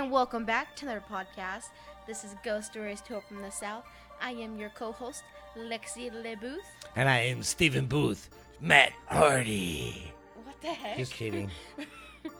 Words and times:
and 0.00 0.10
welcome 0.10 0.46
back 0.46 0.74
to 0.74 0.86
another 0.86 1.04
podcast. 1.10 1.66
This 2.06 2.24
is 2.24 2.34
Ghost 2.42 2.70
Stories 2.70 3.02
Told 3.02 3.22
from 3.24 3.42
the 3.42 3.50
South. 3.50 3.84
I 4.18 4.30
am 4.30 4.56
your 4.56 4.70
co-host, 4.70 5.22
Lexi 5.54 6.10
LeBooth. 6.10 6.56
And 6.96 7.06
I 7.06 7.18
am 7.18 7.42
Stephen 7.42 7.84
Booth, 7.84 8.30
Matt 8.62 8.92
Hardy. 9.08 10.10
What 10.42 10.58
the 10.62 10.68
heck? 10.68 10.96
Just 10.96 11.12
kidding. 11.12 11.50
I 12.24 12.30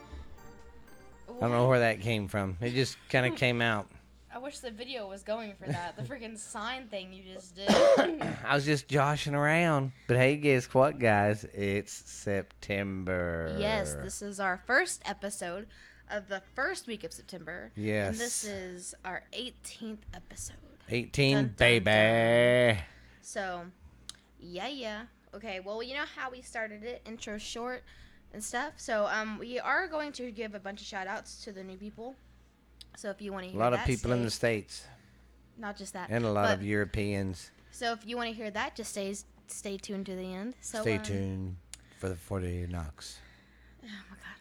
don't 1.39 1.51
know 1.51 1.69
where 1.69 1.81
that 1.81 2.01
came 2.01 2.29
from. 2.29 2.57
It 2.63 2.71
just 2.71 2.97
kind 3.11 3.31
of 3.31 3.37
came 3.39 3.61
out. 3.61 3.91
I 4.35 4.39
wish 4.39 4.61
the 4.61 4.71
video 4.71 5.07
was 5.07 5.23
going 5.23 5.53
for 5.63 5.71
that. 5.71 5.97
The 5.99 6.03
freaking 6.03 6.39
sign 6.39 6.87
thing 6.89 7.13
you 7.13 7.25
just 7.35 7.57
did. 7.57 7.69
I 8.47 8.55
was 8.55 8.65
just 8.65 8.89
joshing 8.89 9.35
around. 9.35 9.93
But 10.09 10.17
hey, 10.17 10.37
guess 10.37 10.73
what, 10.73 10.99
guys? 10.99 11.45
It's 11.53 11.93
September. 11.93 13.55
yes, 13.59 13.97
this 13.97 14.23
is 14.23 14.41
our 14.41 14.63
first 14.67 15.03
episode 15.05 15.67
of 16.11 16.29
the 16.29 16.43
first 16.55 16.87
week 16.87 17.05
of 17.05 17.13
September. 17.13 17.71
Yes. 17.77 18.11
And 18.13 18.19
this 18.19 18.45
is 18.45 18.95
our 19.05 19.23
18th 19.33 19.99
episode. 20.15 20.57
18, 20.89 21.35
Dun, 21.35 21.45
dun, 21.45 21.55
baby. 21.57 22.81
So, 23.23 23.63
yeah, 24.41 24.69
yeah. 24.69 25.03
Okay, 25.35 25.61
well, 25.61 25.83
you 25.83 25.95
know 25.95 26.05
how 26.17 26.31
we 26.31 26.43
started 26.43 26.83
it, 26.83 27.03
intro 27.07 27.39
short 27.39 27.85
and 28.35 28.43
stuff. 28.43 28.73
So, 28.77 29.07
um, 29.07 29.39
we 29.39 29.61
are 29.61 29.87
going 29.87 30.13
to 30.13 30.31
give 30.33 30.55
a 30.55 30.59
bunch 30.59 30.81
of 30.81 30.87
shout 30.87 31.07
outs 31.07 31.45
to 31.45 31.53
the 31.53 31.63
new 31.63 31.77
people. 31.77 32.17
So, 32.97 33.11
if 33.11 33.23
you 33.23 33.33
want 33.33 33.45
to 33.45 33.49
A 33.49 33.53
hear 33.53 33.61
lot 33.61 33.73
of 33.73 33.79
that, 33.79 33.87
people 33.87 34.13
in 34.13 34.25
the 34.25 34.31
States 34.31 34.85
not 35.57 35.77
just 35.77 35.93
that, 35.93 36.09
and 36.11 36.25
a 36.25 36.33
lot 36.33 36.47
but- 36.49 36.55
of 36.55 36.65
Europeans. 36.65 37.51
So, 37.71 37.93
if 37.93 38.05
you 38.05 38.17
want 38.17 38.29
to 38.31 38.35
hear 38.35 38.51
that, 38.51 38.75
just 38.75 38.91
stay 38.91 39.15
stay 39.47 39.77
tuned 39.77 40.07
to 40.07 40.17
the 40.17 40.35
end. 40.35 40.55
So, 40.61 40.81
Stay 40.83 40.97
um, 40.97 41.03
tuned 41.05 41.57
for 41.99 42.09
the 42.09 42.17
40 42.17 42.67
knocks. 42.69 43.19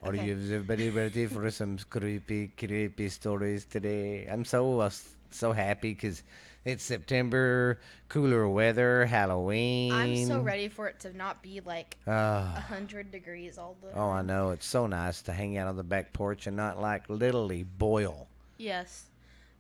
Are 0.02 0.14
Okay. 0.14 0.28
you 0.28 0.34
everybody 0.34 0.90
ready 0.90 1.26
for 1.26 1.52
some 1.52 1.78
creepy, 1.90 2.48
creepy 2.58 3.10
stories 3.10 3.66
today? 3.66 4.26
I'm 4.32 4.46
so 4.46 4.80
uh, 4.80 4.90
so 5.30 5.52
happy 5.52 5.94
because 5.94 6.24
it's 6.64 6.84
September, 6.84 7.80
cooler 8.08 8.48
weather, 8.48 9.06
Halloween. 9.06 9.92
I'm 9.92 10.26
so 10.26 10.40
ready 10.40 10.70
for 10.70 10.88
it 10.88 11.02
to 11.02 11.16
not 11.18 11.44
be 11.44 11.60
like 11.60 11.98
Ah. 12.08 12.54
a 12.56 12.62
hundred 12.62 13.12
degrees 13.12 13.58
all 13.58 13.76
the. 13.82 13.92
oh, 13.94 14.10
I 14.10 14.22
know. 14.22 14.52
It's 14.52 14.66
so 14.66 14.88
nice 14.88 15.22
to 15.24 15.34
hang 15.34 15.58
out 15.58 15.68
on 15.68 15.76
the 15.76 15.84
back 15.84 16.14
porch 16.14 16.48
and 16.48 16.56
not 16.56 16.80
like 16.80 17.10
literally 17.10 17.64
boil. 17.64 18.28
Yes. 18.58 19.04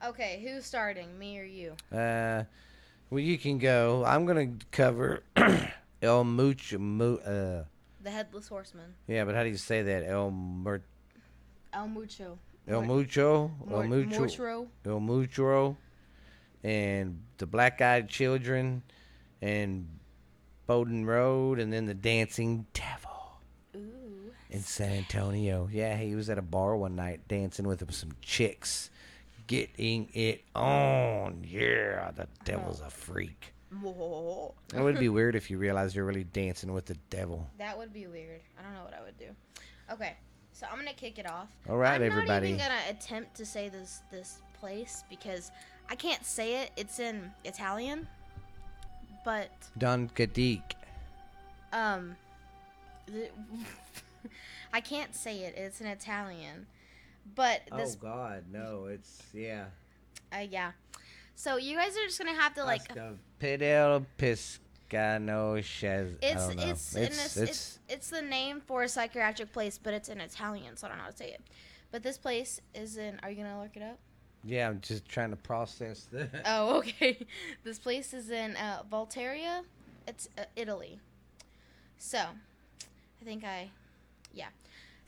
Okay, 0.06 0.40
who's 0.42 0.64
starting, 0.66 1.20
me 1.20 1.38
or 1.38 1.44
you? 1.44 1.74
Uh, 1.92 2.44
well, 3.10 3.20
you 3.20 3.38
can 3.38 3.58
go. 3.58 4.06
I'm 4.06 4.26
gonna 4.26 4.52
cover 4.72 5.24
El 6.02 6.24
Mucho. 6.24 6.78
Mu- 6.78 7.18
uh, 7.18 7.64
The 8.10 8.16
headless 8.16 8.48
horseman, 8.48 8.96
yeah, 9.08 9.24
but 9.24 9.36
how 9.36 9.44
do 9.44 9.50
you 9.50 9.58
say 9.58 9.84
that? 9.84 10.04
El 10.04 10.32
Mur- 10.32 10.82
El 11.72 11.88
Mucho. 11.90 12.40
El 12.68 12.82
Mucho. 12.82 13.52
Mor- 13.68 13.84
El 13.84 13.88
Mucho. 13.88 14.20
Mortro. 14.22 14.68
El 14.84 15.00
Mucho, 15.00 15.78
and 16.64 17.22
the 17.38 17.46
Black 17.46 17.80
Eyed 17.82 18.10
Children, 18.10 18.82
and 19.44 19.88
Bowden 20.66 21.06
Road, 21.06 21.60
and 21.60 21.72
then 21.72 21.86
the 21.86 21.94
Dancing 21.94 22.66
Devil 22.74 23.42
Ooh. 23.76 24.32
in 24.50 24.62
San 24.62 24.92
Antonio. 24.92 25.70
Yeah, 25.72 25.96
he 25.96 26.16
was 26.16 26.32
at 26.32 26.40
a 26.40 26.42
bar 26.42 26.76
one 26.76 26.96
night 26.96 27.28
dancing 27.28 27.68
with 27.68 27.94
some 27.94 28.14
chicks, 28.24 28.90
getting 29.46 30.10
it 30.16 30.42
on. 30.56 31.46
Yeah, 31.48 32.10
the 32.16 32.28
devil's 32.44 32.82
a 32.82 32.90
freak. 32.90 33.54
Whoa. 33.82 34.56
It 34.74 34.82
would 34.82 35.00
be 35.00 35.10
weird 35.10 35.36
if 35.36 35.52
you 35.52 35.58
realized 35.58 35.96
you're 35.96 36.06
really 36.06 36.24
dancing 36.24 36.74
with 36.74 36.86
the 36.86 36.96
devil. 37.10 37.48
That 37.58 37.78
would 37.78 37.94
be 37.94 38.08
weird. 38.08 38.42
I 38.58 38.64
don't 38.64 38.74
know 38.74 38.84
what 38.84 38.94
I 38.94 39.02
would 39.04 39.18
do. 39.18 39.28
Okay, 39.92 40.16
so 40.54 40.66
I'm 40.72 40.78
gonna 40.78 40.94
kick 40.94 41.20
it 41.20 41.30
off. 41.30 41.50
All 41.70 41.78
right, 41.78 42.02
everybody. 42.02 42.22
I'm 42.22 42.28
not 42.28 42.44
even 42.44 42.58
gonna 42.58 42.82
attempt 42.90 43.36
to 43.36 43.46
say 43.46 43.70
this 43.70 44.02
this 44.12 44.40
place 44.60 45.04
because 45.10 45.52
I 45.90 45.96
can't 45.96 46.26
say 46.26 46.62
it. 46.64 46.72
It's 46.78 47.00
in 47.00 47.32
Italian, 47.46 48.08
but 49.24 49.50
Don 49.78 50.10
Kadik. 50.10 50.62
um, 51.74 52.16
the- 53.06 53.30
I 54.74 54.82
can't 54.82 55.16
say 55.16 55.40
it. 55.40 55.56
It's 55.58 55.82
in 55.82 55.88
Italian, 55.88 56.68
but 57.36 57.62
this 57.76 57.96
God, 57.96 58.46
no! 58.52 58.86
It's 58.86 59.24
yeah. 59.34 59.66
uh, 60.34 60.46
yeah. 60.50 60.72
So 61.40 61.56
you 61.56 61.78
guys 61.78 61.96
are 61.96 62.06
just 62.06 62.20
gonna 62.20 62.34
have 62.34 62.54
to 62.56 62.66
like. 62.66 62.82
Pedel 63.40 64.06
Piscano. 64.18 65.58
It's 65.58 66.50
it's 66.52 66.96
it's, 66.98 67.38
it's 67.38 67.80
it's 67.88 68.10
the 68.10 68.22
name 68.22 68.60
for 68.60 68.84
a 68.84 68.90
psychiatric 68.90 69.54
place, 69.54 69.80
but 69.82 69.94
it's 69.94 70.10
in 70.10 70.20
Italian, 70.20 70.76
so 70.76 70.88
I 70.88 70.90
don't 70.90 70.98
know 70.98 71.06
how 71.06 71.12
to 71.12 71.16
say 71.16 71.30
it. 71.30 71.42
But 71.94 72.04
this 72.04 72.18
place 72.18 72.60
is 72.76 72.98
in. 72.98 73.22
Are 73.24 73.30
you 73.30 73.38
gonna 73.38 73.62
look 73.62 73.78
it 73.78 73.84
up? 73.84 73.98
Yeah, 74.44 74.68
I'm 74.68 74.82
just 74.82 75.08
trying 75.08 75.30
to 75.30 75.38
process 75.38 76.10
the. 76.12 76.28
Oh, 76.46 76.78
okay. 76.80 77.26
This 77.64 77.80
place 77.80 78.14
is 78.14 78.32
in 78.32 78.58
uh, 78.58 78.84
Volterra. 78.92 79.62
It's 80.10 80.28
uh, 80.38 80.44
Italy. 80.58 81.00
So, 81.98 82.20
I 82.20 83.24
think 83.24 83.46
I, 83.46 83.70
yeah. 84.34 84.48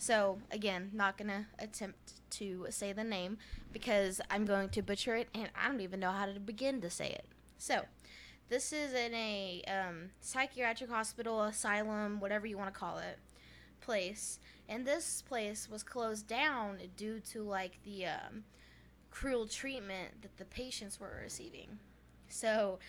So 0.02 0.40
again, 0.50 0.90
not 0.94 1.16
gonna 1.16 1.46
attempt 1.60 2.14
to 2.32 2.66
say 2.72 2.92
the 2.92 3.04
name 3.04 3.38
because 3.72 4.20
I'm 4.32 4.46
going 4.46 4.70
to 4.70 4.82
butcher 4.82 5.16
it, 5.16 5.30
and 5.36 5.52
I 5.56 5.68
don't 5.68 5.80
even 5.80 6.00
know 6.00 6.10
how 6.10 6.26
to 6.26 6.40
begin 6.40 6.82
to 6.82 6.90
say 6.90 7.12
it. 7.12 7.26
So, 7.60 7.84
this 8.50 8.74
is 8.74 8.96
in 8.96 9.14
a 9.14 9.62
um, 9.68 10.10
psychiatric 10.20 10.90
hospital, 10.90 11.44
asylum, 11.44 12.20
whatever 12.20 12.48
you 12.48 12.58
want 12.58 12.74
to 12.74 12.80
call 12.80 12.98
it, 12.98 13.20
place, 13.80 14.40
and 14.68 14.88
this 14.88 15.22
place 15.22 15.70
was 15.70 15.84
closed 15.84 16.26
down 16.26 16.80
due 16.98 17.20
to 17.32 17.44
like 17.44 17.78
the 17.84 18.08
um, 18.08 18.46
cruel 19.12 19.46
treatment 19.46 20.24
that 20.24 20.36
the 20.38 20.46
patients 20.46 21.00
were 21.00 21.22
receiving. 21.22 21.78
So 22.28 22.80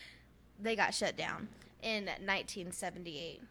they 0.59 0.75
got 0.75 0.95
shut 0.95 1.19
down 1.19 1.49
in 1.83 2.07
1978. 2.07 3.43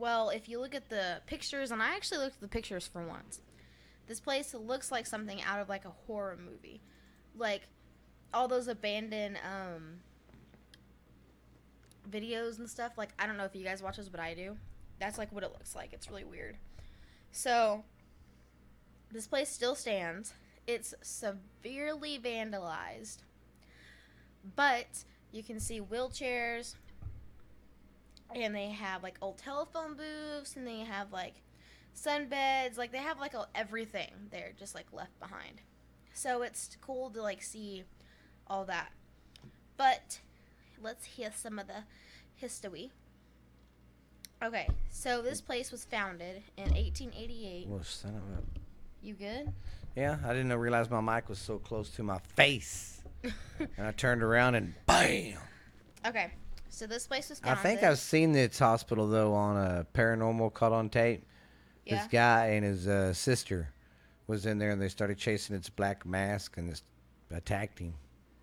Well, 0.00 0.30
if 0.30 0.48
you 0.48 0.58
look 0.58 0.74
at 0.74 0.88
the 0.88 1.20
pictures, 1.26 1.70
and 1.70 1.82
I 1.82 1.94
actually 1.94 2.18
looked 2.18 2.36
at 2.36 2.40
the 2.40 2.48
pictures 2.48 2.86
for 2.86 3.06
once, 3.06 3.42
this 4.06 4.18
place 4.18 4.54
looks 4.54 4.90
like 4.90 5.06
something 5.06 5.42
out 5.42 5.60
of 5.60 5.68
like 5.68 5.84
a 5.84 5.90
horror 6.06 6.38
movie. 6.42 6.80
Like 7.36 7.68
all 8.32 8.48
those 8.48 8.66
abandoned 8.66 9.36
um, 9.44 9.98
videos 12.10 12.58
and 12.58 12.68
stuff. 12.68 12.96
Like, 12.96 13.10
I 13.18 13.26
don't 13.26 13.36
know 13.36 13.44
if 13.44 13.54
you 13.54 13.62
guys 13.62 13.82
watch 13.82 13.98
those, 13.98 14.08
but 14.08 14.20
I 14.20 14.32
do. 14.32 14.56
That's 14.98 15.18
like 15.18 15.30
what 15.32 15.44
it 15.44 15.52
looks 15.52 15.76
like. 15.76 15.92
It's 15.92 16.08
really 16.08 16.24
weird. 16.24 16.56
So, 17.30 17.84
this 19.12 19.26
place 19.26 19.50
still 19.50 19.74
stands. 19.74 20.32
It's 20.66 20.94
severely 21.02 22.18
vandalized. 22.18 23.18
But 24.56 25.04
you 25.30 25.42
can 25.42 25.60
see 25.60 25.78
wheelchairs 25.78 26.76
and 28.34 28.54
they 28.54 28.68
have 28.70 29.02
like 29.02 29.16
old 29.20 29.38
telephone 29.38 29.94
booths 29.96 30.56
and 30.56 30.66
they 30.66 30.80
have 30.80 31.12
like 31.12 31.34
sunbeds 31.96 32.78
like 32.78 32.92
they 32.92 32.98
have 32.98 33.18
like 33.18 33.34
a, 33.34 33.46
everything 33.54 34.10
there 34.30 34.52
just 34.58 34.74
like 34.74 34.86
left 34.92 35.18
behind. 35.20 35.60
So 36.12 36.42
it's 36.42 36.76
cool 36.80 37.10
to 37.10 37.22
like 37.22 37.42
see 37.42 37.84
all 38.46 38.64
that. 38.66 38.90
But 39.76 40.20
let's 40.82 41.04
hear 41.04 41.30
some 41.34 41.58
of 41.58 41.66
the 41.66 41.84
history. 42.36 42.90
Okay 44.42 44.68
so 44.90 45.20
this 45.22 45.40
place 45.40 45.70
was 45.70 45.84
founded 45.84 46.42
in 46.56 46.64
1888 46.64 47.66
Well, 47.68 47.82
son 47.84 48.16
of 48.16 48.22
a- 48.38 48.60
you 49.06 49.14
good? 49.14 49.52
Yeah, 49.96 50.18
I 50.24 50.32
didn't 50.32 50.52
realize 50.54 50.88
my 50.90 51.00
mic 51.00 51.28
was 51.28 51.38
so 51.38 51.58
close 51.58 51.90
to 51.96 52.02
my 52.02 52.18
face, 52.36 53.00
and 53.24 53.86
I 53.86 53.90
turned 53.92 54.22
around 54.22 54.54
and 54.54 54.74
bam. 54.86 55.38
okay 56.06 56.30
so 56.70 56.86
this 56.86 57.06
place 57.06 57.28
was 57.28 57.40
I 57.44 57.54
think 57.54 57.82
I've 57.82 57.98
seen 57.98 58.32
this 58.32 58.58
hospital 58.58 59.06
though 59.08 59.34
on 59.34 59.56
a 59.56 59.86
paranormal 59.94 60.52
caught 60.54 60.72
on 60.72 60.88
tape. 60.88 61.24
yeah 61.84 61.96
This 61.98 62.06
guy 62.10 62.46
and 62.48 62.64
his 62.64 62.86
uh, 62.88 63.12
sister 63.12 63.68
was 64.26 64.46
in 64.46 64.58
there, 64.58 64.70
and 64.70 64.80
they 64.80 64.88
started 64.88 65.18
chasing 65.18 65.56
its 65.56 65.68
black 65.68 66.06
mask 66.06 66.56
and 66.56 66.70
this 66.70 66.82
attacked 67.32 67.78
him, 67.78 67.94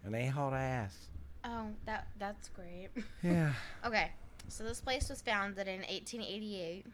and 0.04 0.14
they 0.14 0.26
hauled 0.28 0.54
ass. 0.54 0.96
oh 1.44 1.68
that 1.86 2.08
that's 2.20 2.50
great 2.50 2.90
Yeah. 3.24 3.54
Okay, 3.86 4.12
so 4.48 4.64
this 4.64 4.82
place 4.82 5.10
was 5.10 5.22
founded 5.22 5.68
in 5.68 5.80
1888. 5.82 6.86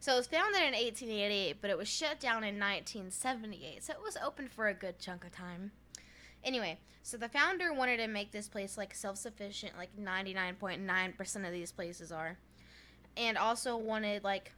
So 0.00 0.12
it 0.12 0.16
was 0.16 0.26
founded 0.26 0.60
in 0.60 0.74
1888, 0.74 1.56
but 1.62 1.70
it 1.70 1.78
was 1.78 1.88
shut 1.88 2.20
down 2.20 2.44
in 2.44 2.58
1978. 2.60 3.82
So 3.84 3.94
it 3.94 4.02
was 4.02 4.18
open 4.22 4.48
for 4.48 4.68
a 4.68 4.74
good 4.74 4.98
chunk 4.98 5.24
of 5.24 5.32
time. 5.32 5.72
Anyway, 6.44 6.78
so 7.02 7.16
the 7.16 7.28
founder 7.28 7.72
wanted 7.72 7.96
to 7.96 8.06
make 8.06 8.30
this 8.30 8.48
place 8.48 8.76
like 8.78 8.94
self-sufficient, 8.94 9.76
like 9.76 9.96
99.9% 9.96 11.46
of 11.46 11.52
these 11.52 11.72
places 11.72 12.12
are, 12.12 12.38
and 13.16 13.38
also 13.38 13.76
wanted 13.76 14.22
like 14.22 14.52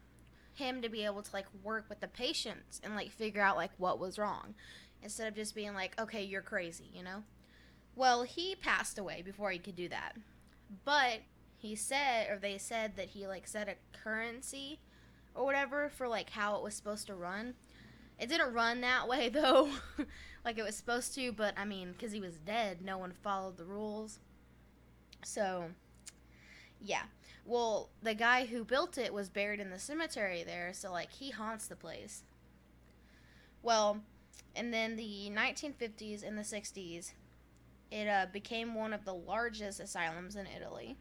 him 0.54 0.82
to 0.82 0.88
be 0.88 1.04
able 1.04 1.22
to 1.22 1.30
like 1.32 1.46
work 1.62 1.84
with 1.88 2.00
the 2.00 2.08
patients 2.08 2.80
and 2.82 2.96
like 2.96 3.10
figure 3.10 3.42
out 3.42 3.56
like 3.56 3.70
what 3.78 3.98
was 3.98 4.18
wrong, 4.18 4.54
instead 5.02 5.28
of 5.28 5.34
just 5.34 5.54
being 5.54 5.74
like, 5.74 5.98
okay, 6.00 6.22
you're 6.22 6.42
crazy, 6.42 6.90
you 6.92 7.02
know. 7.02 7.22
Well, 7.94 8.24
he 8.24 8.54
passed 8.54 8.98
away 8.98 9.22
before 9.22 9.50
he 9.50 9.58
could 9.58 9.76
do 9.76 9.88
that, 9.88 10.12
but 10.84 11.20
he 11.56 11.74
said 11.74 12.30
or 12.30 12.38
they 12.38 12.58
said 12.58 12.96
that 12.96 13.08
he 13.08 13.26
like 13.26 13.46
set 13.46 13.68
a 13.68 13.76
currency 13.96 14.80
or 15.34 15.44
whatever 15.44 15.88
for 15.88 16.08
like 16.08 16.30
how 16.30 16.56
it 16.56 16.62
was 16.62 16.74
supposed 16.74 17.06
to 17.06 17.14
run. 17.14 17.54
It 18.18 18.28
didn't 18.28 18.54
run 18.54 18.80
that 18.80 19.08
way 19.08 19.28
though, 19.32 19.70
like 20.46 20.56
it 20.56 20.64
was 20.64 20.76
supposed 20.76 21.14
to. 21.16 21.32
But 21.32 21.52
I 21.58 21.66
mean, 21.66 21.92
because 21.92 22.12
he 22.12 22.20
was 22.20 22.38
dead, 22.38 22.78
no 22.82 22.96
one 22.96 23.12
followed 23.12 23.58
the 23.58 23.64
rules. 23.64 24.20
So, 25.24 25.70
yeah. 26.80 27.02
Well, 27.44 27.90
the 28.02 28.14
guy 28.14 28.46
who 28.46 28.64
built 28.64 28.96
it 28.96 29.12
was 29.12 29.28
buried 29.28 29.60
in 29.60 29.70
the 29.70 29.78
cemetery 29.78 30.42
there, 30.44 30.72
so 30.72 30.90
like 30.90 31.12
he 31.12 31.30
haunts 31.30 31.66
the 31.66 31.76
place. 31.76 32.22
Well, 33.62 34.00
and 34.54 34.72
then 34.72 34.96
the 34.96 35.30
1950s 35.34 36.26
and 36.26 36.38
the 36.38 36.42
60s, 36.42 37.12
it 37.90 38.08
uh, 38.08 38.26
became 38.32 38.74
one 38.74 38.92
of 38.92 39.04
the 39.04 39.14
largest 39.14 39.80
asylums 39.80 40.36
in 40.36 40.46
Italy. 40.46 40.96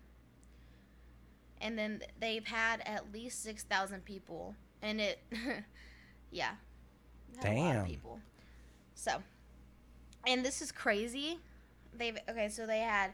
And 1.62 1.78
then 1.78 2.02
they've 2.20 2.46
had 2.46 2.82
at 2.86 3.14
least 3.14 3.44
6,000 3.44 4.04
people. 4.04 4.56
And 4.82 5.00
it, 5.00 5.20
yeah. 6.32 6.52
had 7.38 7.46
A 7.46 7.60
lot 7.60 7.74
Damn. 7.74 7.82
of 7.82 7.88
people. 7.88 8.20
So, 8.94 9.22
and 10.28 10.44
this 10.44 10.62
is 10.62 10.72
crazy. 10.72 11.40
They've, 11.98 12.18
okay, 12.30 12.50
so 12.50 12.66
they 12.66 12.80
had 12.80 13.12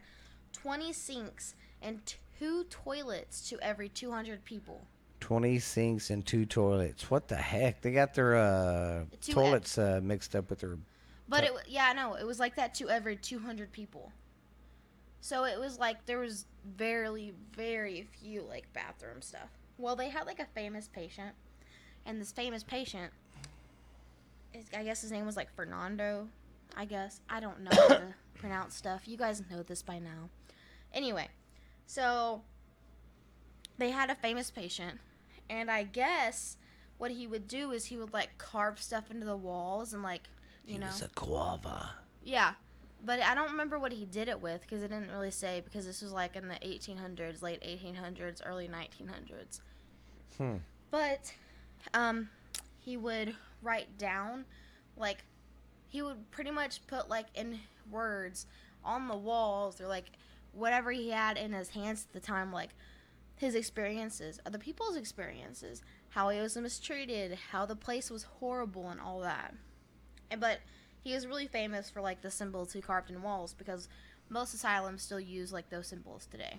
20 0.54 0.94
sinks 0.94 1.56
and 1.82 2.00
two 2.38 2.64
toilets 2.66 3.50
to 3.50 3.60
every 3.62 3.90
200 3.90 4.44
people. 4.46 4.82
20 5.20 5.60
sinks 5.60 6.10
and 6.10 6.26
two 6.26 6.46
toilets. 6.46 7.10
What 7.12 7.28
the 7.28 7.36
heck? 7.36 7.82
They 7.82 7.92
got 7.92 8.14
their 8.14 8.36
uh, 8.36 9.06
Two 9.22 9.34
toilets 9.34 9.78
uh, 9.78 10.00
mixed 10.04 10.36
up 10.36 10.50
with 10.50 10.60
their. 10.60 10.78
But 11.30 11.44
it, 11.46 11.52
yeah, 11.68 11.94
no, 11.94 12.16
it 12.16 12.26
was 12.26 12.40
like 12.40 12.56
that 12.56 12.74
to 12.76 12.90
every 12.90 13.16
200 13.16 13.72
people. 13.72 14.12
So 15.22 15.46
it 15.46 15.60
was 15.60 15.78
like 15.78 16.06
there 16.08 16.18
was 16.20 16.48
very, 16.76 17.34
very 17.56 18.08
few 18.20 18.42
like 18.42 18.72
bathroom 18.74 19.22
stuff. 19.22 19.50
Well, 19.78 19.96
they 19.96 20.10
had 20.10 20.26
like 20.26 20.40
a 20.40 20.48
famous 20.54 20.90
patient, 20.92 21.36
and 22.06 22.20
this 22.20 22.32
famous 22.32 22.64
patient, 22.64 23.14
is, 24.54 24.66
I 24.76 24.84
guess 24.84 25.02
his 25.02 25.12
name 25.12 25.26
was 25.26 25.38
like 25.38 25.54
Fernando. 25.56 26.28
I 26.76 26.86
guess 26.86 27.20
I 27.30 27.40
don't 27.40 27.62
know 27.62 27.72
how 27.74 27.88
to 27.90 28.16
pronounce 28.36 28.76
stuff. 28.76 29.08
You 29.08 29.18
guys 29.18 29.44
know 29.50 29.64
this 29.64 29.82
by 29.82 30.00
now. 30.00 30.30
Anyway, 30.94 31.28
so 31.86 32.42
they 33.78 33.92
had 33.92 34.10
a 34.10 34.16
famous 34.16 34.52
patient, 34.52 35.00
and 35.50 35.70
I 35.72 35.84
guess 35.84 36.58
what 36.98 37.12
he 37.12 37.28
would 37.28 37.48
do 37.48 37.72
is 37.72 37.86
he 37.86 37.98
would 37.98 38.14
like 38.14 38.38
carve 38.38 38.82
stuff 38.82 39.10
into 39.12 39.26
the 39.26 39.38
walls 39.38 39.94
and 39.94 40.04
like 40.04 40.22
you 40.66 40.74
He 40.74 40.80
know 40.80 40.88
was 40.88 41.02
a 41.02 41.10
guava. 41.16 41.92
yeah, 42.24 42.54
but 43.04 43.20
I 43.22 43.34
don't 43.34 43.52
remember 43.52 43.80
what 43.80 43.92
he 43.92 44.06
did 44.06 44.28
it 44.28 44.40
with 44.42 44.62
because 44.62 44.84
it 44.84 44.90
didn't 44.90 45.10
really 45.12 45.32
say 45.32 45.62
because 45.64 45.86
this 45.86 46.02
was 46.02 46.12
like 46.12 46.36
in 46.36 46.48
the 46.48 46.56
1800s, 46.56 47.42
late 47.42 47.62
1800s, 47.64 48.42
early 48.46 48.68
1900s. 48.68 49.62
Hmm. 50.38 50.58
But 50.92 51.34
um, 51.94 52.30
he 52.80 52.98
would 52.98 53.36
write 53.64 53.98
down 53.98 54.46
like 54.98 55.24
he 55.92 56.02
would 56.02 56.32
pretty 56.32 56.52
much 56.52 56.86
put 56.88 57.10
like 57.10 57.28
in 57.36 57.60
words 57.92 58.48
on 58.84 59.08
the 59.08 59.16
walls 59.18 59.80
or 59.80 59.88
like 59.88 60.06
whatever 60.54 60.92
he 60.92 61.10
had 61.12 61.38
in 61.38 61.54
his 61.54 61.70
hands 61.70 62.08
at 62.10 62.14
the 62.14 62.26
time, 62.26 62.52
like 62.52 62.70
his 63.36 63.54
experiences, 63.56 64.40
other 64.46 64.58
people's 64.58 64.96
experiences, 64.96 65.82
how 66.10 66.30
he 66.30 66.40
was 66.40 66.56
mistreated, 66.58 67.38
how 67.52 67.66
the 67.66 67.76
place 67.76 68.10
was 68.10 68.24
horrible, 68.40 68.90
and 68.90 69.00
all 69.02 69.20
that. 69.20 69.54
And 70.32 70.40
but 70.42 70.60
he 71.04 71.14
was 71.14 71.28
really 71.28 71.48
famous 71.48 71.90
for 71.90 72.02
like 72.02 72.22
the 72.22 72.32
symbols 72.32 72.72
he 72.74 72.82
carved 72.82 73.10
in 73.12 73.22
walls 73.22 73.54
because 73.54 73.90
most 74.30 74.54
asylums 74.54 75.02
still 75.02 75.20
use 75.20 75.52
like 75.52 75.70
those 75.70 75.88
symbols 75.88 76.26
today. 76.32 76.58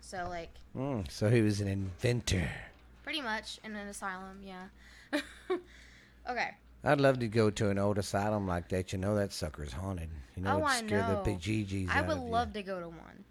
So 0.00 0.26
like 0.28 0.50
Mm, 0.76 1.10
so 1.10 1.28
he 1.30 1.42
was 1.42 1.60
an 1.60 1.68
inventor. 1.68 2.48
pretty 3.02 3.20
much 3.20 3.58
in 3.64 3.74
an 3.76 3.88
asylum, 3.88 4.40
yeah. 4.44 4.66
okay. 6.30 6.50
I'd 6.84 7.00
love 7.00 7.18
to 7.20 7.28
go 7.28 7.50
to 7.50 7.70
an 7.70 7.78
old 7.78 7.98
asylum 7.98 8.46
like 8.46 8.68
that. 8.70 8.92
You 8.92 8.98
know 8.98 9.14
that 9.14 9.32
sucker's 9.32 9.72
haunted. 9.72 10.10
You 10.36 10.42
know 10.42 10.62
Oh, 10.62 10.68
it'd 10.68 10.86
scare 10.88 11.00
know. 11.00 11.22
the 11.22 11.30
bejeebies 11.30 11.88
I 11.88 11.98
out 12.00 12.08
would 12.08 12.16
of 12.18 12.22
you. 12.24 12.28
love 12.28 12.52
to 12.54 12.62
go 12.62 12.80
to 12.80 12.88
one. 12.88 13.24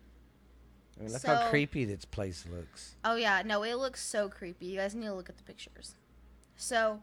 I 0.99 1.03
mean, 1.03 1.13
look 1.13 1.23
how 1.25 1.49
creepy 1.49 1.83
this 1.85 2.05
place 2.05 2.45
looks. 2.49 2.95
Oh 3.03 3.15
yeah, 3.15 3.41
no, 3.45 3.63
it 3.63 3.75
looks 3.75 4.01
so 4.03 4.29
creepy. 4.29 4.67
You 4.67 4.77
guys 4.77 4.95
need 4.95 5.07
to 5.07 5.13
look 5.13 5.29
at 5.29 5.37
the 5.37 5.43
pictures. 5.43 5.95
So, 6.55 6.99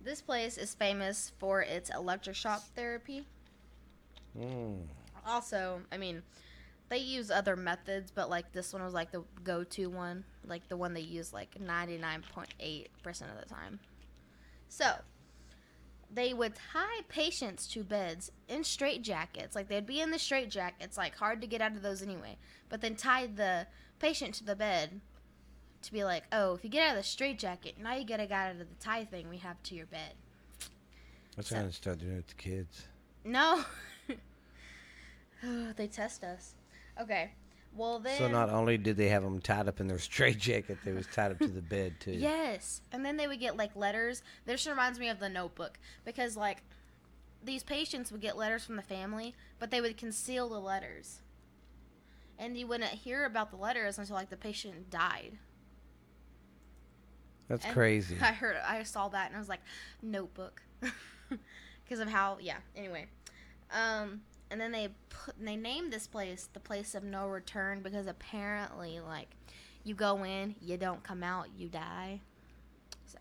this 0.00 0.22
place 0.22 0.56
is 0.56 0.74
famous 0.74 1.32
for 1.38 1.60
its 1.60 1.90
electroshock 1.90 2.60
therapy. 2.76 3.26
Mm. 4.38 4.82
Also, 5.26 5.80
I 5.90 5.96
mean, 5.96 6.22
they 6.90 6.98
use 6.98 7.30
other 7.30 7.56
methods, 7.56 8.10
but 8.14 8.30
like 8.30 8.52
this 8.52 8.72
one 8.72 8.84
was 8.84 8.94
like 8.94 9.10
the 9.10 9.24
go-to 9.42 9.88
one, 9.90 10.24
like 10.46 10.68
the 10.68 10.76
one 10.76 10.94
they 10.94 11.00
use 11.00 11.32
like 11.32 11.56
99.8% 11.60 12.86
of 13.22 13.40
the 13.40 13.46
time. 13.48 13.80
So, 14.68 14.92
they 16.14 16.32
would 16.32 16.54
tie 16.72 17.00
patients 17.08 17.66
to 17.68 17.82
beds 17.84 18.30
in 18.48 18.60
straitjackets. 18.60 19.54
Like 19.54 19.68
they'd 19.68 19.86
be 19.86 20.00
in 20.00 20.10
the 20.10 20.16
straitjackets, 20.16 20.96
like 20.96 21.16
hard 21.16 21.40
to 21.40 21.46
get 21.46 21.60
out 21.60 21.72
of 21.72 21.82
those 21.82 22.02
anyway. 22.02 22.36
But 22.68 22.80
then 22.80 22.94
tie 22.96 23.26
the 23.26 23.66
patient 23.98 24.34
to 24.36 24.44
the 24.44 24.56
bed 24.56 25.00
to 25.82 25.92
be 25.92 26.04
like, 26.04 26.24
oh, 26.32 26.54
if 26.54 26.64
you 26.64 26.70
get 26.70 26.88
out 26.88 26.96
of 26.96 27.02
the 27.02 27.08
straitjacket, 27.08 27.78
now 27.78 27.94
you 27.94 28.06
gotta 28.06 28.26
get 28.26 28.32
out 28.32 28.52
of 28.52 28.58
the 28.58 28.66
tie 28.80 29.04
thing 29.04 29.28
we 29.28 29.38
have 29.38 29.62
to 29.64 29.74
your 29.74 29.86
bed. 29.86 30.14
That's 31.36 31.48
So- 31.48 31.56
I'm 31.56 31.62
gonna 31.62 31.72
start 31.72 31.98
doing 31.98 32.16
with 32.16 32.28
the 32.28 32.34
kids. 32.34 32.84
No. 33.24 33.64
Oh, 35.46 35.72
they 35.76 35.88
test 35.88 36.24
us. 36.24 36.54
Okay. 36.98 37.32
Well 37.74 37.98
then. 37.98 38.18
So 38.18 38.28
not 38.28 38.50
only 38.50 38.78
did 38.78 38.96
they 38.96 39.08
have 39.08 39.22
them 39.22 39.40
tied 39.40 39.66
up 39.68 39.80
in 39.80 39.88
their 39.88 39.98
straitjacket, 39.98 40.78
they 40.84 40.92
was 40.92 41.06
tied 41.06 41.32
up 41.32 41.38
to 41.40 41.48
the 41.48 41.60
bed 41.62 41.94
too. 42.00 42.12
Yes, 42.12 42.80
and 42.92 43.04
then 43.04 43.16
they 43.16 43.26
would 43.26 43.40
get 43.40 43.56
like 43.56 43.74
letters. 43.74 44.22
This 44.46 44.66
reminds 44.66 44.98
me 44.98 45.08
of 45.08 45.18
the 45.18 45.28
Notebook 45.28 45.78
because 46.04 46.36
like 46.36 46.62
these 47.42 47.62
patients 47.62 48.12
would 48.12 48.20
get 48.20 48.36
letters 48.36 48.64
from 48.64 48.76
the 48.76 48.82
family, 48.82 49.34
but 49.58 49.70
they 49.70 49.80
would 49.80 49.96
conceal 49.96 50.48
the 50.48 50.60
letters, 50.60 51.20
and 52.38 52.56
you 52.56 52.66
wouldn't 52.66 52.90
hear 52.92 53.24
about 53.24 53.50
the 53.50 53.56
letters 53.56 53.98
until 53.98 54.14
like 54.16 54.30
the 54.30 54.36
patient 54.36 54.88
died. 54.90 55.38
That's 57.48 57.64
And 57.64 57.74
crazy. 57.74 58.16
I 58.22 58.32
heard, 58.32 58.56
I 58.64 58.82
saw 58.84 59.08
that, 59.08 59.26
and 59.26 59.36
I 59.36 59.38
was 59.38 59.48
like, 59.48 59.60
Notebook, 60.00 60.62
because 61.84 62.00
of 62.00 62.08
how. 62.08 62.38
Yeah. 62.40 62.56
Anyway, 62.76 63.06
um, 63.70 64.22
and 64.54 64.60
then 64.60 64.70
they 64.70 64.88
put 65.08 65.34
they 65.44 65.56
named 65.56 65.92
this 65.92 66.06
place 66.06 66.48
the 66.52 66.60
place 66.60 66.94
of 66.94 67.02
no 67.02 67.26
return 67.26 67.80
because 67.82 68.06
apparently, 68.06 69.00
like, 69.00 69.34
you 69.82 69.96
go 69.96 70.22
in, 70.24 70.54
you 70.62 70.76
don't 70.76 71.02
come 71.02 71.24
out, 71.24 71.48
you 71.58 71.68
die. 71.68 72.20
So, 73.04 73.18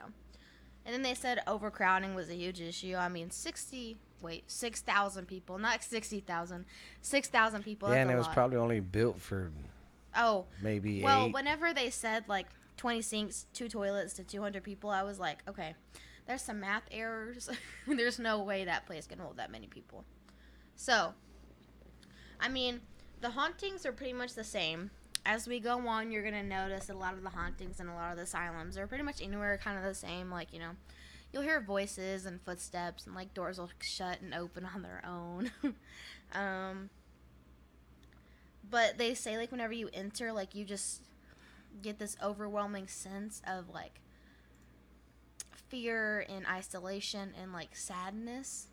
and 0.86 0.94
then 0.94 1.02
they 1.02 1.16
said 1.16 1.40
overcrowding 1.48 2.14
was 2.14 2.30
a 2.30 2.36
huge 2.36 2.62
issue. 2.62 2.94
I 2.96 3.10
mean, 3.10 3.32
sixty. 3.32 3.98
Wait, 4.22 4.44
six 4.46 4.80
thousand 4.82 5.28
people, 5.28 5.58
not 5.58 5.84
sixty 5.84 6.20
thousand. 6.20 6.66
Six 7.02 7.30
thousand 7.30 7.64
people. 7.64 7.90
yeah, 7.90 7.96
and 7.96 8.12
it 8.12 8.16
was 8.16 8.28
lot. 8.28 8.36
probably 8.36 8.58
only 8.58 8.80
built 8.80 9.20
for 9.20 9.52
Oh, 10.16 10.46
maybe 10.62 11.02
well, 11.02 11.26
eight. 11.26 11.34
whenever 11.34 11.74
they 11.74 11.90
said 11.90 12.26
like 12.28 12.46
20 12.78 13.02
sinks, 13.02 13.48
two 13.54 13.68
toilets 13.68 14.14
to 14.14 14.24
200 14.24 14.64
people, 14.64 14.92
I 14.92 15.02
was 15.02 15.20
like, 15.20 15.40
okay, 15.50 15.74
there's 16.28 16.44
some 16.44 16.60
math 16.60 16.84
errors. 16.92 17.50
there's 17.88 18.20
no 18.20 18.44
way 18.44 18.66
that 18.66 18.86
place 18.86 19.08
can 19.08 19.18
hold 19.18 19.38
that 19.38 19.52
many 19.52 19.66
people. 19.66 20.06
So, 20.76 21.14
I 22.40 22.50
mean, 22.50 22.82
the 23.22 23.32
hauntings 23.32 23.86
are 23.86 23.92
pretty 23.92 24.14
much 24.14 24.34
the 24.34 24.44
same. 24.44 24.92
As 25.26 25.48
we 25.48 25.60
go 25.60 25.88
on, 25.88 26.12
you're 26.12 26.22
going 26.22 26.34
to 26.34 26.44
notice 26.44 26.90
a 26.90 26.94
lot 26.94 27.14
of 27.14 27.24
the 27.24 27.30
hauntings 27.30 27.80
and 27.80 27.90
a 27.90 27.94
lot 27.94 28.12
of 28.12 28.18
the 28.18 28.24
asylums 28.24 28.78
are 28.78 28.88
pretty 28.88 29.04
much 29.04 29.22
anywhere 29.22 29.58
kind 29.58 29.78
of 29.78 29.84
the 29.84 29.96
same. 29.96 30.30
Like, 30.30 30.52
you 30.52 30.60
know, 30.60 30.72
you'll 31.32 31.44
hear 31.44 31.62
voices 31.62 32.26
and 32.26 32.42
footsteps, 32.42 33.06
and 33.06 33.16
like 33.16 33.34
doors 33.34 33.58
will 33.58 33.72
shut 33.80 34.22
and 34.22 34.34
open 34.34 34.68
on 34.76 34.82
their 34.82 35.02
own. 35.08 35.52
um, 36.34 36.90
but 38.70 38.98
they 38.98 39.14
say 39.14 39.38
like 39.38 39.52
whenever 39.52 39.74
you 39.74 39.90
enter 39.94 40.32
like 40.32 40.56
you 40.56 40.66
just 40.66 41.02
get 41.82 42.00
this 42.00 42.18
overwhelming 42.24 42.88
sense 42.88 43.42
of 43.48 43.70
like 43.70 44.00
fear 45.70 46.26
and 46.30 46.46
isolation 46.48 47.34
and 47.40 47.54
like 47.54 47.76
sadness 47.76 48.68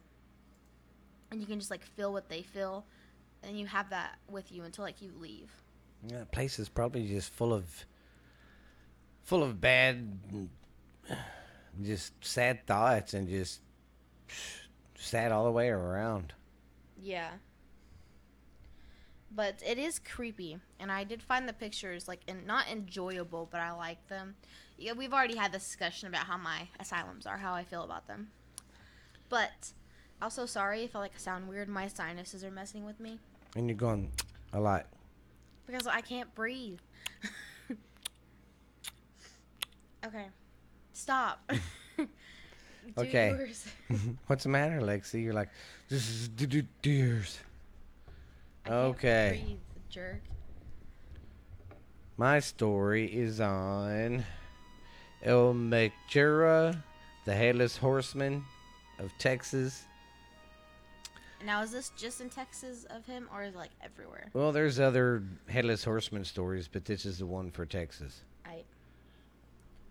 and 1.31 1.41
you 1.41 1.47
can 1.47 1.59
just 1.59 1.71
like 1.71 1.85
feel 1.85 2.13
what 2.13 2.29
they 2.29 2.43
feel 2.43 2.85
and 3.43 3.59
you 3.59 3.67
have 3.67 3.91
that 3.91 4.19
with 4.29 4.53
you 4.53 4.63
until 4.65 4.85
like 4.85 5.01
you 5.01 5.13
leave. 5.19 5.51
Yeah, 6.07 6.19
that 6.19 6.33
place 6.33 6.59
is 6.59 6.69
probably 6.69 7.07
just 7.07 7.33
full 7.33 7.53
of 7.53 7.85
full 9.23 9.43
of 9.43 9.61
bad 9.61 10.19
just 11.83 12.13
sad 12.25 12.67
thoughts 12.67 13.15
and 13.15 13.29
just 13.29 13.61
sad 14.99 15.33
all 15.33 15.45
the 15.45 15.51
way 15.53 15.69
around. 15.69 16.33
yeah. 17.01 17.31
But 19.33 19.63
it 19.65 19.79
is 19.79 20.01
creepy 20.01 20.59
and 20.81 20.91
i 20.91 21.05
did 21.05 21.23
find 21.23 21.49
the 21.49 21.53
pictures 21.53 22.09
like 22.09 22.21
and 22.27 22.45
not 22.47 22.67
enjoyable 22.69 23.49
but 23.51 23.61
i 23.61 23.71
like 23.71 24.09
them. 24.09 24.35
Yeah, 24.77 24.93
we've 24.95 25.13
already 25.13 25.37
had 25.37 25.53
this 25.53 25.65
discussion 25.65 26.09
about 26.09 26.25
how 26.27 26.37
my 26.37 26.69
asylums 26.81 27.27
are 27.27 27.39
how 27.39 27.55
i 27.55 27.63
feel 27.65 27.85
about 27.85 28.09
them. 28.09 28.31
But 29.29 29.73
also 30.23 30.47
sorry 30.47 30.85
if 30.85 30.95
i 30.95 30.99
like 30.99 31.19
sound 31.19 31.49
weird 31.49 31.69
my 31.69 31.87
sinuses 31.89 32.45
are 32.45 32.51
messing 32.51 32.85
with 32.85 32.99
me 33.01 33.19
And 33.57 33.67
you're 33.69 33.77
going 33.77 34.11
a 34.53 34.61
lot. 34.61 34.87
because 35.67 35.87
i 35.87 36.01
can't 36.01 36.35
breathe 36.35 36.79
okay 40.07 40.27
stop 40.93 41.51
Okay. 42.99 43.37
What's 44.27 44.43
the 44.45 44.49
matter, 44.49 44.81
Lexi? 44.81 45.23
You're 45.23 45.35
like, 45.35 45.51
this 45.89 46.09
is 46.09 46.29
do 46.29 46.47
do 46.47 46.63
deers. 46.83 47.39
Okay. 48.69 49.43
breathe, 49.45 49.59
jerk. 49.89 50.21
My 52.17 52.41
story 52.41 53.05
is 53.07 53.39
on 53.41 54.25
El 55.23 55.55
Mechura, 55.55 56.83
the 57.27 57.35
headless 57.35 57.77
horseman 57.77 58.45
of 58.99 59.13
Texas. 59.19 59.85
Now, 61.45 61.63
is 61.63 61.71
this 61.71 61.91
just 61.97 62.21
in 62.21 62.29
Texas 62.29 62.85
of 62.91 63.07
him, 63.07 63.29
or 63.33 63.43
is 63.43 63.55
it 63.55 63.59
like 63.59 63.71
everywhere? 63.83 64.29
Well, 64.35 64.53
there's 64.53 64.79
other 64.79 65.23
headless 65.49 65.85
horseman 65.85 66.25
stories, 66.25 66.69
but 66.69 66.85
this 66.85 67.07
is 67.07 67.19
the 67.19 67.27
one 67.27 67.51
for 67.51 67.65
Texas. 67.65 68.23
I 68.45 68.65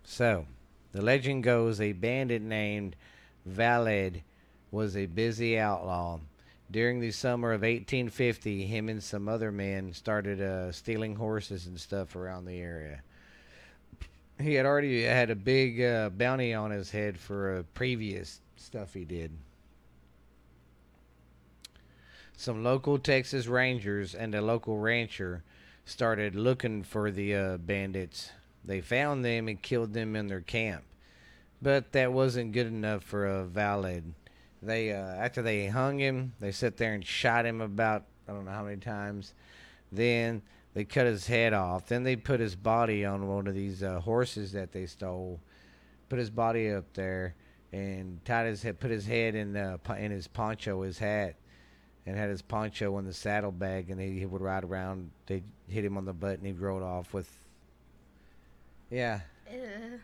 So, 0.04 0.46
the 0.92 1.02
legend 1.02 1.42
goes 1.42 1.80
a 1.80 1.92
bandit 1.92 2.42
named 2.42 2.94
Valed 3.46 4.20
was 4.70 4.96
a 4.96 5.06
busy 5.06 5.58
outlaw. 5.58 6.20
During 6.70 7.00
the 7.00 7.10
summer 7.10 7.52
of 7.52 7.62
1850, 7.62 8.64
him 8.64 8.88
and 8.88 9.02
some 9.02 9.28
other 9.28 9.50
men 9.50 9.92
started 9.92 10.40
uh, 10.40 10.70
stealing 10.70 11.16
horses 11.16 11.66
and 11.66 11.78
stuff 11.80 12.14
around 12.14 12.44
the 12.44 12.60
area. 12.60 13.02
He 14.40 14.54
had 14.54 14.66
already 14.66 15.02
had 15.02 15.30
a 15.30 15.34
big 15.34 15.82
uh, 15.82 16.10
bounty 16.10 16.54
on 16.54 16.70
his 16.70 16.90
head 16.90 17.18
for 17.18 17.56
uh, 17.56 17.62
previous 17.74 18.40
stuff 18.56 18.94
he 18.94 19.04
did. 19.04 19.32
Some 22.40 22.64
local 22.64 22.98
Texas 22.98 23.46
Rangers 23.48 24.14
and 24.14 24.34
a 24.34 24.40
local 24.40 24.78
rancher 24.78 25.44
started 25.84 26.34
looking 26.34 26.82
for 26.84 27.10
the 27.10 27.34
uh, 27.34 27.56
bandits. 27.58 28.30
They 28.64 28.80
found 28.80 29.22
them 29.22 29.46
and 29.46 29.60
killed 29.60 29.92
them 29.92 30.16
in 30.16 30.28
their 30.28 30.40
camp. 30.40 30.84
But 31.60 31.92
that 31.92 32.14
wasn't 32.14 32.52
good 32.52 32.68
enough 32.68 33.04
for 33.04 33.26
a 33.26 33.44
valid. 33.44 34.14
They 34.62 34.90
uh, 34.90 34.96
after 34.96 35.42
they 35.42 35.66
hung 35.66 35.98
him, 35.98 36.32
they 36.40 36.50
sat 36.50 36.78
there 36.78 36.94
and 36.94 37.04
shot 37.04 37.44
him 37.44 37.60
about 37.60 38.04
I 38.26 38.32
don't 38.32 38.46
know 38.46 38.52
how 38.52 38.64
many 38.64 38.78
times. 38.78 39.34
Then 39.92 40.40
they 40.72 40.84
cut 40.84 41.04
his 41.04 41.26
head 41.26 41.52
off. 41.52 41.88
Then 41.88 42.04
they 42.04 42.16
put 42.16 42.40
his 42.40 42.56
body 42.56 43.04
on 43.04 43.28
one 43.28 43.48
of 43.48 43.54
these 43.54 43.82
uh, 43.82 44.00
horses 44.00 44.52
that 44.52 44.72
they 44.72 44.86
stole. 44.86 45.40
Put 46.08 46.18
his 46.18 46.30
body 46.30 46.70
up 46.70 46.90
there 46.94 47.34
and 47.70 48.24
tied 48.24 48.46
his 48.46 48.62
head, 48.62 48.80
put 48.80 48.90
his 48.90 49.04
head 49.04 49.34
in 49.34 49.58
uh, 49.58 49.76
in 49.98 50.10
his 50.10 50.26
poncho, 50.26 50.80
his 50.80 50.98
hat, 50.98 51.34
and 52.06 52.16
had 52.16 52.30
his 52.30 52.42
poncho 52.42 52.96
in 52.98 53.04
the 53.04 53.12
saddlebag. 53.12 53.90
And 53.90 54.00
he, 54.00 54.18
he 54.18 54.26
would 54.26 54.40
ride 54.42 54.64
around. 54.64 55.10
They 55.26 55.42
hit 55.68 55.84
him 55.84 55.96
on 55.96 56.04
the 56.04 56.12
butt, 56.12 56.38
and 56.38 56.46
he 56.46 56.52
rode 56.52 56.82
off 56.82 57.12
with. 57.12 57.28
Yeah, 58.90 59.20
Ugh. 59.48 60.00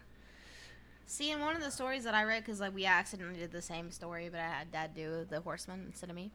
See, 1.09 1.31
in 1.31 1.41
one 1.41 1.55
of 1.55 1.63
the 1.63 1.71
stories 1.71 2.03
that 2.05 2.15
I 2.15 2.25
read, 2.25 2.43
because 2.45 2.61
like 2.61 2.75
we 2.75 2.85
accidentally 2.85 3.39
did 3.39 3.53
the 3.53 3.63
same 3.63 3.91
story, 3.91 4.29
but 4.29 4.41
I 4.41 4.49
had 4.49 4.73
Dad 4.73 4.95
do 4.95 5.25
the 5.29 5.41
horseman 5.41 5.85
instead 5.87 6.11
of 6.11 6.17
me. 6.17 6.33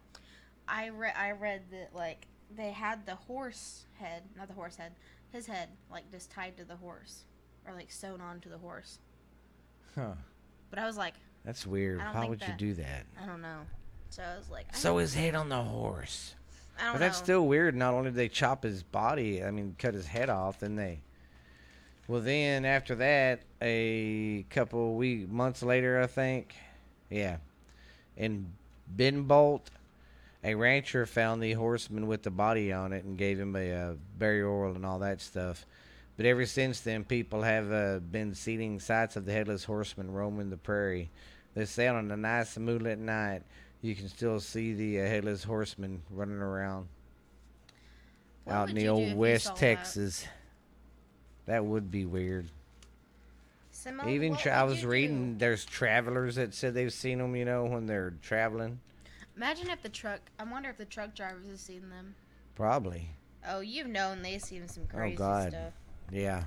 I 0.67 0.89
read, 0.89 1.13
I 1.17 1.31
read 1.31 1.63
that 1.71 1.89
like 1.93 2.27
they 2.55 2.71
had 2.71 3.05
the 3.05 3.15
horse 3.15 3.85
head, 3.99 4.23
not 4.37 4.47
the 4.47 4.53
horse 4.53 4.77
head, 4.77 4.93
his 5.31 5.45
head 5.45 5.69
like 5.91 6.09
just 6.11 6.31
tied 6.31 6.55
to 6.57 6.63
the 6.63 6.77
horse, 6.77 7.25
or 7.67 7.73
like 7.73 7.91
sewn 7.91 8.21
onto 8.21 8.49
the 8.49 8.57
horse. 8.57 8.99
huh? 9.95 10.13
But 10.69 10.79
I 10.79 10.85
was 10.85 10.95
like, 10.97 11.15
That's 11.43 11.67
weird. 11.67 11.99
How 11.99 12.27
would 12.27 12.41
you 12.41 12.53
do 12.57 12.73
that? 12.75 13.05
I 13.21 13.25
don't 13.25 13.41
know. 13.41 13.61
So 14.11 14.23
I 14.23 14.37
was 14.37 14.49
like, 14.49 14.65
I 14.73 14.75
So 14.75 14.89
don't, 14.91 14.99
his 14.99 15.13
head 15.13 15.35
on 15.35 15.47
the 15.47 15.61
horse. 15.63 16.35
I 16.77 16.83
don't 16.83 16.93
But 16.93 16.99
know. 16.99 17.05
that's 17.05 17.17
still 17.17 17.47
weird. 17.47 17.75
Not 17.75 17.93
only 17.93 18.09
did 18.09 18.15
they 18.15 18.27
chop 18.27 18.63
his 18.63 18.83
body, 18.83 19.41
I 19.43 19.51
mean, 19.51 19.75
cut 19.79 19.93
his 19.93 20.05
head 20.05 20.29
off, 20.29 20.59
then 20.59 20.75
they. 20.75 20.99
Well, 22.07 22.19
then 22.19 22.65
after 22.65 22.95
that, 22.95 23.43
a 23.61 24.45
couple 24.49 24.95
week 24.95 25.29
months 25.29 25.63
later, 25.63 26.01
I 26.01 26.07
think, 26.07 26.53
yeah, 27.09 27.37
in 28.17 28.51
Ben 28.85 29.23
Bolt, 29.23 29.69
a 30.43 30.55
rancher 30.55 31.05
found 31.05 31.41
the 31.41 31.53
horseman 31.53 32.07
with 32.07 32.23
the 32.23 32.31
body 32.31 32.73
on 32.73 32.91
it 32.91 33.05
and 33.05 33.17
gave 33.17 33.39
him 33.39 33.55
a 33.55 33.71
uh, 33.71 33.93
burial 34.17 34.75
and 34.75 34.85
all 34.85 34.99
that 34.99 35.21
stuff. 35.21 35.65
But 36.17 36.25
ever 36.25 36.45
since 36.45 36.81
then, 36.81 37.05
people 37.05 37.43
have 37.43 37.71
uh, 37.71 37.99
been 37.99 38.35
seeing 38.35 38.81
sights 38.81 39.15
of 39.15 39.25
the 39.25 39.31
headless 39.31 39.63
horseman 39.63 40.11
roaming 40.11 40.49
the 40.49 40.57
prairie. 40.57 41.09
They 41.53 41.63
say 41.63 41.87
on 41.87 42.11
a 42.11 42.17
nice 42.17 42.57
moonlit 42.57 42.99
night, 42.99 43.43
you 43.81 43.95
can 43.95 44.07
still 44.09 44.39
see 44.39 44.73
the 44.73 45.01
uh, 45.01 45.05
headless 45.05 45.43
horseman 45.43 46.01
running 46.09 46.37
around 46.41 46.87
What 48.43 48.53
out 48.55 48.69
in 48.69 48.75
the 48.75 48.87
old 48.89 49.15
West 49.15 49.45
saw 49.45 49.51
that? 49.53 49.59
Texas. 49.59 50.25
That 51.47 51.65
would 51.65 51.89
be 51.91 52.05
weird. 52.05 52.47
Simone, 53.71 54.09
Even 54.09 54.35
tra- 54.35 54.51
I 54.59 54.63
was 54.63 54.85
reading 54.85 55.33
do? 55.33 55.39
there's 55.39 55.65
travelers 55.65 56.35
that 56.35 56.53
said 56.53 56.73
they've 56.75 56.93
seen 56.93 57.17
them, 57.17 57.35
you 57.35 57.45
know, 57.45 57.65
when 57.65 57.87
they're 57.87 58.13
traveling. 58.21 58.79
Imagine 59.35 59.69
if 59.71 59.81
the 59.81 59.89
truck. 59.89 60.19
I 60.37 60.43
wonder 60.43 60.69
if 60.69 60.77
the 60.77 60.85
truck 60.85 61.15
drivers 61.15 61.47
have 61.47 61.59
seen 61.59 61.89
them. 61.89 62.13
Probably. 62.55 63.09
Oh, 63.47 63.61
you've 63.61 63.87
known 63.87 64.21
they've 64.21 64.41
seen 64.41 64.67
some 64.67 64.85
crazy 64.85 65.15
Oh, 65.15 65.17
God. 65.17 65.49
stuff. 65.51 65.73
Yeah. 66.11 66.43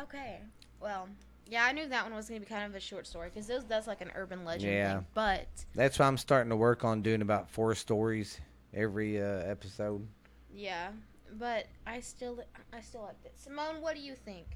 Okay. 0.00 0.38
Well, 0.80 1.08
yeah, 1.48 1.64
I 1.64 1.72
knew 1.72 1.88
that 1.88 2.04
one 2.04 2.14
was 2.14 2.28
gonna 2.28 2.40
be 2.40 2.46
kind 2.46 2.64
of 2.64 2.74
a 2.74 2.80
short 2.80 3.06
story 3.06 3.30
because 3.32 3.46
those 3.46 3.64
that's 3.64 3.86
like 3.86 4.00
an 4.00 4.10
urban 4.14 4.44
legend 4.44 4.72
Yeah. 4.72 4.94
thing. 4.96 5.06
But 5.14 5.48
That's 5.74 5.98
why 5.98 6.06
I'm 6.06 6.16
starting 6.18 6.50
to 6.50 6.56
work 6.56 6.84
on 6.84 7.02
doing 7.02 7.22
about 7.22 7.48
four 7.50 7.74
stories 7.74 8.38
every 8.74 9.20
uh, 9.22 9.24
episode. 9.44 10.06
yeah, 10.54 10.90
but 11.38 11.66
I 11.86 12.00
still, 12.00 12.38
I 12.72 12.80
still 12.80 13.02
like 13.02 13.16
it. 13.24 13.32
Simone, 13.36 13.80
what 13.80 13.94
do 13.96 14.00
you 14.02 14.14
think? 14.14 14.46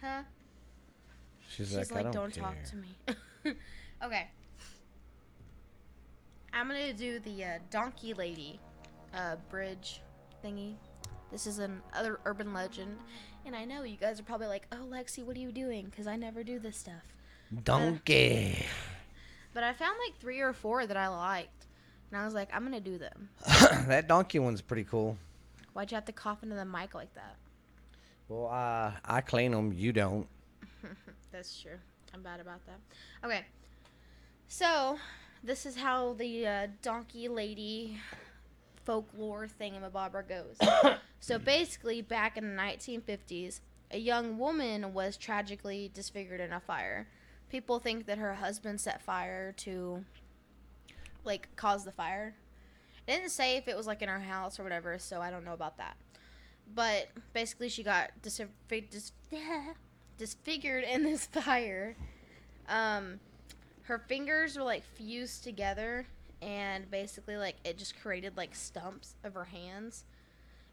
Huh? 0.00 0.22
She's, 1.48 1.68
She's 1.68 1.76
like, 1.76 1.90
like, 1.92 2.12
don't, 2.12 2.34
don't, 2.34 2.34
talk 2.34 2.56
to 2.70 2.76
me. 2.76 2.88
okay. 4.02 4.28
I'm 6.52 6.68
gonna 6.68 6.92
do 6.92 7.18
the 7.20 7.44
uh, 7.44 7.48
donkey 7.70 8.14
lady 8.14 8.60
uh, 9.14 9.36
bridge 9.50 10.02
thingy. 10.44 10.74
This 11.30 11.46
is 11.46 11.58
an 11.58 11.80
other 11.94 12.20
urban 12.26 12.52
legend, 12.52 12.98
and 13.44 13.54
I 13.56 13.64
know 13.64 13.82
you 13.82 13.96
guys 13.96 14.20
are 14.20 14.24
probably 14.24 14.46
like, 14.46 14.66
"Oh, 14.72 14.84
Lexi, 14.88 15.24
what 15.24 15.36
are 15.36 15.40
you 15.40 15.52
doing?" 15.52 15.86
Because 15.86 16.06
I 16.06 16.16
never 16.16 16.42
do 16.42 16.58
this 16.58 16.76
stuff. 16.76 17.02
Donkey. 17.64 18.64
But 19.54 19.64
I 19.64 19.72
found 19.72 19.96
like 20.06 20.18
three 20.18 20.40
or 20.40 20.52
four 20.52 20.86
that 20.86 20.96
I 20.96 21.08
liked, 21.08 21.66
and 22.10 22.20
I 22.20 22.24
was 22.24 22.34
like, 22.34 22.48
"I'm 22.54 22.64
gonna 22.64 22.80
do 22.80 22.98
them." 22.98 23.28
that 23.86 24.08
donkey 24.08 24.38
one's 24.38 24.62
pretty 24.62 24.84
cool. 24.84 25.18
Why'd 25.72 25.90
you 25.90 25.94
have 25.96 26.04
to 26.06 26.12
cough 26.12 26.42
into 26.42 26.54
the 26.54 26.64
mic 26.64 26.94
like 26.94 27.12
that? 27.14 27.36
Well, 28.28 28.48
uh, 28.48 28.92
I 29.04 29.20
clean 29.20 29.52
them. 29.52 29.72
You 29.72 29.92
don't. 29.92 30.26
That's 31.32 31.60
true. 31.60 31.78
I'm 32.14 32.22
bad 32.22 32.40
about 32.40 32.60
that. 32.66 32.78
Okay. 33.24 33.44
So, 34.48 34.98
this 35.42 35.64
is 35.64 35.76
how 35.76 36.12
the 36.14 36.46
uh, 36.46 36.66
donkey 36.82 37.28
lady 37.28 37.98
folklore 38.84 39.48
thing 39.48 39.74
in 39.74 39.82
the 39.82 39.88
thingamabobber 39.88 40.28
goes. 40.28 40.58
so, 41.22 41.38
basically, 41.38 42.02
back 42.02 42.36
in 42.36 42.56
the 42.56 42.60
1950s, 42.60 43.60
a 43.92 43.98
young 43.98 44.38
woman 44.38 44.92
was 44.92 45.16
tragically 45.16 45.88
disfigured 45.94 46.40
in 46.40 46.52
a 46.52 46.58
fire. 46.58 47.06
People 47.48 47.78
think 47.78 48.06
that 48.06 48.18
her 48.18 48.34
husband 48.34 48.80
set 48.80 49.00
fire 49.00 49.52
to, 49.58 50.04
like, 51.24 51.54
cause 51.54 51.84
the 51.84 51.92
fire. 51.92 52.34
It 53.06 53.12
didn't 53.12 53.30
say 53.30 53.56
if 53.56 53.68
it 53.68 53.76
was, 53.76 53.86
like, 53.86 54.02
in 54.02 54.08
her 54.08 54.18
house 54.18 54.58
or 54.58 54.64
whatever, 54.64 54.98
so 54.98 55.20
I 55.20 55.30
don't 55.30 55.44
know 55.44 55.52
about 55.52 55.76
that. 55.76 55.96
But 56.74 57.06
basically, 57.32 57.68
she 57.68 57.84
got. 57.84 58.10
Dis- 58.20 58.40
disfigured 60.18 60.82
in 60.82 61.04
this 61.04 61.26
fire. 61.44 61.94
Um, 62.68 63.20
her 63.82 63.98
fingers 64.08 64.56
were 64.56 64.64
like 64.64 64.82
fused 64.96 65.44
together, 65.44 66.04
and 66.40 66.90
basically, 66.90 67.36
like 67.36 67.58
it 67.64 67.78
just 67.78 68.00
created 68.02 68.36
like 68.36 68.56
stumps 68.56 69.14
of 69.22 69.34
her 69.34 69.44
hands, 69.44 70.04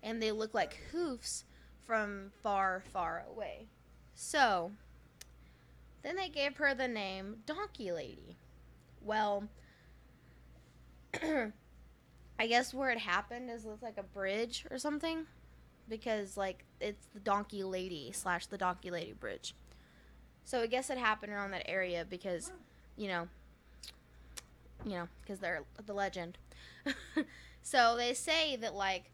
and 0.03 0.21
they 0.21 0.31
look 0.31 0.53
like 0.53 0.79
hoofs 0.91 1.45
from 1.85 2.31
far, 2.43 2.83
far 2.93 3.25
away. 3.29 3.67
So, 4.13 4.71
then 6.03 6.15
they 6.15 6.29
gave 6.29 6.57
her 6.57 6.73
the 6.73 6.87
name 6.87 7.37
Donkey 7.45 7.91
Lady. 7.91 8.37
Well, 9.01 9.45
I 12.39 12.47
guess 12.47 12.73
where 12.73 12.89
it 12.89 12.99
happened 12.99 13.49
is 13.49 13.65
with 13.65 13.81
like 13.81 13.97
a 13.97 14.03
bridge 14.03 14.65
or 14.71 14.77
something 14.77 15.25
because 15.89 16.37
like 16.37 16.63
it's 16.79 17.07
the 17.13 17.19
donkey 17.19 17.63
lady 17.63 18.11
slash 18.13 18.45
the 18.45 18.57
donkey 18.57 18.91
lady 18.91 19.13
bridge 19.13 19.55
so 20.45 20.61
i 20.61 20.67
guess 20.67 20.89
it 20.89 20.97
happened 20.97 21.33
around 21.33 21.51
that 21.51 21.67
area 21.67 22.05
because 22.07 22.51
you 22.95 23.07
know 23.07 23.27
you 24.85 24.91
know 24.91 25.07
because 25.21 25.39
they're 25.39 25.63
the 25.85 25.93
legend 25.93 26.37
so 27.63 27.95
they 27.97 28.13
say 28.13 28.55
that 28.55 28.75
like 28.75 29.11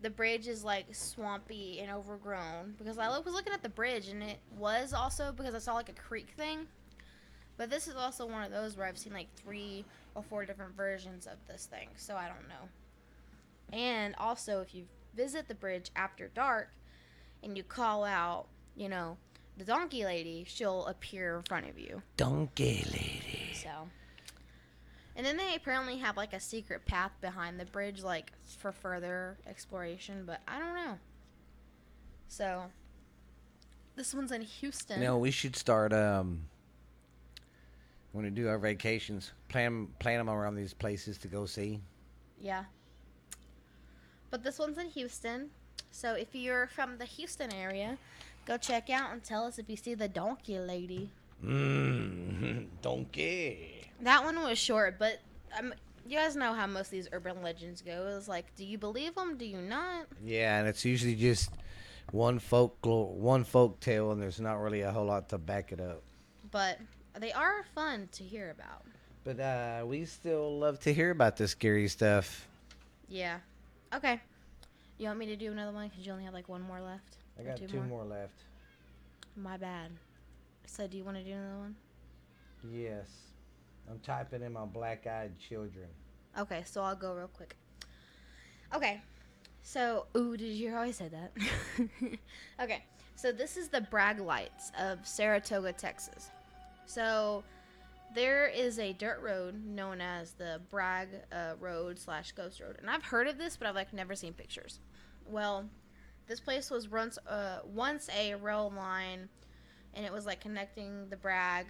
the 0.00 0.10
bridge 0.10 0.46
is 0.46 0.64
like 0.64 0.86
swampy 0.92 1.80
and 1.80 1.90
overgrown 1.90 2.74
because 2.78 2.98
i 2.98 3.08
was 3.08 3.34
looking 3.34 3.52
at 3.52 3.62
the 3.62 3.68
bridge 3.68 4.08
and 4.08 4.22
it 4.22 4.38
was 4.56 4.92
also 4.92 5.32
because 5.32 5.54
i 5.54 5.58
saw 5.58 5.74
like 5.74 5.88
a 5.88 5.92
creek 5.92 6.28
thing 6.36 6.66
but 7.56 7.68
this 7.68 7.88
is 7.88 7.96
also 7.96 8.26
one 8.26 8.42
of 8.42 8.50
those 8.50 8.76
where 8.76 8.86
i've 8.86 8.98
seen 8.98 9.12
like 9.12 9.28
three 9.34 9.84
or 10.14 10.22
four 10.22 10.44
different 10.44 10.76
versions 10.76 11.26
of 11.26 11.36
this 11.48 11.66
thing 11.66 11.88
so 11.96 12.14
i 12.14 12.26
don't 12.26 12.48
know 12.48 12.68
and 13.72 14.14
also 14.18 14.60
if 14.60 14.74
you 14.74 14.84
visit 15.14 15.48
the 15.48 15.54
bridge 15.54 15.90
after 15.96 16.28
dark 16.28 16.70
and 17.42 17.56
you 17.56 17.62
call 17.62 18.04
out, 18.04 18.46
you 18.76 18.88
know, 18.88 19.16
the 19.56 19.64
donkey 19.64 20.04
lady, 20.04 20.44
she'll 20.46 20.86
appear 20.86 21.36
in 21.36 21.42
front 21.42 21.68
of 21.68 21.78
you. 21.78 22.02
Donkey 22.16 22.84
lady. 22.92 23.52
So, 23.54 23.88
and 25.18 25.26
then 25.26 25.36
they 25.36 25.56
apparently 25.56 25.98
have 25.98 26.16
like 26.16 26.32
a 26.32 26.38
secret 26.38 26.86
path 26.86 27.10
behind 27.20 27.58
the 27.58 27.64
bridge, 27.64 28.04
like 28.04 28.30
for 28.60 28.70
further 28.70 29.36
exploration. 29.48 30.22
But 30.24 30.40
I 30.46 30.60
don't 30.60 30.76
know. 30.76 30.98
So, 32.28 32.62
this 33.96 34.14
one's 34.14 34.30
in 34.30 34.42
Houston. 34.42 35.00
You 35.00 35.08
know, 35.08 35.18
we 35.18 35.32
should 35.32 35.56
start 35.56 35.92
um 35.92 36.42
when 38.12 38.24
we 38.24 38.30
do 38.30 38.46
our 38.46 38.58
vacations, 38.58 39.32
plan 39.48 39.88
plan 39.98 40.18
them 40.18 40.30
around 40.30 40.54
these 40.54 40.72
places 40.72 41.18
to 41.18 41.28
go 41.28 41.46
see. 41.46 41.80
Yeah. 42.40 42.64
But 44.30 44.44
this 44.44 44.56
one's 44.60 44.78
in 44.78 44.88
Houston. 44.90 45.50
So 45.90 46.14
if 46.14 46.28
you're 46.32 46.68
from 46.68 46.98
the 46.98 47.06
Houston 47.06 47.52
area, 47.52 47.98
go 48.46 48.56
check 48.56 48.88
out 48.88 49.12
and 49.12 49.24
tell 49.24 49.44
us 49.44 49.58
if 49.58 49.68
you 49.68 49.76
see 49.76 49.94
the 49.94 50.06
donkey 50.06 50.60
lady. 50.60 51.10
Mmm, 51.44 52.66
donkey. 52.82 53.90
That 54.00 54.24
one 54.24 54.40
was 54.42 54.58
short, 54.58 54.98
but 54.98 55.20
um, 55.58 55.72
you 56.06 56.16
guys 56.16 56.36
know 56.36 56.52
how 56.52 56.66
most 56.66 56.86
of 56.86 56.90
these 56.92 57.08
urban 57.12 57.42
legends 57.42 57.82
go. 57.82 58.14
It's 58.16 58.28
like, 58.28 58.54
do 58.56 58.64
you 58.64 58.78
believe 58.78 59.14
them? 59.14 59.36
Do 59.36 59.44
you 59.44 59.60
not? 59.60 60.06
Yeah, 60.24 60.58
and 60.58 60.68
it's 60.68 60.84
usually 60.84 61.14
just 61.14 61.50
one 62.12 62.38
folklore, 62.38 63.12
one 63.14 63.44
folk 63.44 63.80
tale, 63.80 64.10
and 64.12 64.20
there's 64.20 64.40
not 64.40 64.54
really 64.54 64.82
a 64.82 64.90
whole 64.90 65.06
lot 65.06 65.28
to 65.30 65.38
back 65.38 65.72
it 65.72 65.80
up. 65.80 66.02
But 66.50 66.78
they 67.18 67.32
are 67.32 67.64
fun 67.74 68.08
to 68.12 68.24
hear 68.24 68.50
about. 68.50 68.84
But 69.24 69.40
uh, 69.40 69.84
we 69.86 70.06
still 70.06 70.58
love 70.58 70.80
to 70.80 70.94
hear 70.94 71.10
about 71.10 71.36
the 71.36 71.46
scary 71.46 71.88
stuff. 71.88 72.48
Yeah. 73.08 73.38
Okay. 73.94 74.20
You 74.98 75.06
want 75.06 75.18
me 75.18 75.26
to 75.26 75.36
do 75.36 75.52
another 75.52 75.72
one? 75.72 75.88
Because 75.88 76.06
you 76.06 76.12
only 76.12 76.24
have 76.24 76.34
like 76.34 76.48
one 76.48 76.62
more 76.62 76.80
left. 76.80 77.16
I 77.38 77.42
got 77.42 77.68
two, 77.68 77.80
more? 77.82 78.04
left. 78.04 78.34
My 79.36 79.56
bad. 79.56 79.90
So 80.68 80.86
do 80.86 80.96
you 80.96 81.02
want 81.02 81.16
to 81.16 81.24
do 81.24 81.32
another 81.32 81.58
one? 81.58 81.74
Yes, 82.70 83.08
I'm 83.90 83.98
typing 84.00 84.42
in 84.42 84.52
my 84.52 84.66
black-eyed 84.66 85.32
children. 85.38 85.86
Okay, 86.38 86.62
so 86.66 86.82
I'll 86.82 86.94
go 86.94 87.14
real 87.14 87.28
quick. 87.28 87.56
Okay, 88.74 89.00
so 89.62 90.06
ooh, 90.16 90.36
did 90.36 90.44
you 90.44 90.68
hear 90.68 90.72
how 90.72 90.82
I 90.82 90.90
said 90.90 91.12
that? 91.12 91.32
okay, 92.62 92.84
so 93.16 93.32
this 93.32 93.56
is 93.56 93.68
the 93.68 93.80
Bragg 93.80 94.20
Lights 94.20 94.70
of 94.78 95.04
Saratoga, 95.06 95.72
Texas. 95.72 96.30
So 96.84 97.42
there 98.14 98.46
is 98.46 98.78
a 98.78 98.92
dirt 98.92 99.20
road 99.22 99.64
known 99.64 100.02
as 100.02 100.32
the 100.32 100.60
Bragg 100.70 101.08
uh, 101.32 101.54
Road 101.58 101.98
slash 101.98 102.32
Ghost 102.32 102.60
Road, 102.60 102.76
and 102.78 102.90
I've 102.90 103.04
heard 103.04 103.26
of 103.26 103.38
this, 103.38 103.56
but 103.56 103.66
I've 103.66 103.74
like 103.74 103.92
never 103.94 104.14
seen 104.14 104.34
pictures. 104.34 104.80
Well, 105.26 105.64
this 106.26 106.40
place 106.40 106.70
was 106.70 106.90
once 106.90 107.18
uh, 107.26 107.60
once 107.64 108.10
a 108.16 108.34
rail 108.34 108.70
line, 108.76 109.30
and 109.94 110.04
it 110.06 110.12
was 110.12 110.26
like 110.26 110.40
connecting 110.40 111.08
the 111.10 111.16
Bragg 111.16 111.66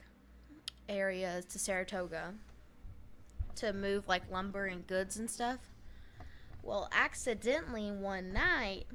areas 0.88 1.44
to 1.46 1.58
Saratoga 1.58 2.34
to 3.56 3.72
move 3.72 4.06
like 4.08 4.22
lumber 4.30 4.66
and 4.66 4.86
goods 4.86 5.16
and 5.16 5.30
stuff. 5.30 5.58
Well, 6.62 6.88
accidentally 6.92 7.90
one 7.90 8.32
night, 8.32 8.86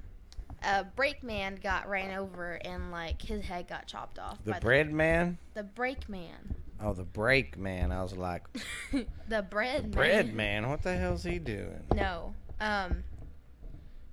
a 0.64 0.84
brakeman 0.84 1.60
got 1.62 1.90
ran 1.90 2.18
over 2.18 2.54
and 2.64 2.92
like 2.92 3.22
his 3.22 3.44
head 3.46 3.68
got 3.68 3.88
chopped 3.88 4.20
off. 4.20 4.44
The 4.46 4.54
bread 4.62 4.92
man. 4.92 5.38
The, 5.54 5.62
the 5.62 5.68
brakeman. 5.70 6.56
Oh, 6.82 6.94
the 6.94 7.04
break 7.04 7.58
man. 7.58 7.92
I 7.92 8.04
was 8.04 8.16
like, 8.16 8.44
the 9.28 9.42
bread 9.42 9.84
man. 9.84 9.92
bread 9.92 10.34
man. 10.34 10.70
What 10.70 10.82
the 10.84 10.96
hell's 10.96 11.24
he 11.24 11.40
doing? 11.40 11.84
No. 11.94 12.34
Um. 12.60 13.04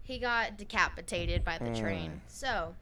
He 0.02 0.18
got 0.18 0.56
decapitated 0.58 1.44
by 1.44 1.58
the 1.58 1.66
Mm. 1.66 1.80
train. 1.80 2.20
So. 2.26 2.74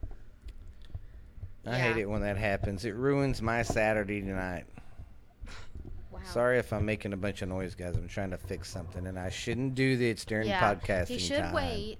I 1.65 1.71
yeah. 1.71 1.77
hate 1.93 1.97
it 2.01 2.09
when 2.09 2.21
that 2.21 2.37
happens. 2.37 2.85
It 2.85 2.95
ruins 2.95 3.41
my 3.41 3.61
Saturday 3.63 4.21
night. 4.21 4.65
Wow. 6.11 6.19
Sorry 6.25 6.57
if 6.57 6.73
I'm 6.73 6.85
making 6.85 7.13
a 7.13 7.17
bunch 7.17 7.41
of 7.41 7.49
noise, 7.49 7.75
guys. 7.75 7.95
I'm 7.95 8.07
trying 8.07 8.31
to 8.31 8.37
fix 8.37 8.69
something, 8.69 9.07
and 9.07 9.17
I 9.19 9.29
shouldn't 9.29 9.75
do 9.75 9.97
this 9.97 10.25
during 10.25 10.47
Yeah. 10.47 10.75
podcasting 10.75 11.07
He 11.07 11.19
should 11.19 11.39
time. 11.39 11.53
wait 11.53 11.97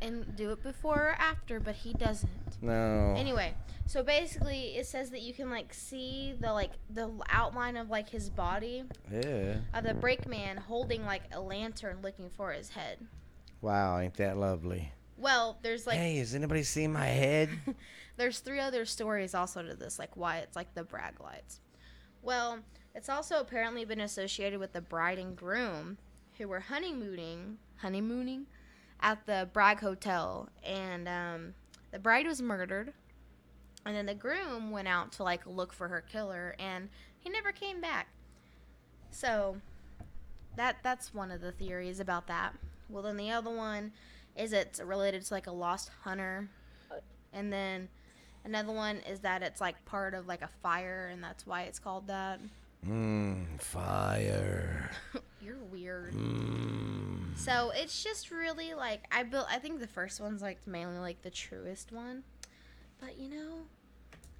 and 0.00 0.34
do 0.36 0.50
it 0.50 0.62
before 0.62 0.96
or 1.10 1.16
after, 1.18 1.60
but 1.60 1.74
he 1.74 1.92
doesn't. 1.92 2.30
No. 2.62 3.14
Anyway, 3.16 3.54
so 3.86 4.02
basically, 4.02 4.76
it 4.76 4.86
says 4.86 5.10
that 5.10 5.20
you 5.22 5.34
can 5.34 5.50
like 5.50 5.74
see 5.74 6.34
the 6.40 6.52
like 6.52 6.72
the 6.88 7.10
outline 7.28 7.76
of 7.76 7.90
like 7.90 8.08
his 8.08 8.30
body 8.30 8.84
Yeah. 9.10 9.56
of 9.74 9.84
the 9.84 9.94
brakeman 9.94 10.56
holding 10.56 11.04
like 11.04 11.22
a 11.32 11.40
lantern 11.40 11.98
looking 12.02 12.30
for 12.30 12.52
his 12.52 12.70
head. 12.70 12.98
Wow, 13.60 13.98
ain't 13.98 14.14
that 14.14 14.38
lovely? 14.38 14.92
Well, 15.18 15.58
there's 15.62 15.86
like 15.86 15.98
hey, 15.98 16.16
has 16.16 16.34
anybody 16.34 16.62
seen 16.62 16.92
my 16.92 17.06
head? 17.06 17.50
there's 18.20 18.40
three 18.40 18.60
other 18.60 18.84
stories 18.84 19.34
also 19.34 19.62
to 19.62 19.74
this, 19.74 19.98
like 19.98 20.14
why 20.14 20.38
it's 20.38 20.54
like 20.54 20.74
the 20.74 20.84
Bragg 20.84 21.18
lights. 21.20 21.60
Well, 22.20 22.58
it's 22.94 23.08
also 23.08 23.40
apparently 23.40 23.86
been 23.86 24.02
associated 24.02 24.60
with 24.60 24.74
the 24.74 24.82
bride 24.82 25.18
and 25.18 25.34
groom 25.34 25.96
who 26.36 26.46
were 26.46 26.60
honeymooning, 26.60 27.56
honeymooning 27.78 28.44
at 29.00 29.24
the 29.24 29.48
Bragg 29.54 29.80
Hotel, 29.80 30.50
and 30.62 31.08
um, 31.08 31.54
the 31.92 31.98
bride 31.98 32.26
was 32.26 32.42
murdered, 32.42 32.92
and 33.86 33.96
then 33.96 34.04
the 34.04 34.14
groom 34.14 34.70
went 34.70 34.86
out 34.86 35.12
to 35.12 35.22
like 35.22 35.46
look 35.46 35.72
for 35.72 35.88
her 35.88 36.02
killer, 36.02 36.54
and 36.58 36.90
he 37.18 37.30
never 37.30 37.52
came 37.52 37.80
back. 37.80 38.08
So, 39.10 39.56
that 40.56 40.76
that's 40.82 41.14
one 41.14 41.30
of 41.30 41.40
the 41.40 41.52
theories 41.52 42.00
about 42.00 42.26
that. 42.26 42.54
Well, 42.90 43.02
then 43.02 43.16
the 43.16 43.30
other 43.30 43.50
one 43.50 43.92
is 44.36 44.52
it's 44.52 44.78
related 44.78 45.24
to 45.24 45.32
like 45.32 45.46
a 45.46 45.52
lost 45.52 45.90
hunter, 46.02 46.50
and 47.32 47.50
then 47.50 47.88
another 48.44 48.72
one 48.72 48.96
is 49.08 49.20
that 49.20 49.42
it's 49.42 49.60
like 49.60 49.84
part 49.84 50.14
of 50.14 50.26
like 50.26 50.42
a 50.42 50.50
fire, 50.62 51.08
and 51.12 51.22
that's 51.22 51.46
why 51.46 51.62
it's 51.62 51.78
called 51.78 52.06
that. 52.08 52.40
Mmm, 52.86 53.60
fire. 53.60 54.90
You're 55.42 55.58
weird. 55.70 56.14
Mmm. 56.14 57.36
So 57.36 57.70
it's 57.74 58.02
just 58.02 58.30
really 58.30 58.74
like 58.74 59.04
I 59.12 59.22
built. 59.22 59.46
I 59.50 59.58
think 59.58 59.80
the 59.80 59.86
first 59.86 60.20
one's 60.20 60.42
like 60.42 60.66
mainly 60.66 60.98
like 60.98 61.22
the 61.22 61.30
truest 61.30 61.92
one, 61.92 62.22
but 63.00 63.18
you 63.18 63.28
know. 63.28 63.52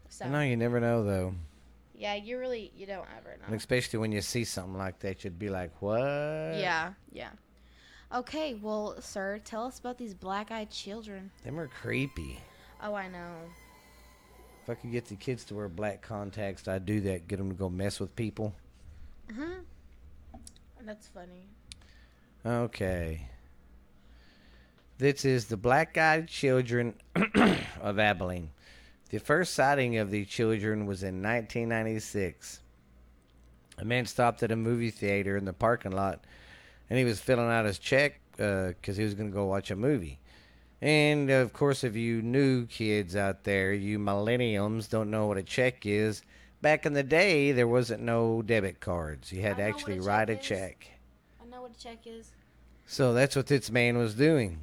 So 0.08 0.28
No, 0.28 0.40
you 0.40 0.56
never 0.56 0.80
know 0.80 1.04
though, 1.04 1.34
yeah, 1.94 2.14
you 2.16 2.38
really 2.38 2.72
you 2.76 2.84
don't 2.86 3.06
ever 3.18 3.30
and 3.42 3.50
know. 3.50 3.56
especially 3.56 3.98
when 4.00 4.10
you 4.10 4.20
see 4.22 4.44
something 4.44 4.76
like 4.76 4.98
that, 5.00 5.22
you'd 5.22 5.38
be 5.38 5.50
like, 5.50 5.70
"What?" 5.80 6.00
Yeah, 6.00 6.94
yeah. 7.12 7.30
Okay, 8.12 8.54
well, 8.54 9.00
sir, 9.00 9.40
tell 9.44 9.66
us 9.66 9.78
about 9.78 9.96
these 9.98 10.14
black-eyed 10.14 10.70
children. 10.70 11.30
Them 11.44 11.60
are 11.60 11.68
creepy. 11.68 12.40
Oh, 12.82 12.94
I 12.94 13.06
know. 13.06 13.34
If 14.62 14.70
I 14.70 14.74
could 14.74 14.92
get 14.92 15.06
the 15.06 15.16
kids 15.16 15.44
to 15.44 15.54
wear 15.54 15.68
black 15.68 16.02
contacts, 16.02 16.68
I'd 16.68 16.86
do 16.86 17.00
that. 17.02 17.28
Get 17.28 17.38
them 17.38 17.50
to 17.50 17.56
go 17.56 17.70
mess 17.70 17.98
with 17.98 18.14
people. 18.14 18.54
hmm 19.32 19.60
That's 20.82 21.08
funny. 21.08 21.48
Okay. 22.44 23.26
This 24.98 25.24
is 25.24 25.46
the 25.46 25.56
black 25.56 25.96
eyed 25.96 26.28
children 26.28 26.94
of 27.80 27.98
Abilene. 27.98 28.50
The 29.10 29.18
first 29.18 29.54
sighting 29.54 29.96
of 29.96 30.10
the 30.10 30.24
children 30.24 30.86
was 30.86 31.02
in 31.02 31.22
1996. 31.22 32.60
A 33.78 33.84
man 33.84 34.06
stopped 34.06 34.42
at 34.42 34.52
a 34.52 34.56
movie 34.56 34.90
theater 34.90 35.36
in 35.36 35.46
the 35.46 35.52
parking 35.52 35.92
lot 35.92 36.22
and 36.88 36.98
he 36.98 37.04
was 37.04 37.18
filling 37.18 37.50
out 37.50 37.64
his 37.64 37.78
check 37.78 38.20
because 38.36 38.96
he 38.96 39.02
was 39.04 39.14
going 39.14 39.30
to 39.30 39.34
go 39.34 39.46
watch 39.46 39.70
a 39.72 39.76
movie. 39.76 40.19
And 40.82 41.30
of 41.30 41.52
course, 41.52 41.84
if 41.84 41.94
you 41.94 42.22
new 42.22 42.66
kids 42.66 43.14
out 43.14 43.44
there, 43.44 43.72
you 43.72 43.98
millenniums 43.98 44.88
don't 44.88 45.10
know 45.10 45.26
what 45.26 45.36
a 45.36 45.42
check 45.42 45.84
is. 45.84 46.22
Back 46.62 46.86
in 46.86 46.94
the 46.94 47.02
day, 47.02 47.52
there 47.52 47.68
wasn't 47.68 48.02
no 48.02 48.42
debit 48.42 48.80
cards. 48.80 49.32
You 49.32 49.42
had 49.42 49.56
to 49.58 49.62
actually 49.62 49.98
a 49.98 50.02
write 50.02 50.30
a 50.30 50.38
is. 50.38 50.44
check. 50.44 50.88
I 51.42 51.46
know 51.46 51.62
what 51.62 51.72
a 51.72 51.78
check 51.78 52.06
is. 52.06 52.32
So 52.86 53.12
that's 53.12 53.36
what 53.36 53.46
this 53.46 53.70
man 53.70 53.98
was 53.98 54.14
doing. 54.14 54.60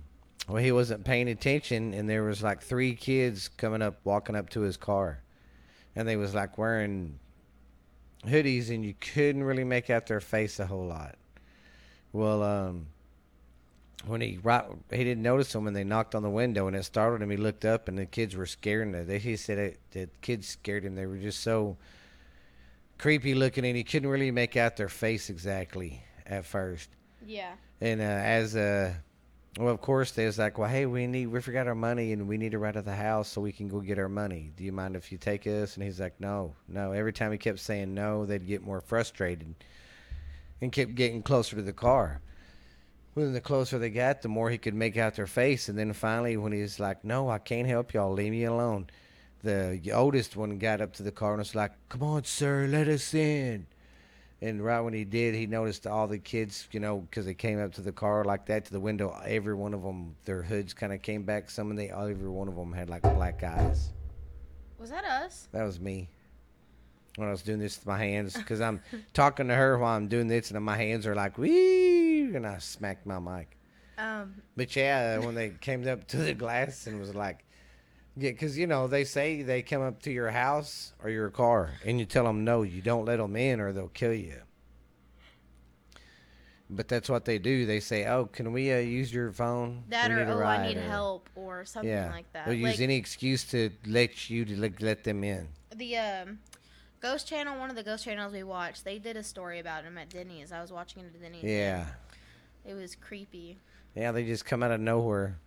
Well, 0.47 0.63
he 0.63 0.71
wasn't 0.71 1.03
paying 1.03 1.27
attention, 1.27 1.93
and 1.93 2.10
there 2.10 2.23
was 2.23 2.41
like 2.41 2.62
three 2.62 2.95
kids 2.95 3.47
coming 3.47 3.82
up, 3.82 3.99
walking 4.03 4.36
up 4.36 4.49
to 4.51 4.62
his 4.62 4.77
car, 4.77 5.21
and 5.95 6.08
they 6.08 6.15
was 6.15 6.34
like 6.34 6.58
wearing 6.58 7.19
hoodies, 8.25 8.69
and 8.69 8.84
you 8.86 8.93
couldn't 8.93 9.43
really 9.43 9.63
make 9.63 9.89
out 9.89 10.08
their 10.08 10.21
face 10.21 10.60
a 10.60 10.65
whole 10.65 10.86
lot. 10.88 11.15
Well, 12.13 12.43
um, 12.43 12.88
when 14.05 14.21
he 14.21 14.39
right, 14.43 14.63
he 14.91 15.03
didn't 15.03 15.23
notice 15.23 15.51
them, 15.51 15.67
and 15.67 15.75
they 15.75 15.83
knocked 15.83 16.15
on 16.15 16.23
the 16.23 16.29
window, 16.29 16.67
and 16.67 16.75
it 16.75 16.83
startled 16.83 17.21
him. 17.21 17.29
He 17.29 17.38
looked 17.38 17.65
up, 17.65 17.88
and 17.88 17.97
the 17.97 18.05
kids 18.05 18.36
were 18.36 18.45
scared 18.45 18.88
him. 18.88 19.07
They, 19.07 19.19
he 19.19 19.36
said 19.36 19.57
it, 19.57 19.79
the 19.91 20.10
kids 20.21 20.47
scared 20.47 20.83
him. 20.86 20.95
They 20.95 21.05
were 21.05 21.17
just 21.17 21.41
so 21.41 21.77
creepy 22.97 23.33
looking, 23.33 23.65
and 23.65 23.75
he 23.75 23.83
couldn't 23.83 24.10
really 24.10 24.31
make 24.31 24.55
out 24.55 24.77
their 24.77 24.89
face 24.89 25.29
exactly 25.29 26.03
at 26.25 26.45
first. 26.45 26.89
Yeah. 27.25 27.53
And 27.81 28.01
uh, 28.01 28.03
as 28.03 28.55
uh, 28.55 28.93
well, 29.57 29.73
of 29.73 29.81
course, 29.81 30.12
they 30.12 30.25
was 30.25 30.38
like, 30.38 30.57
well, 30.57 30.69
hey, 30.69 30.86
we 30.86 31.07
need, 31.07 31.27
we 31.27 31.41
forgot 31.41 31.67
our 31.67 31.75
money, 31.75 32.13
and 32.13 32.27
we 32.27 32.38
need 32.38 32.51
to 32.51 32.60
run 32.60 32.73
to 32.73 32.81
the 32.81 32.95
house 32.95 33.27
so 33.27 33.41
we 33.41 33.51
can 33.51 33.67
go 33.67 33.79
get 33.79 33.97
our 33.97 34.10
money. 34.10 34.51
Do 34.55 34.63
you 34.63 34.71
mind 34.71 34.95
if 34.95 35.12
you 35.12 35.17
take 35.17 35.47
us? 35.47 35.75
And 35.75 35.83
he's 35.83 35.99
like, 35.99 36.19
no, 36.19 36.53
no. 36.67 36.91
Every 36.91 37.13
time 37.13 37.31
he 37.31 37.38
kept 37.38 37.60
saying 37.60 37.93
no, 37.93 38.25
they'd 38.25 38.45
get 38.45 38.63
more 38.63 38.81
frustrated, 38.81 39.55
and 40.62 40.71
kept 40.71 40.95
getting 40.95 41.23
closer 41.23 41.55
to 41.55 41.62
the 41.63 41.73
car. 41.73 42.21
Well, 43.17 43.32
the 43.32 43.41
closer 43.41 43.80
they 43.80 43.89
got, 43.89 44.21
the 44.21 44.27
more 44.27 44.51
he 44.51 44.60
could 44.60 44.75
make 44.75 44.95
out 44.95 45.15
their 45.15 45.25
face, 45.25 45.69
and 45.69 45.80
then 45.80 45.91
finally, 45.93 46.38
when 46.38 46.51
he's 46.51 46.80
like, 46.80 47.03
no, 47.03 47.32
I 47.32 47.39
can't 47.39 47.67
help 47.67 47.91
y'all, 47.95 48.13
leave 48.13 48.32
me 48.32 48.43
alone. 48.43 48.91
The 49.41 49.91
oldest 49.91 50.36
one 50.36 50.60
got 50.60 50.82
up 50.82 50.93
to 50.97 51.03
the 51.03 51.12
car 51.12 51.32
and 51.32 51.39
was 51.39 51.56
like, 51.56 51.71
come 51.89 52.03
on, 52.03 52.25
sir, 52.25 52.67
let 52.69 52.88
us 52.88 53.15
in. 53.15 53.65
And 54.39 54.63
right 54.63 54.82
when 54.82 54.93
he 54.93 55.03
did, 55.03 55.34
he 55.34 55.47
noticed 55.47 55.88
all 55.88 56.06
the 56.06 56.19
kids, 56.19 56.67
you 56.71 56.80
know, 56.80 56.99
because 56.99 57.25
they 57.25 57.34
came 57.34 57.60
up 57.60 57.73
to 57.73 57.82
the 57.82 57.91
car 57.91 58.23
like 58.23 58.45
that 58.45 58.65
to 58.65 58.71
the 58.71 58.80
window. 58.80 59.19
Every 59.25 59.56
one 59.56 59.73
of 59.73 59.82
them, 59.82 60.15
their 60.25 60.43
hoods 60.43 60.75
kind 60.75 60.93
of 60.93 61.01
came 61.01 61.23
back. 61.23 61.49
Some 61.49 61.71
of 61.71 61.77
they, 61.77 61.89
every 61.89 62.30
one 62.30 62.47
of 62.47 62.56
them 62.56 62.71
had 62.71 62.88
like 62.88 63.01
black 63.01 63.43
eyes. 63.43 63.89
Was 64.77 64.91
that 64.91 65.06
us? 65.06 65.47
That 65.53 65.63
was 65.63 65.80
me. 65.80 66.08
When 67.15 67.27
I 67.27 67.32
was 67.32 67.41
doing 67.41 67.58
this 67.58 67.80
with 67.80 67.88
my 67.88 67.97
hands, 67.97 68.38
because 68.38 68.62
I'm 68.62 68.80
talking 69.15 69.47
to 69.47 69.56
her 69.56 69.80
while 69.80 69.95
I'm 69.95 70.08
doing 70.08 70.27
this, 70.27 70.51
and 70.51 70.63
my 70.63 70.77
hands 70.77 71.08
are 71.08 71.15
like, 71.15 71.39
wee, 71.39 72.07
and 72.35 72.45
I 72.45 72.57
smacked 72.59 73.05
my 73.05 73.19
mic. 73.19 73.57
Um, 73.97 74.41
But 74.55 74.75
yeah, 74.75 75.17
when 75.19 75.33
they 75.35 75.49
came 75.49 75.87
up 75.87 76.07
to 76.09 76.17
the 76.17 76.33
glass 76.33 76.85
and 76.87 76.99
was 76.99 77.15
like, 77.15 77.43
yeah, 78.15 78.31
because 78.31 78.57
you 78.57 78.67
know 78.67 78.87
they 78.87 79.03
say 79.03 79.41
they 79.43 79.61
come 79.61 79.81
up 79.81 80.01
to 80.03 80.11
your 80.11 80.29
house 80.31 80.93
or 81.03 81.09
your 81.09 81.29
car, 81.29 81.71
and 81.85 81.99
you 81.99 82.05
tell 82.05 82.23
them 82.23 82.43
no, 82.43 82.61
you 82.63 82.81
don't 82.81 83.05
let 83.05 83.17
them 83.17 83.35
in, 83.35 83.59
or 83.59 83.71
they'll 83.73 83.89
kill 83.89 84.13
you. 84.13 84.41
But 86.69 86.87
that's 86.89 87.09
what 87.09 87.23
they 87.25 87.39
do. 87.39 87.65
They 87.65 87.79
say, 87.79 88.05
"Oh, 88.07 88.25
can 88.25 88.51
we 88.51 88.73
uh, 88.73 88.77
use 88.79 89.13
your 89.13 89.31
phone? 89.31 89.83
that 89.89 90.09
we 90.09 90.15
or 90.17 90.43
oh, 90.43 90.47
I 90.47 90.67
need 90.67 90.77
or- 90.77 90.81
help 90.81 91.29
or 91.35 91.63
something 91.63 91.89
Yeah, 91.89 92.11
like 92.11 92.31
that. 92.33 92.45
they'll 92.45 92.55
use 92.55 92.71
like 92.71 92.81
any 92.81 92.97
excuse 92.97 93.45
to 93.51 93.71
let 93.85 94.29
you 94.29 94.43
to 94.45 94.55
like, 94.57 94.81
let 94.81 95.03
them 95.05 95.23
in. 95.23 95.47
the 95.75 95.95
um, 95.97 96.39
Ghost 96.99 97.25
Channel, 97.27 97.57
one 97.57 97.69
of 97.69 97.75
the 97.77 97.83
Ghost 97.83 98.03
channels 98.03 98.33
we 98.33 98.43
watched, 98.43 98.83
they 98.83 98.99
did 98.99 99.15
a 99.15 99.23
story 99.23 99.59
about 99.59 99.83
him 99.85 99.97
at 99.97 100.09
Denny's. 100.09 100.51
I 100.51 100.59
was 100.61 100.71
watching 100.73 101.03
it 101.03 101.13
at 101.15 101.21
Denny's. 101.21 101.43
Yeah, 101.43 101.85
It 102.67 102.73
was 102.73 102.95
creepy. 102.95 103.58
yeah, 103.95 104.12
they 104.12 104.25
just 104.25 104.45
come 104.45 104.62
out 104.62 104.71
of 104.71 104.80
nowhere. 104.82 105.39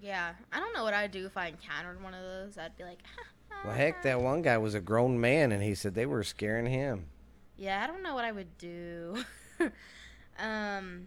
Yeah, 0.00 0.32
I 0.52 0.60
don't 0.60 0.72
know 0.74 0.82
what 0.82 0.94
I'd 0.94 1.12
do 1.12 1.26
if 1.26 1.36
I 1.36 1.48
encountered 1.48 2.02
one 2.02 2.14
of 2.14 2.22
those. 2.22 2.58
I'd 2.58 2.76
be 2.76 2.84
like, 2.84 3.00
Well, 3.64 3.74
heck, 3.74 4.02
that 4.02 4.20
one 4.20 4.42
guy 4.42 4.58
was 4.58 4.74
a 4.74 4.80
grown 4.80 5.18
man, 5.20 5.52
and 5.52 5.62
he 5.62 5.74
said 5.74 5.94
they 5.94 6.04
were 6.06 6.22
scaring 6.22 6.66
him. 6.66 7.06
Yeah, 7.56 7.82
I 7.82 7.86
don't 7.86 8.02
know 8.02 8.14
what 8.14 8.24
I 8.24 8.32
would 8.32 8.58
do. 8.58 9.24
um, 10.38 11.06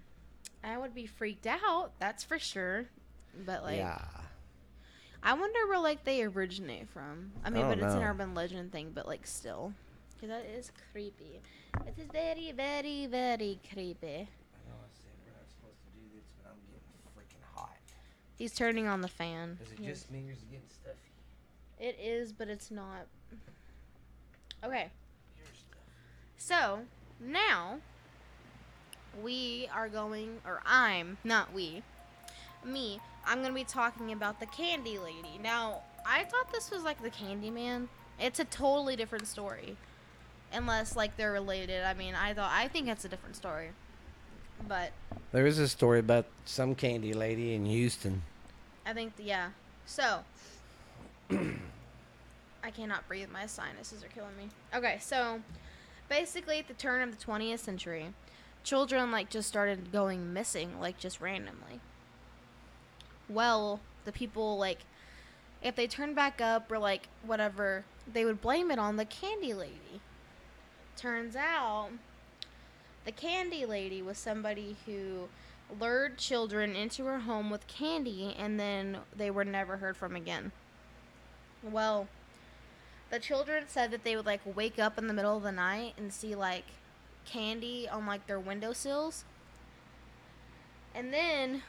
I 0.63 0.77
would 0.77 0.95
be 0.95 1.05
freaked 1.05 1.45
out. 1.45 1.91
That's 1.99 2.23
for 2.23 2.39
sure. 2.39 2.85
But 3.45 3.63
like, 3.63 3.77
yeah, 3.77 4.01
I 5.21 5.33
wonder 5.33 5.67
where 5.67 5.79
like 5.79 6.03
they 6.03 6.23
originate 6.23 6.89
from. 6.89 7.31
I 7.43 7.49
mean, 7.51 7.65
I 7.65 7.69
but 7.69 7.79
don't 7.79 7.87
it's 7.89 7.95
an 7.95 8.03
urban 8.03 8.33
legend 8.33 8.71
thing. 8.71 8.91
But 8.95 9.05
like, 9.07 9.27
still, 9.27 9.73
because 10.15 10.29
that 10.29 10.45
is 10.45 10.71
creepy. 10.91 11.41
It 11.85 11.93
is 11.97 12.07
very, 12.11 12.51
very, 12.53 13.05
very 13.05 13.59
creepy. 13.71 14.07
I 14.07 14.65
know 14.65 14.79
I 14.81 14.89
said 14.95 15.13
we're 15.21 15.33
not 15.37 15.45
supposed 15.51 15.77
to 15.83 15.91
do 15.93 16.01
this, 16.15 16.25
but 16.41 16.49
I'm 16.49 16.57
getting 16.65 16.89
freaking 17.13 17.43
hot. 17.53 17.77
He's 18.37 18.53
turning 18.53 18.87
on 18.87 19.01
the 19.01 19.07
fan. 19.07 19.57
Is 19.63 19.71
it 19.71 19.79
Yes. 19.79 19.99
just 19.99 20.11
me 20.11 20.27
or 20.29 20.31
is 20.31 20.37
it 20.43 20.51
getting 20.51 20.69
stuffy? 20.69 21.11
It 21.79 21.97
is, 21.99 22.31
but 22.31 22.47
it's 22.49 22.69
not. 22.71 23.07
Okay. 24.63 24.89
So 26.37 26.85
now 27.19 27.79
we 29.21 29.67
are 29.73 29.89
going, 29.89 30.39
or 30.45 30.61
I'm 30.65 31.17
not 31.23 31.51
we, 31.53 31.83
me. 32.63 32.99
I'm 33.25 33.41
gonna 33.41 33.53
be 33.53 33.63
talking 33.63 34.11
about 34.11 34.39
the 34.39 34.45
Candy 34.45 34.97
Lady. 34.99 35.37
Now 35.41 35.81
I 36.05 36.23
thought 36.23 36.51
this 36.51 36.71
was 36.71 36.83
like 36.83 37.01
the 37.01 37.09
Candy 37.09 37.49
Man. 37.49 37.89
It's 38.19 38.39
a 38.39 38.45
totally 38.45 38.95
different 38.95 39.27
story, 39.27 39.75
unless 40.53 40.95
like 40.95 41.17
they're 41.17 41.31
related. 41.31 41.83
I 41.83 41.93
mean, 41.93 42.15
I 42.15 42.33
thought 42.33 42.51
I 42.51 42.67
think 42.67 42.87
it's 42.87 43.03
a 43.05 43.09
different 43.09 43.35
story, 43.35 43.71
but 44.67 44.91
There 45.31 45.45
is 45.45 45.59
a 45.59 45.67
story 45.67 45.99
about 45.99 46.25
some 46.45 46.75
candy 46.75 47.13
lady 47.13 47.53
in 47.53 47.65
Houston. 47.65 48.23
I 48.85 48.93
think 48.93 49.13
yeah. 49.17 49.49
So 49.85 50.23
I 51.31 52.71
cannot 52.71 53.07
breathe. 53.07 53.29
My 53.29 53.45
sinuses 53.45 54.03
are 54.03 54.07
killing 54.07 54.35
me. 54.37 54.49
Okay, 54.73 54.97
so 55.01 55.41
basically 56.09 56.59
at 56.59 56.67
the 56.67 56.73
turn 56.73 57.01
of 57.01 57.17
the 57.17 57.23
20th 57.23 57.59
century, 57.59 58.13
children 58.63 59.11
like 59.11 59.29
just 59.29 59.47
started 59.47 59.91
going 59.91 60.33
missing 60.33 60.79
like 60.79 60.97
just 60.97 61.21
randomly. 61.21 61.79
Well, 63.29 63.81
the 64.05 64.11
people 64.11 64.57
like 64.57 64.79
if 65.61 65.75
they 65.75 65.87
turned 65.87 66.15
back 66.15 66.39
up 66.39 66.71
or 66.71 66.79
like 66.79 67.07
whatever, 67.23 67.83
they 68.11 68.25
would 68.25 68.41
blame 68.41 68.71
it 68.71 68.79
on 68.79 68.95
the 68.95 69.05
candy 69.05 69.53
lady. 69.53 70.01
Turns 70.95 71.35
out 71.35 71.89
the 73.07 73.13
candy 73.13 73.65
lady 73.65 74.01
was 74.01 74.17
somebody 74.17 74.75
who 74.85 75.29
lured 75.79 76.17
children 76.17 76.75
into 76.75 77.05
her 77.05 77.19
home 77.19 77.49
with 77.49 77.65
candy 77.65 78.35
and 78.37 78.59
then 78.59 78.97
they 79.15 79.31
were 79.31 79.45
never 79.45 79.77
heard 79.77 79.95
from 79.95 80.13
again. 80.13 80.51
Well, 81.63 82.09
the 83.09 83.19
children 83.19 83.63
said 83.67 83.91
that 83.91 84.03
they 84.03 84.17
would 84.17 84.25
like 84.25 84.41
wake 84.57 84.77
up 84.77 84.97
in 84.97 85.07
the 85.07 85.13
middle 85.13 85.37
of 85.37 85.43
the 85.43 85.53
night 85.53 85.93
and 85.97 86.11
see 86.11 86.35
like 86.35 86.65
candy 87.25 87.87
on 87.87 88.05
like 88.05 88.27
their 88.27 88.41
windowsills. 88.41 89.23
And 90.93 91.13
then 91.13 91.61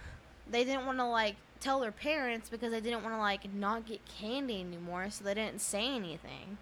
they 0.50 0.64
didn't 0.64 0.86
want 0.86 0.98
to 0.98 1.06
like 1.06 1.36
tell 1.60 1.78
their 1.78 1.92
parents 1.92 2.48
because 2.48 2.72
they 2.72 2.80
didn't 2.80 3.04
want 3.04 3.14
to 3.14 3.20
like 3.20 3.54
not 3.54 3.86
get 3.86 4.00
candy 4.18 4.58
anymore, 4.58 5.08
so 5.10 5.22
they 5.22 5.34
didn't 5.34 5.60
say 5.60 5.86
anything. 5.86 6.58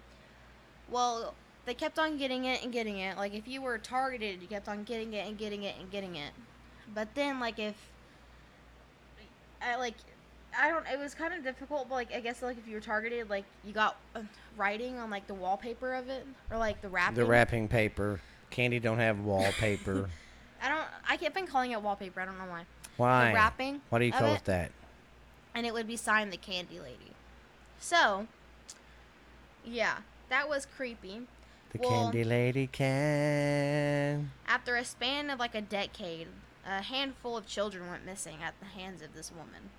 Well, 0.87 1.33
they 1.67 1.73
kept 1.73 1.99
on 1.99 2.17
getting 2.17 2.45
it 2.45 2.63
and 2.63 2.71
getting 2.71 2.99
it. 2.99 3.17
Like 3.17 3.35
if 3.35 3.45
you 3.45 3.61
were 3.61 3.77
targeted, 3.77 4.41
you 4.41 4.47
kept 4.47 4.69
on 4.69 4.85
getting 4.85 5.11
it 5.11 5.27
and 5.27 5.37
getting 5.37 5.63
it 5.63 5.75
and 5.77 5.91
getting 5.91 6.15
it. 6.15 6.31
But 6.95 7.13
then 7.13 7.41
like 7.41 7.59
if 7.59 7.75
I 9.61 9.75
like 9.75 9.95
I 10.57 10.69
don't 10.69 10.85
it 10.87 10.97
was 10.97 11.13
kind 11.13 11.33
of 11.33 11.43
difficult, 11.43 11.89
but 11.89 11.95
like 11.95 12.15
I 12.15 12.21
guess 12.21 12.41
like 12.41 12.57
if 12.57 12.69
you 12.69 12.75
were 12.75 12.81
targeted, 12.81 13.29
like 13.29 13.43
you 13.65 13.73
got 13.73 13.97
uh, 14.15 14.21
writing 14.55 14.97
on 14.97 15.09
like 15.09 15.27
the 15.27 15.33
wallpaper 15.33 15.93
of 15.93 16.07
it 16.07 16.25
or 16.49 16.57
like 16.57 16.81
the 16.81 16.87
wrapping. 16.87 17.15
The 17.15 17.25
wrapping 17.25 17.67
paper. 17.67 18.21
Candy 18.49 18.79
don't 18.79 18.99
have 18.99 19.19
wallpaper. 19.19 20.09
I 20.63 20.69
don't 20.69 20.87
I 21.09 21.17
kept 21.17 21.35
been 21.35 21.47
calling 21.47 21.71
it 21.71 21.81
wallpaper. 21.81 22.21
I 22.21 22.25
don't 22.25 22.37
know 22.37 22.45
why. 22.45 22.63
Why? 22.95 23.27
The 23.27 23.33
wrapping. 23.35 23.81
Why 23.89 23.99
do 23.99 24.05
you 24.05 24.13
call 24.13 24.33
it 24.33 24.45
that? 24.45 24.71
And 25.53 25.65
it 25.65 25.73
would 25.73 25.85
be 25.85 25.97
signed 25.97 26.31
the 26.31 26.37
Candy 26.37 26.79
Lady. 26.79 27.11
So, 27.79 28.27
yeah, 29.65 29.97
that 30.29 30.47
was 30.47 30.65
creepy. 30.65 31.23
The 31.77 31.87
Well- 31.87 32.03
candy 32.05 32.23
lady 32.23 32.67
can. 32.67 34.31
After 34.47 34.75
a 34.75 34.83
span 34.83 35.29
of 35.29 35.39
like 35.39 35.53
a 35.53 35.61
decade, 35.61 36.27
a 36.65 36.81
handful 36.81 37.37
of 37.37 37.45
children 37.47 37.87
went 37.89 38.05
missing 38.05 38.41
at 38.41 38.59
the 38.59 38.65
hands 38.65 39.01
of 39.01 39.13
this 39.13 39.31
woman. 39.31 39.69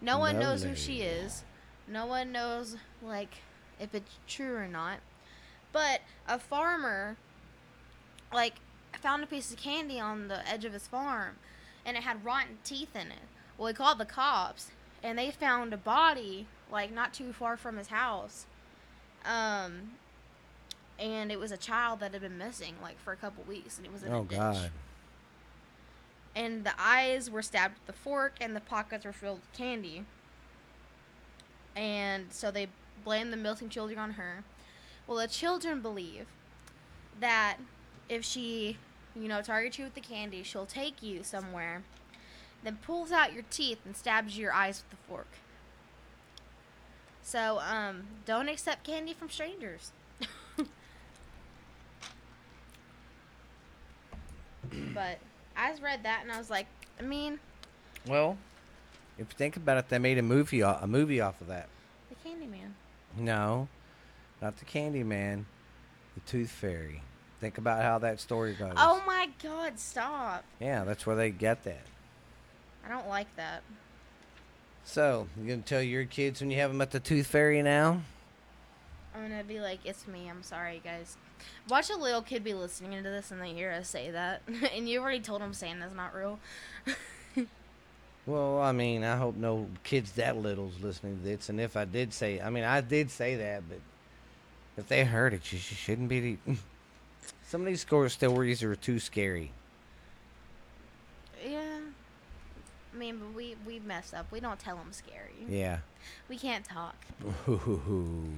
No 0.00 0.18
one 0.18 0.38
knows 0.38 0.62
who 0.64 0.74
she 0.74 1.02
is. 1.02 1.44
No 1.86 2.06
one 2.06 2.32
knows 2.32 2.76
like 3.02 3.38
if 3.78 3.94
it's 3.94 4.18
true 4.26 4.56
or 4.56 4.66
not. 4.68 4.98
But 5.72 6.00
a 6.26 6.38
farmer 6.38 7.16
like 8.32 8.54
found 8.92 9.22
a 9.22 9.26
piece 9.26 9.52
of 9.52 9.58
candy 9.58 10.00
on 10.00 10.28
the 10.28 10.46
edge 10.48 10.64
of 10.64 10.72
his 10.72 10.86
farm 10.88 11.36
and 11.84 11.96
it 11.96 12.02
had 12.02 12.24
rotten 12.24 12.58
teeth 12.64 12.94
in 12.96 13.08
it. 13.12 13.28
Well, 13.56 13.68
he 13.68 13.74
called 13.74 13.98
the 13.98 14.04
cops 14.06 14.70
and 15.02 15.18
they 15.18 15.30
found 15.30 15.72
a 15.72 15.76
body 15.78 16.46
like 16.70 16.90
not 16.92 17.14
too 17.14 17.32
far 17.32 17.56
from 17.56 17.76
his 17.76 17.88
house. 17.88 18.46
Um 19.24 19.92
and 20.98 21.30
it 21.30 21.38
was 21.38 21.52
a 21.52 21.56
child 21.56 22.00
that 22.00 22.12
had 22.12 22.22
been 22.22 22.38
missing 22.38 22.74
like 22.82 22.98
for 23.00 23.12
a 23.12 23.16
couple 23.16 23.44
weeks 23.44 23.76
and 23.76 23.86
it 23.86 23.92
was 23.92 24.02
in 24.02 24.12
Oh 24.12 24.22
a 24.22 24.24
ditch 24.24 24.38
God. 24.38 24.70
and 26.34 26.64
the 26.64 26.72
eyes 26.78 27.30
were 27.30 27.42
stabbed 27.42 27.74
with 27.86 27.94
a 27.94 27.98
fork 27.98 28.34
and 28.40 28.54
the 28.56 28.60
pockets 28.60 29.04
were 29.04 29.12
filled 29.12 29.40
with 29.40 29.52
candy. 29.52 30.04
And 31.76 32.26
so 32.32 32.50
they 32.50 32.66
blamed 33.04 33.32
the 33.32 33.36
missing 33.36 33.68
children 33.68 33.98
on 33.98 34.12
her. 34.12 34.42
Well, 35.06 35.18
the 35.18 35.28
children 35.28 35.80
believe 35.80 36.26
that 37.20 37.58
if 38.08 38.24
she, 38.24 38.76
you 39.14 39.28
know, 39.28 39.40
targets 39.42 39.78
you 39.78 39.84
with 39.84 39.94
the 39.94 40.00
candy, 40.00 40.42
she'll 40.42 40.66
take 40.66 41.02
you 41.02 41.22
somewhere, 41.22 41.82
then 42.64 42.78
pulls 42.82 43.12
out 43.12 43.32
your 43.32 43.44
teeth 43.50 43.78
and 43.84 43.96
stabs 43.96 44.36
your 44.36 44.52
eyes 44.52 44.82
with 44.82 44.90
the 44.90 45.06
fork. 45.08 45.28
So, 47.22 47.58
um, 47.60 48.04
don't 48.24 48.48
accept 48.48 48.84
candy 48.84 49.12
from 49.14 49.28
strangers. 49.30 49.92
but 54.94 55.18
I 55.56 55.70
just 55.70 55.82
read 55.82 56.02
that 56.04 56.20
and 56.22 56.32
I 56.32 56.38
was 56.38 56.50
like, 56.50 56.66
I 56.98 57.02
mean, 57.02 57.38
Well, 58.06 58.36
if 59.18 59.28
you 59.30 59.36
think 59.36 59.56
about 59.56 59.78
it, 59.78 59.88
they 59.88 59.98
made 59.98 60.18
a 60.18 60.22
movie 60.22 60.60
a 60.60 60.86
movie 60.86 61.20
off 61.20 61.40
of 61.40 61.48
that. 61.48 61.68
the 62.08 62.28
Candyman. 62.28 62.72
No, 63.16 63.68
not 64.40 64.56
the 64.58 64.64
Candy 64.64 65.02
Man, 65.02 65.46
the 66.14 66.20
Tooth 66.20 66.50
Fairy. 66.50 67.02
Think 67.40 67.58
about 67.58 67.82
how 67.82 67.98
that 67.98 68.20
story 68.20 68.54
goes. 68.54 68.74
Oh 68.76 69.02
my 69.06 69.28
God! 69.42 69.78
Stop! 69.78 70.44
Yeah, 70.60 70.84
that's 70.84 71.06
where 71.06 71.14
they 71.16 71.30
get 71.30 71.62
that. 71.64 71.82
I 72.84 72.88
don't 72.88 73.08
like 73.08 73.34
that. 73.36 73.62
So, 74.84 75.28
you 75.38 75.48
gonna 75.48 75.62
tell 75.62 75.82
your 75.82 76.04
kids 76.04 76.40
when 76.40 76.50
you 76.50 76.58
have 76.58 76.70
them 76.70 76.80
at 76.80 76.90
the 76.90 76.98
Tooth 77.00 77.26
Fairy 77.26 77.62
now? 77.62 78.02
Gonna 79.28 79.44
be 79.44 79.60
like, 79.60 79.80
it's 79.84 80.06
me. 80.06 80.28
I'm 80.28 80.42
sorry, 80.42 80.80
guys. 80.82 81.16
Watch 81.68 81.90
a 81.90 81.96
little 81.96 82.22
kid 82.22 82.42
be 82.42 82.54
listening 82.54 83.02
to 83.02 83.10
this 83.10 83.30
and 83.30 83.40
they 83.40 83.52
hear 83.52 83.70
us 83.72 83.88
say 83.88 84.10
that, 84.10 84.42
and 84.74 84.88
you 84.88 85.00
already 85.00 85.20
told 85.20 85.42
them 85.42 85.52
Santa's 85.52 85.94
not 85.94 86.14
real. 86.14 86.38
Well, 88.26 88.60
I 88.60 88.72
mean, 88.72 89.04
I 89.04 89.16
hope 89.16 89.36
no 89.36 89.68
kids 89.84 90.12
that 90.12 90.36
little's 90.36 90.78
listening 90.82 91.16
to 91.16 91.24
this. 91.24 91.48
And 91.48 91.58
if 91.58 91.78
I 91.78 91.86
did 91.86 92.12
say, 92.12 92.42
I 92.42 92.50
mean, 92.50 92.62
I 92.62 92.82
did 92.82 93.10
say 93.10 93.36
that, 93.36 93.62
but 93.66 93.78
if 94.76 94.86
they 94.86 95.02
heard 95.04 95.32
it, 95.32 95.50
you 95.50 95.58
sh- 95.58 95.74
shouldn't 95.74 96.10
be. 96.10 96.36
Some 97.48 97.62
of 97.62 97.66
these 97.66 97.80
score 97.80 98.06
stories 98.10 98.62
are 98.62 98.76
too 98.76 98.98
scary. 98.98 99.52
Yeah. 101.42 101.78
I 102.92 102.96
mean, 102.98 103.16
but 103.18 103.34
we 103.34 103.56
we 103.66 103.78
messed 103.78 104.12
up. 104.12 104.30
We 104.30 104.40
don't 104.40 104.58
tell 104.58 104.76
them 104.76 104.92
scary. 104.92 105.46
Yeah. 105.48 105.78
We 106.28 106.36
can't 106.36 106.66
talk. 106.66 106.96
Ooh. 107.48 108.28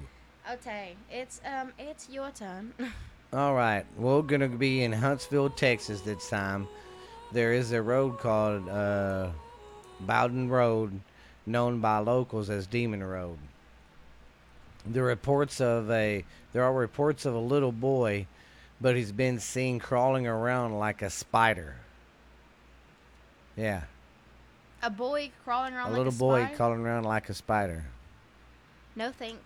Okay, 0.54 0.96
it's 1.12 1.40
um, 1.46 1.72
it's 1.78 2.08
your 2.08 2.30
turn. 2.30 2.72
All 3.32 3.54
right, 3.54 3.84
we're 3.96 4.22
gonna 4.22 4.48
be 4.48 4.82
in 4.82 4.92
Huntsville, 4.92 5.50
Texas 5.50 6.00
this 6.00 6.28
time. 6.28 6.66
There 7.30 7.52
is 7.52 7.70
a 7.70 7.80
road 7.80 8.18
called 8.18 8.68
uh, 8.68 9.28
Bowden 10.00 10.48
Road, 10.48 10.98
known 11.46 11.80
by 11.80 11.98
locals 11.98 12.50
as 12.50 12.66
Demon 12.66 13.04
Road. 13.04 13.38
The 14.90 15.02
reports 15.02 15.60
of 15.60 15.88
a 15.88 16.24
there 16.52 16.64
are 16.64 16.72
reports 16.72 17.26
of 17.26 17.34
a 17.34 17.38
little 17.38 17.70
boy, 17.70 18.26
but 18.80 18.96
he's 18.96 19.12
been 19.12 19.38
seen 19.38 19.78
crawling 19.78 20.26
around 20.26 20.76
like 20.76 21.00
a 21.02 21.10
spider. 21.10 21.76
Yeah, 23.56 23.82
a 24.82 24.90
boy 24.90 25.30
crawling 25.44 25.74
around 25.74 25.88
a 25.88 25.90
like 25.90 25.98
little 25.98 26.12
a 26.12 26.16
boy 26.16 26.40
spider? 26.42 26.56
crawling 26.56 26.80
around 26.80 27.04
like 27.04 27.28
a 27.28 27.34
spider. 27.34 27.84
No 28.96 29.12
thanks. 29.12 29.44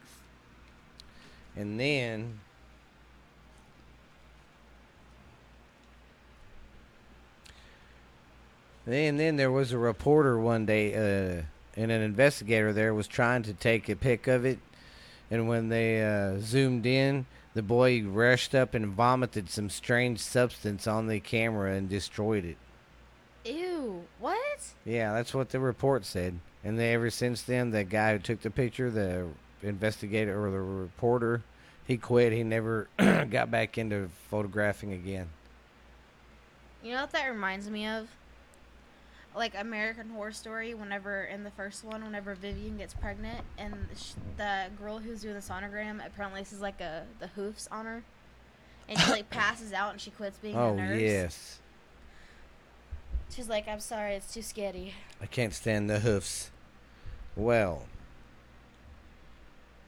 And 1.57 1.79
then 1.79 2.41
And 8.87 9.19
then 9.19 9.37
there 9.37 9.51
was 9.51 9.73
a 9.73 9.79
reporter 9.79 10.39
one 10.39 10.67
day, 10.67 10.95
uh, 10.95 11.43
and 11.77 11.91
an 11.91 12.03
investigator 12.03 12.73
there 12.73 12.93
was 12.93 13.07
trying 13.07 13.43
to 13.45 13.55
take 13.55 13.89
a 13.89 13.97
pic 13.97 14.27
of 14.27 14.45
it. 14.45 14.59
And 15.31 15.49
when 15.49 15.71
they 15.71 16.05
uh, 16.05 16.39
zoomed 16.39 16.85
in, 16.85 17.25
the 17.55 17.63
boy 17.63 18.03
rushed 18.03 18.55
up 18.55 18.75
and 18.75 18.89
vomited 18.89 19.49
some 19.49 19.71
strange 19.71 20.21
substance 20.21 20.87
on 20.87 21.07
the 21.07 21.21
camera 21.21 21.73
and 21.75 21.89
destroyed 21.89 22.45
it. 22.45 22.57
Ew. 23.47 24.05
What? 24.21 24.75
Yeah, 24.85 25.15
that's 25.15 25.33
what 25.33 25.51
the 25.51 25.61
report 25.61 26.05
said. 26.05 26.39
And 26.63 26.79
then 26.79 26.93
ever 26.93 27.11
since 27.11 27.43
then, 27.43 27.71
the 27.71 27.85
guy 27.85 28.13
who 28.13 28.19
took 28.19 28.43
the 28.43 28.51
picture, 28.51 28.91
the 28.91 29.29
investigator 29.63 30.45
or 30.45 30.51
the 30.51 30.61
reporter, 30.61 31.43
he 31.87 31.97
quit. 31.97 32.33
He 32.33 32.43
never 32.43 32.89
got 32.99 33.51
back 33.51 33.79
into 33.79 34.09
photographing 34.31 34.93
again. 34.93 35.29
You 36.83 36.93
know 36.93 37.03
what 37.03 37.13
that 37.13 37.27
reminds 37.29 37.69
me 37.71 37.87
of? 37.87 38.09
Like 39.35 39.55
American 39.59 40.11
Horror 40.11 40.33
Story. 40.33 40.75
Whenever 40.75 41.25
in 41.25 41.43
the 41.45 41.51
first 41.51 41.85
one, 41.85 42.05
whenever 42.05 42.35
Vivian 42.35 42.77
gets 42.77 42.95
pregnant, 42.95 43.41
and 43.59 43.75
the 44.37 44.67
girl 44.81 44.99
who's 44.99 45.23
doing 45.23 45.35
the 45.35 45.41
sonogram 45.41 46.05
apparently 46.07 46.41
this 46.41 46.53
is 46.53 46.61
like 46.61 46.81
a 46.81 47.05
the 47.21 47.27
hoofs 47.29 47.67
on 47.73 47.87
her, 47.87 48.03
and 48.89 48.99
she 48.99 49.11
like 49.11 49.31
passes 49.31 49.73
out 49.73 49.93
and 49.93 50.01
she 50.01 50.11
quits 50.11 50.39
being 50.39 50.57
oh 50.57 50.75
a 50.75 50.77
nurse. 50.77 51.01
yes, 51.01 51.59
She's 53.35 53.49
like, 53.49 53.67
I'm 53.67 53.81
sorry, 53.81 54.15
it's 54.15 54.33
too 54.33 54.43
scary. 54.43 54.95
I 55.21 55.27
can't 55.27 55.53
stand 55.53 55.91
the 55.91 55.99
hoofs. 56.01 56.51
Well, 57.35 57.83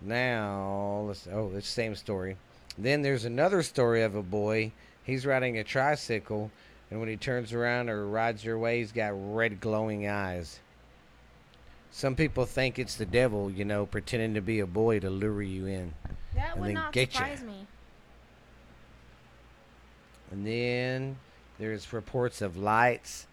now 0.07 1.05
let's. 1.07 1.29
Oh, 1.31 1.51
it's 1.55 1.67
the 1.67 1.73
same 1.73 1.95
story. 1.95 2.37
Then 2.79 3.03
there's 3.03 3.25
another 3.25 3.63
story 3.63 4.03
of 4.03 4.15
a 4.15 4.23
boy. 4.23 4.73
He's 5.03 5.27
riding 5.27 5.59
a 5.59 5.65
tricycle, 5.65 6.51
and 6.91 7.01
when 7.01 7.09
he 7.09 7.17
turns 7.17 7.53
around 7.53 7.89
or 7.89 8.07
rides 8.07 8.45
your 8.45 8.59
way, 8.59 8.79
he's 8.79 8.93
got 8.93 9.13
red 9.15 9.61
glowing 9.61 10.09
eyes. 10.09 10.61
Some 11.91 12.15
people 12.15 12.45
think 12.45 12.79
it's 12.79 12.97
the 12.97 13.07
devil, 13.07 13.51
you 13.51 13.65
know, 13.65 13.87
pretending 13.87 14.35
to 14.35 14.41
be 14.41 14.61
a 14.61 14.67
boy 14.67 15.01
to 15.01 15.09
lure 15.09 15.43
you 15.43 15.67
in. 15.67 15.95
That 16.35 16.53
And 16.53 16.61
would 16.61 16.69
then 16.69 16.75
not 16.75 16.93
get 16.93 17.13
surprise 17.13 17.43
me. 17.43 17.67
And 20.31 20.47
then 20.47 21.17
there's 21.59 21.93
reports 21.93 22.43
of 22.43 22.57
lights 22.57 23.27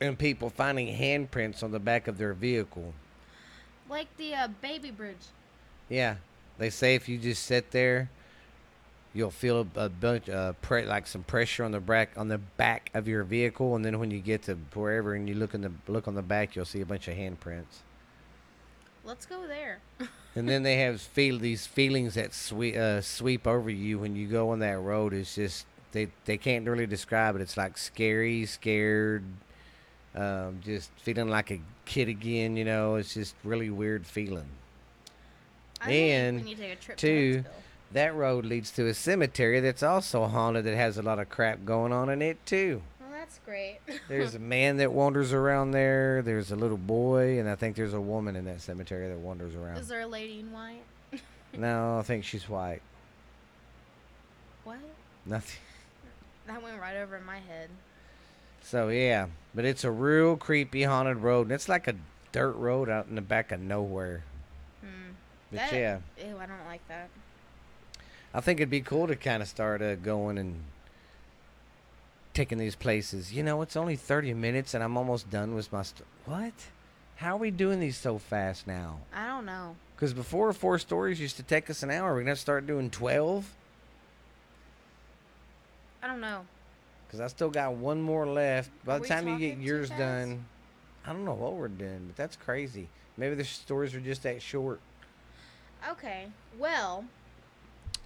and 0.00 0.18
people 0.18 0.50
finding 0.50 0.88
handprints 0.96 1.62
on 1.62 1.70
the 1.70 1.78
back 1.78 2.08
of 2.08 2.18
their 2.18 2.32
vehicle. 2.32 2.92
Like 3.88 4.08
the 4.16 4.34
uh, 4.34 4.48
baby 4.60 4.90
bridge. 4.90 5.16
Yeah, 5.88 6.16
they 6.58 6.70
say 6.70 6.94
if 6.94 7.08
you 7.08 7.18
just 7.18 7.44
sit 7.44 7.70
there, 7.70 8.10
you'll 9.12 9.30
feel 9.30 9.66
a, 9.76 9.88
bunch, 9.88 10.28
uh, 10.28 10.52
pre- 10.60 10.84
like 10.84 11.06
some 11.06 11.22
pressure 11.22 11.64
on 11.64 11.72
the 11.72 11.80
back 11.80 12.10
on 12.16 12.28
the 12.28 12.38
back 12.38 12.90
of 12.94 13.06
your 13.06 13.22
vehicle, 13.22 13.76
and 13.76 13.84
then 13.84 13.98
when 13.98 14.10
you 14.10 14.20
get 14.20 14.42
to 14.44 14.58
wherever 14.74 15.14
and 15.14 15.28
you 15.28 15.34
look 15.34 15.54
in 15.54 15.62
the 15.62 15.72
look 15.88 16.08
on 16.08 16.14
the 16.14 16.22
back, 16.22 16.56
you'll 16.56 16.64
see 16.64 16.80
a 16.80 16.86
bunch 16.86 17.08
of 17.08 17.16
handprints. 17.16 17.82
Let's 19.04 19.26
go 19.26 19.46
there. 19.46 19.80
And 20.36 20.48
then 20.48 20.64
they 20.64 20.78
have 20.78 21.00
feel 21.00 21.38
these 21.38 21.64
feelings 21.64 22.14
that 22.14 22.34
sweep 22.34 22.74
uh, 22.74 23.00
sweep 23.00 23.46
over 23.46 23.70
you 23.70 24.00
when 24.00 24.16
you 24.16 24.26
go 24.26 24.50
on 24.50 24.58
that 24.58 24.80
road. 24.80 25.12
It's 25.12 25.36
just 25.36 25.64
they 25.92 26.08
they 26.24 26.36
can't 26.38 26.66
really 26.66 26.86
describe 26.86 27.36
it. 27.36 27.40
It's 27.40 27.56
like 27.56 27.78
scary, 27.78 28.44
scared, 28.46 29.22
um, 30.12 30.60
just 30.64 30.90
feeling 30.96 31.28
like 31.28 31.52
a 31.52 31.60
kid 31.84 32.08
again. 32.08 32.56
You 32.56 32.64
know, 32.64 32.96
it's 32.96 33.14
just 33.14 33.36
really 33.44 33.70
weird 33.70 34.06
feeling. 34.06 34.48
And 35.90 36.38
we 36.38 36.42
need 36.44 36.56
to 36.56 36.62
take 36.62 36.72
a 36.72 36.76
trip 36.76 36.96
two. 36.98 37.44
That 37.92 38.14
road 38.14 38.44
leads 38.44 38.70
to 38.72 38.86
a 38.88 38.94
cemetery 38.94 39.60
that's 39.60 39.82
also 39.82 40.26
haunted. 40.26 40.64
That 40.64 40.74
has 40.76 40.98
a 40.98 41.02
lot 41.02 41.18
of 41.20 41.28
crap 41.28 41.64
going 41.64 41.92
on 41.92 42.08
in 42.08 42.22
it 42.22 42.44
too. 42.44 42.82
Well, 43.00 43.10
that's 43.12 43.38
great. 43.46 43.78
There's 44.08 44.34
a 44.34 44.40
man 44.40 44.78
that 44.78 44.92
wanders 44.92 45.32
around 45.32 45.70
there. 45.70 46.20
There's 46.22 46.50
a 46.50 46.56
little 46.56 46.76
boy, 46.76 47.38
and 47.38 47.48
I 47.48 47.54
think 47.54 47.76
there's 47.76 47.94
a 47.94 48.00
woman 48.00 48.34
in 48.34 48.46
that 48.46 48.60
cemetery 48.60 49.08
that 49.08 49.18
wanders 49.18 49.54
around. 49.54 49.76
Is 49.76 49.86
there 49.88 50.00
a 50.00 50.06
lady 50.06 50.40
in 50.40 50.52
white? 50.52 50.82
No, 51.56 52.00
I 52.00 52.02
think 52.02 52.24
she's 52.24 52.48
white. 52.48 52.82
What? 54.64 54.78
Nothing. 55.24 55.60
That 56.48 56.60
went 56.60 56.80
right 56.80 56.96
over 56.96 57.20
my 57.20 57.36
head. 57.36 57.70
So 58.62 58.88
yeah, 58.88 59.26
but 59.54 59.64
it's 59.64 59.84
a 59.84 59.90
real 59.90 60.36
creepy 60.36 60.82
haunted 60.82 61.18
road, 61.18 61.42
and 61.42 61.52
it's 61.52 61.68
like 61.68 61.86
a 61.86 61.94
dirt 62.32 62.54
road 62.54 62.88
out 62.88 63.06
in 63.06 63.14
the 63.14 63.20
back 63.20 63.52
of 63.52 63.60
nowhere. 63.60 64.24
But 65.54 65.70
That- 65.70 65.72
yeah, 65.72 65.98
Ew, 66.18 66.36
I 66.36 66.46
don't 66.46 66.66
like 66.66 66.86
that. 66.88 67.08
I 68.34 68.40
think 68.40 68.58
it'd 68.58 68.70
be 68.70 68.80
cool 68.80 69.06
to 69.06 69.14
kind 69.14 69.40
of 69.40 69.48
start 69.48 69.80
uh, 69.80 69.94
going 69.94 70.38
and 70.38 70.64
taking 72.32 72.58
these 72.58 72.74
places. 72.74 73.32
You 73.32 73.44
know, 73.44 73.62
it's 73.62 73.76
only 73.76 73.94
thirty 73.94 74.34
minutes, 74.34 74.74
and 74.74 74.82
I'm 74.82 74.96
almost 74.96 75.30
done 75.30 75.54
with 75.54 75.72
my. 75.72 75.82
St- 75.82 76.04
what? 76.26 76.52
How 77.16 77.34
are 77.36 77.38
we 77.38 77.52
doing 77.52 77.78
these 77.78 77.96
so 77.96 78.18
fast 78.18 78.66
now? 78.66 78.98
I 79.14 79.28
don't 79.28 79.46
know. 79.46 79.76
Because 79.94 80.12
before 80.12 80.52
four 80.52 80.80
stories 80.80 81.20
used 81.20 81.36
to 81.36 81.44
take 81.44 81.70
us 81.70 81.84
an 81.84 81.90
hour. 81.92 82.12
We're 82.14 82.24
gonna 82.24 82.34
start 82.34 82.66
doing 82.66 82.90
twelve. 82.90 83.48
I 86.02 86.08
don't 86.08 86.20
know. 86.20 86.44
Because 87.06 87.20
I 87.20 87.28
still 87.28 87.50
got 87.50 87.74
one 87.74 88.02
more 88.02 88.26
left. 88.26 88.70
By 88.84 88.96
Are 88.96 88.98
the 88.98 89.06
time 89.06 89.28
you 89.28 89.38
get 89.38 89.58
yours 89.58 89.90
done, 89.90 90.44
I 91.06 91.12
don't 91.12 91.24
know 91.24 91.34
what 91.34 91.52
we're 91.52 91.68
doing, 91.68 92.06
but 92.08 92.16
that's 92.16 92.34
crazy. 92.34 92.88
Maybe 93.16 93.36
the 93.36 93.44
stories 93.44 93.94
are 93.94 94.00
just 94.00 94.24
that 94.24 94.42
short. 94.42 94.80
Okay. 95.90 96.28
Well, 96.58 97.04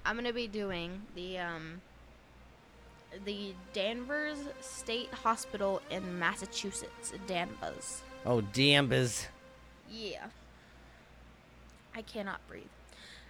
I'm 0.04 0.16
gonna 0.16 0.32
be 0.32 0.46
doing 0.46 1.02
the 1.14 1.38
um 1.38 1.80
the 3.24 3.54
Danvers 3.72 4.38
State 4.60 5.12
Hospital 5.12 5.80
in 5.90 6.18
Massachusetts, 6.18 7.12
Danvers. 7.26 8.02
Oh, 8.26 8.40
Danvers. 8.40 9.26
Yeah. 9.90 10.26
I 11.94 12.02
cannot 12.02 12.46
breathe. 12.48 12.64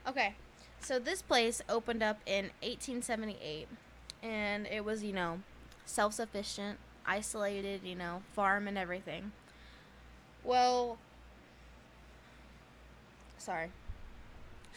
Okay. 0.07 0.35
So 0.81 0.99
this 0.99 1.23
place 1.23 1.63
opened 1.69 2.03
up 2.03 2.19
in 2.27 2.47
1878 2.63 3.69
and 4.23 4.67
it 4.67 4.85
was, 4.85 5.03
you 5.03 5.13
know, 5.13 5.41
self-sufficient, 5.85 6.79
isolated, 7.07 7.83
you 7.85 7.95
know, 7.95 8.23
farm 8.35 8.67
and 8.69 8.77
everything. 8.77 9.33
Well, 10.45 10.99
sorry. 13.39 13.71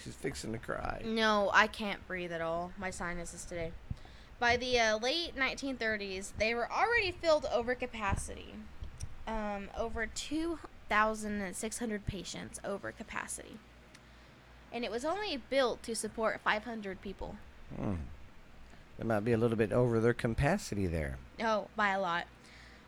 She's 0.04 0.16
fixing 0.16 0.52
to 0.54 0.58
cry. 0.58 1.02
No, 1.06 1.52
I 1.54 1.68
can't 1.68 2.06
breathe 2.08 2.32
at 2.32 2.42
all. 2.42 2.72
My 2.78 2.90
sinuses 2.90 3.46
today. 3.46 3.72
By 4.40 4.58
the 4.58 4.80
uh, 4.80 4.98
late 4.98 5.36
1930s, 5.36 6.32
they 6.40 6.56
were 6.56 6.72
already 6.72 7.12
filled 7.12 7.46
over 7.54 7.76
capacity. 7.76 8.56
Um, 9.28 9.70
over 9.78 10.08
2,600 10.08 12.06
patients 12.08 12.60
over 12.66 12.92
capacity. 12.92 13.58
And 14.74 14.84
it 14.84 14.90
was 14.90 15.06
only 15.06 15.38
built 15.38 15.84
to 15.84 15.96
support 15.96 16.42
500 16.44 17.02
people. 17.02 17.36
Hmm. 17.76 17.96
They 18.98 19.04
might 19.06 19.22
be 19.22 19.34
a 19.34 19.38
little 19.38 19.58
bit 19.58 19.72
over 19.72 20.00
their 20.00 20.14
capacity 20.14 20.88
there. 20.88 21.18
Oh, 21.40 21.68
by 21.76 21.90
a 21.90 22.00
lot. 22.00 22.26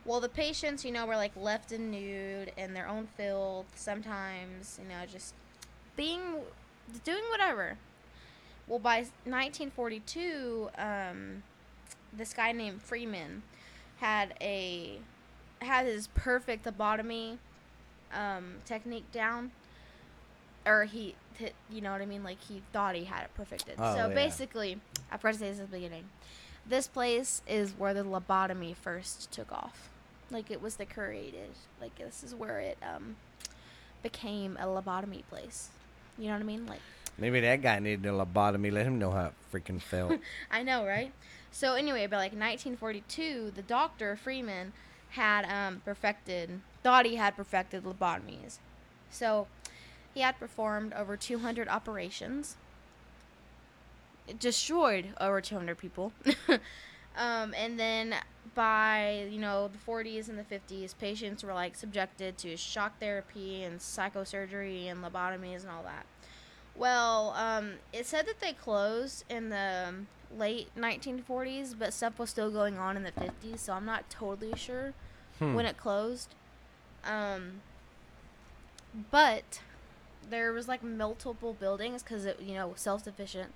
Well, 0.06 0.20
the 0.20 0.30
patients, 0.30 0.84
you 0.84 0.92
know, 0.92 1.06
were 1.06 1.16
like 1.16 1.32
left 1.36 1.72
in 1.72 1.90
nude 1.90 2.52
in 2.58 2.74
their 2.74 2.88
own 2.88 3.08
filth, 3.16 3.68
sometimes, 3.76 4.80
you 4.82 4.90
know, 4.90 5.06
just 5.12 5.34
being, 5.96 6.22
doing 7.04 7.24
whatever. 7.32 7.78
Well, 8.68 8.80
by 8.80 9.00
1942, 9.26 10.70
um, 10.78 11.44
this 12.12 12.34
guy 12.34 12.52
named 12.52 12.82
Freeman 12.82 13.44
had 13.98 14.34
a, 14.42 15.00
had 15.62 15.86
his 15.86 16.08
perfect 16.08 16.66
lobotomy 16.66 17.38
um, 18.14 18.56
technique 18.66 19.12
down. 19.12 19.52
or 20.66 20.86
he, 20.86 21.16
you 21.70 21.82
know 21.82 21.92
what 21.92 22.02
I 22.02 22.06
mean? 22.06 22.24
Like 22.24 22.42
he 22.42 22.62
thought 22.72 22.96
he 22.96 23.04
had 23.06 23.24
it 23.24 23.30
perfected. 23.36 23.76
Oh, 23.80 23.96
so 23.96 24.08
yeah. 24.08 24.14
basically, 24.14 24.80
I 25.12 25.18
forgot 25.18 25.34
to 25.34 25.40
say 25.40 25.50
this 25.52 25.60
at 25.60 25.72
the 25.72 25.78
beginning. 25.78 26.06
This 26.66 26.88
place 26.88 27.42
is 27.48 27.72
where 27.78 27.94
the 27.94 28.04
lobotomy 28.04 28.76
first 28.76 29.32
took 29.32 29.52
off. 29.52 29.90
Like 30.32 30.50
it 30.50 30.62
was 30.62 30.78
the 30.78 30.86
created. 30.86 31.50
Like 31.82 31.98
this 31.98 32.24
is 32.24 32.34
where 32.34 32.60
it 32.60 32.78
um 32.82 33.18
became 34.02 34.58
a 34.58 34.66
lobotomy 34.66 35.24
place. 35.30 35.70
You 36.18 36.28
know 36.28 36.34
what 36.34 36.42
I 36.42 36.46
mean? 36.46 36.66
Like 36.66 36.82
Maybe 37.18 37.40
that 37.42 37.62
guy 37.62 37.80
needed 37.80 38.06
a 38.06 38.12
lobotomy. 38.12 38.72
Let 38.72 38.86
him 38.86 38.98
know 38.98 39.12
how 39.12 39.26
it 39.28 39.34
freaking 39.52 39.82
felt. 39.82 40.20
I 40.52 40.64
know, 40.64 40.86
right? 40.86 41.12
So 41.52 41.76
anyway, 41.76 42.08
by 42.08 42.18
like 42.18 42.32
1942, 42.32 43.52
the 43.54 43.62
doctor 43.62 44.16
Freeman 44.16 44.74
had 45.12 45.46
um, 45.46 45.82
perfected, 45.86 46.62
thought 46.82 47.06
he 47.06 47.16
had 47.16 47.36
perfected 47.36 47.84
lobotomies. 47.84 48.58
So 49.12 49.48
he 50.14 50.22
had 50.22 50.40
performed 50.40 50.94
over 50.94 51.16
200 51.16 51.68
operations. 51.68 52.58
It 54.28 54.40
destroyed 54.40 55.10
over 55.22 55.40
200 55.42 55.78
people. 55.78 56.14
um, 57.18 57.54
and 57.56 57.80
then 57.80 58.16
by 58.56 59.28
you 59.32 59.40
know 59.40 59.68
the 59.70 59.78
40s 59.92 60.30
and 60.30 60.38
the 60.38 60.44
50s, 60.44 60.94
patients 61.00 61.44
were 61.44 61.54
like 61.54 61.76
subjected 61.76 62.38
to 62.40 62.56
shock 62.58 63.00
therapy 63.00 63.64
and 63.64 63.80
psychosurgery 63.80 64.86
and 64.92 65.04
lobotomies 65.04 65.62
and 65.62 65.70
all 65.72 65.84
that. 65.84 66.06
Well, 66.76 67.34
um, 67.38 67.74
it 67.92 68.06
said 68.06 68.26
that 68.28 68.40
they 68.40 68.54
closed 68.54 69.24
in 69.30 69.50
the 69.50 69.94
late 70.36 70.70
1940s, 70.78 71.76
but 71.78 71.94
stuff 71.94 72.18
was 72.18 72.30
still 72.32 72.50
going 72.52 72.78
on 72.80 72.98
in 72.98 73.04
the 73.04 73.12
50s, 73.12 73.60
so 73.60 73.74
I'm 73.74 73.86
not 73.86 74.10
totally 74.10 74.54
sure 74.58 74.94
Hmm. 75.40 75.54
when 75.56 75.66
it 75.66 75.78
closed. 75.78 76.34
Um, 77.06 77.62
but 79.12 79.60
there 80.30 80.52
was 80.54 80.68
like 80.68 80.84
multiple 80.84 81.54
buildings 81.54 82.04
because 82.04 82.26
it, 82.26 82.40
you 82.42 82.54
know, 82.56 82.74
self 82.76 83.04
sufficient. 83.04 83.54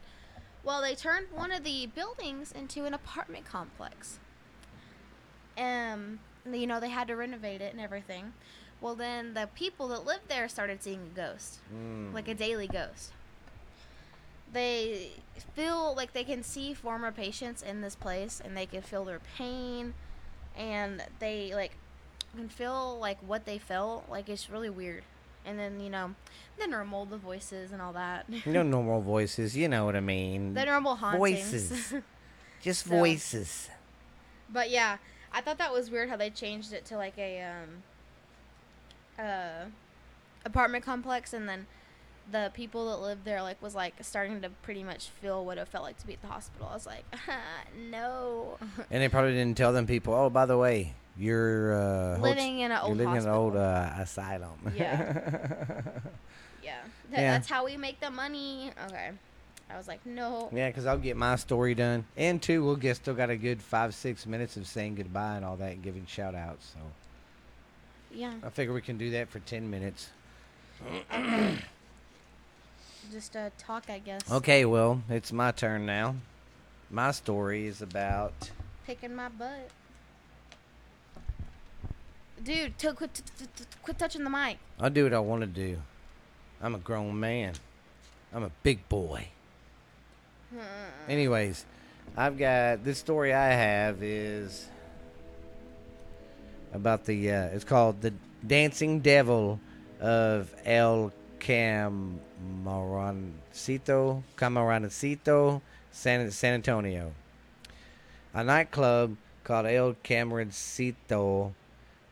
Well, 0.68 0.82
they 0.82 0.96
turned 0.96 1.28
one 1.34 1.54
of 1.54 1.64
the 1.64 1.86
buildings 1.86 2.52
into 2.52 2.84
an 2.84 2.94
apartment 2.94 3.46
complex. 3.46 4.20
Um, 5.58 6.20
you 6.46 6.68
know, 6.68 6.82
they 6.82 6.90
had 6.90 7.08
to 7.08 7.16
renovate 7.16 7.62
it 7.62 7.72
and 7.72 7.80
everything. 7.80 8.34
Well, 8.82 8.94
then 8.94 9.34
the 9.34 9.48
people 9.56 9.88
that 9.88 10.06
lived 10.06 10.28
there 10.28 10.50
started 10.50 10.84
seeing 10.84 11.10
a 11.14 11.16
ghost 11.16 11.60
Mm. 11.74 12.14
like 12.14 12.28
a 12.28 12.34
daily 12.34 12.68
ghost. 12.68 13.14
They 14.52 15.12
feel 15.56 15.96
like 15.96 16.12
they 16.12 16.26
can 16.26 16.44
see 16.44 16.74
former 16.74 17.14
patients 17.14 17.62
in 17.62 17.80
this 17.80 17.96
place 17.96 18.42
and 18.44 18.58
they 18.58 18.66
can 18.66 18.82
feel 18.82 19.06
their 19.06 19.22
pain 19.38 19.94
and 20.54 21.02
they 21.20 21.54
like 21.56 21.78
can 22.36 22.50
feel 22.50 23.00
like 23.00 23.20
what 23.20 23.46
they 23.46 23.58
felt. 23.58 24.10
Like 24.10 24.28
it's 24.28 24.50
really 24.50 24.70
weird. 24.70 25.06
And 25.48 25.58
then, 25.58 25.80
you 25.80 25.90
know, 25.90 26.14
the 26.60 26.68
normal, 26.68 27.06
the 27.06 27.18
voices 27.18 27.72
and 27.72 27.82
all 27.82 27.94
that. 27.94 28.26
You 28.30 28.52
know, 28.52 28.64
normal 28.64 29.02
voices. 29.02 29.56
You 29.56 29.68
know 29.70 29.86
what 29.86 29.96
I 29.96 30.02
mean. 30.02 30.54
the 30.54 30.66
normal 30.66 30.96
hauntings. 30.96 31.20
Voices. 31.52 31.94
Just 32.62 32.86
so- 32.86 32.90
voices. 32.90 33.70
But 34.50 34.70
yeah, 34.70 34.98
I 35.32 35.42
thought 35.42 35.58
that 35.58 35.72
was 35.74 35.90
weird 35.90 36.10
how 36.10 36.18
they 36.18 36.30
changed 36.30 36.74
it 36.74 36.86
to 36.86 36.98
like 36.98 37.18
a 37.18 37.42
um 37.42 37.84
uh 39.20 39.66
apartment 40.46 40.84
complex 40.86 41.34
and 41.34 41.50
then 41.50 41.66
the 42.32 42.52
people 42.54 42.90
that 42.90 43.02
lived 43.02 43.26
there 43.26 43.42
like 43.42 43.62
was 43.62 43.74
like 43.76 43.94
starting 44.02 44.42
to 44.42 44.50
pretty 44.62 44.84
much 44.84 45.08
feel 45.22 45.46
what 45.46 45.58
it 45.58 45.68
felt 45.68 45.84
like 45.84 45.98
to 45.98 46.06
be 46.08 46.14
at 46.14 46.22
the 46.22 46.28
hospital. 46.28 46.68
I 46.70 46.74
was 46.74 46.86
like, 46.86 47.06
no. 47.90 48.58
And 48.92 49.02
they 49.02 49.08
probably 49.10 49.32
didn't 49.34 49.56
tell 49.58 49.72
them 49.72 49.88
people. 49.88 50.14
Oh, 50.14 50.30
by 50.30 50.46
the 50.46 50.58
way, 50.58 50.94
you're 51.18 51.74
uh, 51.74 52.18
living 52.20 52.60
in 52.60 52.72
an 52.72 52.78
you're 52.78 52.88
old 52.88 52.98
living 52.98 53.16
in 53.16 53.24
an 53.24 53.30
old 53.30 53.56
uh, 53.56 53.90
asylum. 53.98 54.60
Yeah. 54.76 55.14
yeah. 56.64 56.80
That, 57.12 57.20
Yeah. 57.20 57.32
That's 57.32 57.50
how 57.50 57.66
we 57.66 57.78
make 57.78 58.00
the 58.00 58.12
money. 58.12 58.72
Okay. 58.88 59.12
I 59.70 59.76
was 59.76 59.88
like, 59.88 60.06
no. 60.06 60.50
Yeah, 60.54 60.70
because 60.70 60.86
I'll 60.86 60.98
get 60.98 61.18
my 61.18 61.36
story 61.36 61.76
done. 61.76 62.06
And 62.16 62.42
two, 62.42 62.64
we'll 62.64 62.78
get 62.78 62.96
still 62.96 63.14
got 63.14 63.30
a 63.30 63.36
good 63.36 63.62
five, 63.62 63.94
six 63.94 64.26
minutes 64.26 64.56
of 64.56 64.66
saying 64.66 64.96
goodbye 64.96 65.36
and 65.36 65.44
all 65.46 65.58
that 65.58 65.74
and 65.74 65.84
giving 65.84 66.06
shout 66.06 66.36
outs. 66.36 66.74
So 66.74 66.80
Yeah. 68.12 68.34
I 68.44 68.50
figure 68.50 68.74
we 68.74 68.82
can 68.82 68.98
do 68.98 69.12
that 69.12 69.30
for 69.30 69.40
10 69.40 69.70
minutes. 69.70 70.10
Just 73.12 73.36
uh, 73.36 73.50
talk, 73.58 73.90
I 73.90 74.00
guess. 74.00 74.30
Okay, 74.32 74.66
well, 74.66 75.02
it's 75.10 75.32
my 75.32 75.52
turn 75.52 75.86
now. 75.86 76.16
My 76.90 77.12
story 77.12 77.68
is 77.68 77.82
about. 77.82 78.52
Picking 78.86 79.16
my 79.16 79.30
butt. 79.30 79.70
Dude, 82.44 82.78
to, 82.78 82.94
quit, 82.94 83.14
t- 83.14 83.24
t- 83.40 83.46
t- 83.56 83.66
quit 83.82 83.98
touching 83.98 84.24
the 84.24 84.30
mic. 84.30 84.58
I'll 84.80 84.90
do 84.90 85.06
what 85.06 85.14
I 85.14 85.20
want 85.20 85.42
to 85.42 85.48
do. 85.48 85.78
I'm 86.62 86.76
a 86.76 86.80
grown 86.80 87.20
man, 87.20 87.54
I'm 88.34 88.44
a 88.44 88.52
big 88.64 88.88
boy. 88.90 89.28
Anyways, 91.10 91.66
I've 92.16 92.38
got 92.38 92.84
this 92.84 93.00
story 93.00 93.34
I 93.34 93.50
have 93.50 94.02
is 94.02 94.68
about 96.74 97.06
the 97.06 97.32
uh, 97.32 97.46
it's 97.48 97.64
called 97.64 98.02
the 98.02 98.14
Dancing 98.46 99.00
Devil 99.02 99.60
of 100.00 100.54
El 100.66 101.12
Camaroncito, 101.40 104.24
Camaroncito, 104.38 105.62
San 105.92 106.32
San 106.32 106.54
Antonio. 106.54 107.12
A 108.34 108.44
nightclub 108.44 109.18
called 109.44 109.66
El 109.66 109.96
Camaroncito 109.96 111.54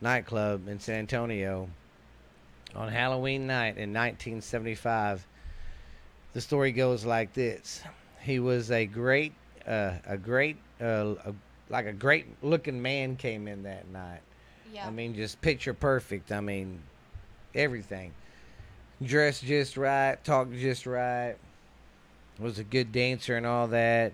nightclub 0.01 0.67
in 0.67 0.79
San 0.79 0.99
Antonio 0.99 1.69
on 2.75 2.89
Halloween 2.89 3.47
night 3.47 3.77
in 3.77 3.93
1975. 3.93 5.25
The 6.33 6.41
story 6.41 6.71
goes 6.71 7.05
like 7.05 7.33
this: 7.33 7.81
He 8.21 8.39
was 8.39 8.71
a 8.71 8.85
great, 8.85 9.33
uh, 9.67 9.93
a 10.05 10.17
great, 10.17 10.57
uh, 10.81 11.15
a, 11.25 11.33
like 11.69 11.85
a 11.85 11.93
great 11.93 12.27
looking 12.43 12.81
man 12.81 13.15
came 13.15 13.47
in 13.47 13.63
that 13.63 13.87
night. 13.89 14.21
Yeah. 14.73 14.87
I 14.87 14.91
mean, 14.91 15.15
just 15.15 15.41
picture 15.41 15.73
perfect. 15.73 16.31
I 16.31 16.41
mean, 16.41 16.79
everything. 17.53 18.13
Dressed 19.01 19.43
just 19.43 19.77
right, 19.77 20.21
talked 20.23 20.53
just 20.53 20.85
right. 20.85 21.35
Was 22.39 22.59
a 22.59 22.63
good 22.63 22.91
dancer 22.91 23.37
and 23.37 23.45
all 23.45 23.67
that. 23.69 24.11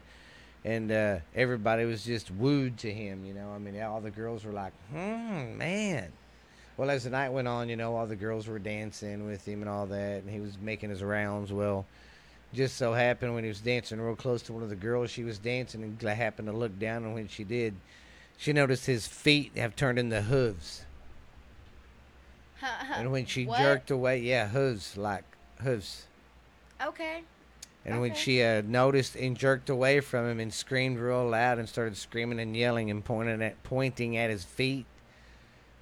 And 0.64 0.92
uh, 0.92 1.18
everybody 1.36 1.86
was 1.86 2.04
just 2.04 2.30
wooed 2.30 2.78
to 2.80 2.94
him, 2.94 3.26
you 3.26 3.34
know. 3.34 3.52
I 3.52 3.58
mean, 3.58 3.82
all 3.82 4.00
the 4.02 4.12
girls 4.12 4.46
were 4.46 4.52
like, 4.52 4.74
hmm, 4.92 5.58
man. 5.58 6.12
Well, 6.78 6.90
as 6.90 7.04
the 7.04 7.10
night 7.10 7.30
went 7.30 7.48
on, 7.48 7.68
you 7.70 7.76
know, 7.76 7.96
all 7.96 8.06
the 8.06 8.16
girls 8.16 8.48
were 8.48 8.60
dancing 8.60 9.26
with 9.26 9.48
him 9.48 9.62
and 9.62 9.70
all 9.70 9.88
that, 9.88 10.22
and 10.22 10.30
he 10.30 10.40
was 10.40 10.58
making 10.60 10.90
his 10.90 11.04
rounds. 11.04 11.52
Well, 11.52 11.86
just 12.54 12.78
so 12.78 12.94
happened 12.94 13.34
when 13.34 13.44
he 13.44 13.48
was 13.50 13.60
dancing 13.60 14.00
real 14.00 14.16
close 14.16 14.42
to 14.44 14.54
one 14.54 14.64
of 14.64 14.70
the 14.70 14.76
girls, 14.76 15.10
she 15.10 15.24
was 15.24 15.38
dancing 15.40 15.84
and 15.84 16.02
happened 16.02 16.48
to 16.48 16.54
look 16.54 16.78
down, 16.80 17.04
and 17.04 17.14
when 17.14 17.28
she 17.28 17.44
did, 17.44 17.76
she 18.38 18.54
noticed 18.54 18.86
his 18.86 19.08
feet 19.08 19.52
have 19.56 19.76
turned 19.76 19.98
into 20.00 20.22
hooves. 20.22 20.84
And 22.96 23.12
when 23.12 23.26
she 23.26 23.46
What? 23.46 23.58
jerked 23.58 23.90
away, 23.90 24.20
yeah, 24.20 24.48
hooves, 24.48 24.96
like 24.96 25.24
hooves. 25.64 26.06
Okay. 26.84 27.24
And 27.86 28.00
when 28.00 28.14
she 28.14 28.44
uh, 28.44 28.62
noticed 28.62 29.16
and 29.16 29.36
jerked 29.36 29.70
away 29.70 30.02
from 30.02 30.30
him 30.30 30.40
and 30.40 30.54
screamed 30.54 31.00
real 31.00 31.28
loud 31.28 31.58
and 31.58 31.68
started 31.68 31.98
screaming 31.98 32.40
and 32.40 32.56
yelling 32.56 32.92
and 32.92 33.04
pointing 33.04 33.42
at 33.42 33.62
pointing 33.64 34.18
at 34.18 34.30
his 34.30 34.44
feet, 34.44 34.86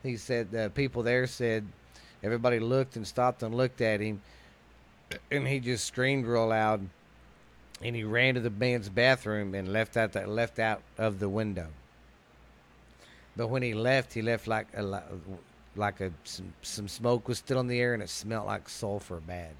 he 0.01 0.15
said 0.15 0.51
the 0.51 0.71
people 0.73 1.03
there 1.03 1.27
said 1.27 1.65
everybody 2.23 2.59
looked 2.59 2.95
and 2.95 3.05
stopped 3.05 3.43
and 3.43 3.53
looked 3.53 3.81
at 3.81 3.99
him, 3.99 4.21
and 5.29 5.45
he 5.45 5.59
just 5.59 5.85
screamed 5.85 6.25
real 6.25 6.47
loud, 6.47 6.87
and 7.81 7.95
he 7.95 8.05
ran 8.05 8.35
to 8.35 8.39
the 8.39 8.49
man's 8.49 8.87
bathroom 8.87 9.53
and 9.53 9.73
left 9.73 9.97
out 9.97 10.13
that 10.13 10.29
left 10.29 10.57
out 10.57 10.81
of 10.97 11.19
the 11.19 11.27
window. 11.27 11.67
But 13.35 13.47
when 13.49 13.61
he 13.61 13.73
left, 13.73 14.13
he 14.13 14.21
left 14.21 14.47
like 14.47 14.67
a 14.73 14.83
li- 14.83 14.99
like 15.75 15.99
a 15.99 16.11
some, 16.23 16.53
some 16.61 16.87
smoke 16.87 17.27
was 17.27 17.37
still 17.37 17.59
in 17.59 17.67
the 17.67 17.79
air 17.79 17.93
and 17.93 18.01
it 18.01 18.09
smelled 18.09 18.47
like 18.47 18.69
sulfur 18.69 19.19
bad. 19.19 19.51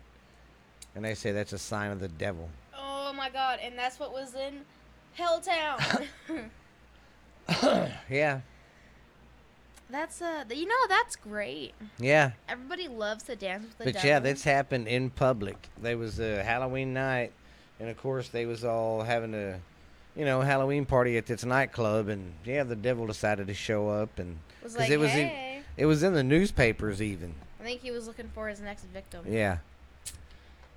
And 0.99 1.05
they 1.05 1.15
say 1.15 1.31
that's 1.31 1.53
a 1.53 1.57
sign 1.57 1.91
of 1.91 2.01
the 2.01 2.09
devil. 2.09 2.49
Oh 2.77 3.13
my 3.13 3.29
god, 3.29 3.59
and 3.63 3.79
that's 3.79 4.01
what 4.01 4.11
was 4.11 4.35
in 4.35 4.65
Helltown. 5.17 6.03
Yeah, 8.09 8.41
that's 9.89 10.21
uh, 10.21 10.43
you 10.53 10.65
know, 10.67 10.75
that's 10.89 11.15
great. 11.15 11.73
yeah. 11.99 12.31
Everybody 12.49 12.89
loves 12.89 13.23
to 13.23 13.37
dance 13.37 13.63
with 13.63 13.77
the 13.77 13.83
But 13.85 13.93
devil. 13.93 14.09
yeah, 14.09 14.19
that's 14.19 14.43
happened 14.43 14.89
in 14.89 15.09
public. 15.09 15.69
There 15.81 15.97
was 15.97 16.19
a 16.19 16.43
Halloween 16.43 16.93
night, 16.93 17.31
and 17.79 17.87
of 17.89 17.95
course 17.95 18.27
they 18.27 18.45
was 18.45 18.65
all 18.65 19.01
having 19.01 19.33
a, 19.33 19.57
you 20.17 20.25
know, 20.25 20.41
Halloween 20.41 20.85
party 20.85 21.17
at 21.17 21.27
this 21.27 21.45
nightclub, 21.45 22.09
and 22.09 22.33
yeah, 22.43 22.63
the 22.63 22.75
devil 22.75 23.07
decided 23.07 23.47
to 23.47 23.53
show 23.53 23.87
up, 23.87 24.19
and 24.19 24.37
was 24.61 24.73
'cause 24.73 24.81
like, 24.81 24.89
it 24.89 24.97
was 24.97 25.15
in- 25.15 25.63
it 25.77 25.85
was 25.85 26.03
in 26.03 26.13
the 26.13 26.23
newspapers 26.25 27.01
even. 27.01 27.33
I 27.57 27.63
think 27.63 27.79
he 27.79 27.91
was 27.91 28.05
looking 28.05 28.29
for 28.35 28.49
his 28.49 28.59
next 28.59 28.83
victim, 28.93 29.23
Yeah, 29.25 29.59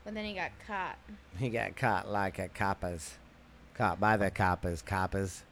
but 0.04 0.14
then 0.14 0.24
he 0.24 0.34
got 0.34 0.50
caught. 0.66 0.96
he 1.38 1.48
got 1.48 1.76
caught 1.76 2.08
like 2.08 2.38
a 2.38 2.48
coppers, 2.48 3.14
caught 3.74 4.00
by 4.00 4.16
the 4.16 4.30
coppers, 4.30 4.82
coppers. 4.82 5.42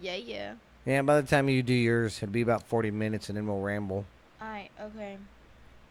Yeah, 0.00 0.16
yeah. 0.16 0.54
Yeah, 0.84 1.02
by 1.02 1.20
the 1.20 1.26
time 1.26 1.48
you 1.48 1.62
do 1.62 1.74
yours, 1.74 2.18
it'll 2.22 2.32
be 2.32 2.42
about 2.42 2.62
forty 2.62 2.90
minutes, 2.90 3.28
and 3.28 3.36
then 3.36 3.46
we'll 3.46 3.60
ramble. 3.60 4.04
Alright, 4.40 4.70
okay. 4.80 5.16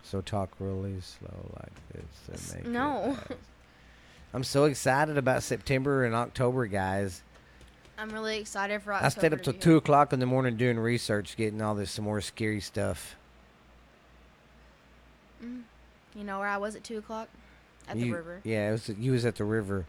So 0.04 0.22
talk 0.22 0.52
really 0.60 1.02
slow 1.02 1.52
like 1.60 1.74
this. 1.94 2.48
To 2.50 2.56
make 2.56 2.68
no. 2.68 3.18
I'm 4.34 4.44
so 4.44 4.66
excited 4.66 5.18
about 5.18 5.44
September 5.44 6.06
and 6.06 6.14
October, 6.14 6.68
guys. 6.68 7.24
I'm 7.98 8.10
really 8.10 8.38
excited 8.38 8.82
for 8.82 8.94
October. 8.94 9.06
I 9.06 9.10
stayed 9.10 9.34
up 9.34 9.42
till 9.42 9.54
two 9.54 9.78
o'clock 9.78 10.12
in 10.12 10.20
the 10.20 10.26
morning 10.26 10.58
doing 10.58 10.78
research, 10.78 11.38
getting 11.38 11.62
all 11.62 11.74
this 11.74 11.92
some 11.92 12.06
more 12.06 12.20
scary 12.22 12.60
stuff. 12.60 13.16
Mm. 15.44 15.62
You 16.14 16.24
know 16.24 16.40
where 16.40 16.48
I 16.48 16.58
was 16.58 16.76
at 16.76 16.84
two 16.84 16.98
o'clock? 16.98 17.30
At 17.88 17.98
the 17.98 18.12
river. 18.12 18.42
Yeah, 18.44 18.70
it 18.70 18.72
was 18.72 18.90
you 18.90 19.12
was 19.12 19.26
at 19.26 19.36
the 19.36 19.44
river 19.46 19.86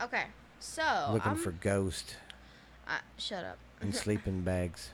Okay, 0.00 0.24
so 0.60 0.82
looking 1.12 1.32
I'm, 1.32 1.36
for 1.36 1.50
ghosts 1.52 2.14
I, 2.86 2.98
shut 3.18 3.44
up. 3.44 3.58
and 3.80 3.94
sleeping 4.04 4.40
bags. 4.42 4.90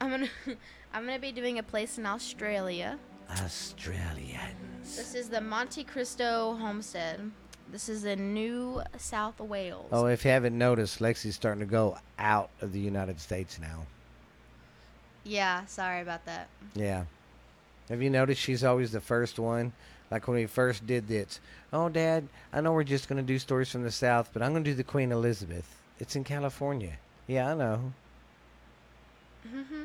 I'm 0.00 0.10
gonna 0.10 0.28
I'm 0.92 1.04
gonna 1.06 1.18
be 1.18 1.32
doing 1.32 1.58
a 1.58 1.62
place 1.62 1.98
in 1.98 2.06
Australia. 2.06 2.98
Australians. 3.42 4.96
This 4.96 5.14
is 5.14 5.28
the 5.28 5.40
Monte 5.40 5.84
Cristo 5.84 6.54
Homestead. 6.60 7.30
This 7.70 7.88
is 7.88 8.04
in 8.04 8.34
New 8.34 8.82
South 8.98 9.40
Wales. 9.40 9.88
Oh, 9.92 10.04
if 10.06 10.24
you 10.26 10.30
haven't 10.30 10.58
noticed, 10.58 10.98
Lexi's 10.98 11.34
starting 11.34 11.60
to 11.60 11.66
go 11.66 11.96
out 12.18 12.50
of 12.60 12.72
the 12.72 12.80
United 12.80 13.18
States 13.20 13.58
now. 13.58 13.86
yeah. 15.24 15.64
Sorry 15.66 16.00
about 16.02 16.26
that. 16.26 16.48
Yeah. 16.74 17.04
Have 17.88 18.02
you 18.02 18.10
noticed 18.10 18.40
she's 18.40 18.62
always 18.64 18.92
the 18.92 19.00
first 19.00 19.38
one? 19.38 19.72
Like 20.12 20.28
when 20.28 20.36
we 20.36 20.46
first 20.46 20.86
did 20.86 21.08
this. 21.08 21.40
Oh, 21.72 21.88
Dad, 21.88 22.28
I 22.52 22.60
know 22.60 22.72
we're 22.72 22.84
just 22.84 23.08
going 23.08 23.16
to 23.16 23.26
do 23.26 23.38
stories 23.38 23.70
from 23.70 23.82
the 23.82 23.90
South, 23.90 24.30
but 24.32 24.42
I'm 24.42 24.52
going 24.52 24.62
to 24.62 24.70
do 24.70 24.76
the 24.76 24.84
Queen 24.84 25.10
Elizabeth. 25.10 25.80
It's 25.98 26.14
in 26.16 26.22
California. 26.24 26.98
Yeah, 27.26 27.50
I 27.50 27.54
know. 27.54 27.92
hmm 29.48 29.84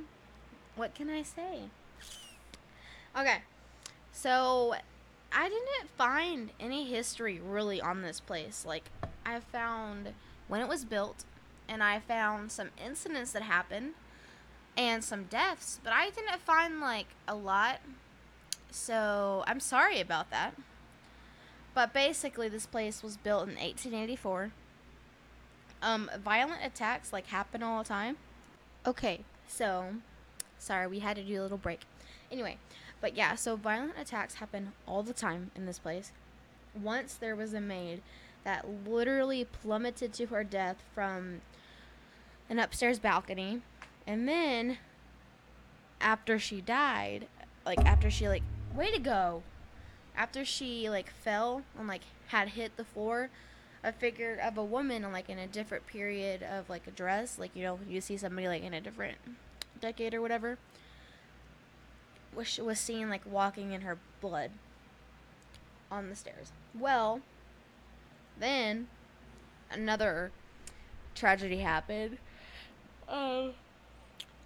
What 0.76 0.94
can 0.94 1.10
I 1.10 1.24
say? 1.24 1.62
Okay, 3.18 3.38
so 4.12 4.76
I 5.34 5.50
didn't 5.50 5.90
find 5.98 6.50
any 6.60 6.86
history 6.86 7.40
really 7.44 7.82
on 7.82 8.02
this 8.02 8.20
place. 8.20 8.66
Like, 8.68 8.90
I 9.26 9.40
found 9.40 10.10
when 10.48 10.62
it 10.62 10.68
was 10.68 10.86
built, 10.86 11.24
and 11.70 11.82
I 11.82 12.00
found 12.00 12.52
some 12.52 12.70
incidents 12.84 13.32
that 13.32 13.44
happened, 13.44 13.94
and 14.78 15.04
some 15.04 15.24
deaths, 15.24 15.80
but 15.84 15.94
I 15.94 16.10
didn't 16.10 16.42
find 16.42 16.80
like 16.80 17.08
a 17.28 17.34
lot. 17.36 17.80
So 18.72 19.44
I'm 19.48 19.60
sorry 19.60 20.00
about 20.00 20.30
that. 20.32 20.56
But 21.74 21.94
basically, 21.94 22.50
this 22.50 22.66
place 22.66 23.04
was 23.04 23.18
built 23.18 23.44
in 23.44 23.56
1884. 23.56 24.52
Um, 25.82 26.10
violent 26.24 26.62
attacks 26.64 27.14
like 27.14 27.28
happen 27.28 27.62
all 27.62 27.84
the 27.84 27.88
time. 27.88 28.18
Okay, 28.86 29.22
so 29.48 29.96
sorry, 30.58 30.88
we 30.88 31.00
had 31.00 31.18
to 31.18 31.24
do 31.24 31.40
a 31.40 31.44
little 31.44 31.58
break. 31.58 31.82
Anyway, 32.32 32.58
but 33.00 33.16
yeah, 33.16 33.36
so 33.36 33.56
violent 33.56 33.94
attacks 34.00 34.36
happen 34.36 34.72
all 34.88 35.04
the 35.04 35.14
time 35.14 35.52
in 35.56 35.66
this 35.66 35.78
place. 35.78 36.12
Once 36.74 37.14
there 37.14 37.36
was 37.36 37.54
a 37.54 37.62
maid 37.62 38.02
that 38.44 38.66
literally 38.88 39.46
plummeted 39.46 40.14
to 40.14 40.26
her 40.28 40.44
death 40.44 40.78
from 40.96 41.42
an 42.50 42.60
upstairs 42.60 42.98
balcony, 42.98 43.62
and 44.08 44.28
then 44.28 44.78
after 46.02 46.40
she 46.40 46.62
died, 46.62 47.28
like 47.66 47.80
after 47.86 48.10
she 48.10 48.28
like 48.28 48.44
way 48.76 48.92
to 48.92 49.00
go, 49.00 49.44
after 50.16 50.44
she 50.46 50.90
like 50.90 51.10
fell 51.10 51.64
and 51.78 51.88
like 51.88 52.02
had 52.28 52.50
hit 52.50 52.78
the 52.78 52.84
floor, 52.84 53.30
a 53.84 53.92
figure 53.92 54.38
of 54.44 54.58
a 54.58 54.64
woman 54.64 55.04
like 55.12 55.30
in 55.30 55.38
a 55.40 55.48
different 55.48 55.88
period 55.88 56.44
of 56.44 56.70
like 56.70 56.88
a 56.88 56.92
dress, 56.92 57.38
like 57.40 57.52
you 57.56 57.64
know 57.64 57.80
you 57.88 58.02
see 58.02 58.18
somebody 58.18 58.48
like 58.48 58.64
in 58.64 58.74
a 58.74 58.82
different 58.82 59.18
decade 59.80 60.14
or 60.14 60.22
whatever, 60.22 60.58
was 62.36 62.58
was 62.58 62.80
seen 62.80 63.10
like 63.10 63.22
walking 63.26 63.72
in 63.72 63.82
her 63.82 63.98
blood 64.22 64.52
on 65.92 66.10
the 66.10 66.16
stairs. 66.16 66.52
Well, 66.78 67.22
then 68.40 68.88
another 69.72 70.32
tragedy 71.16 71.58
happened. 71.60 72.18
Oh, 73.08 73.54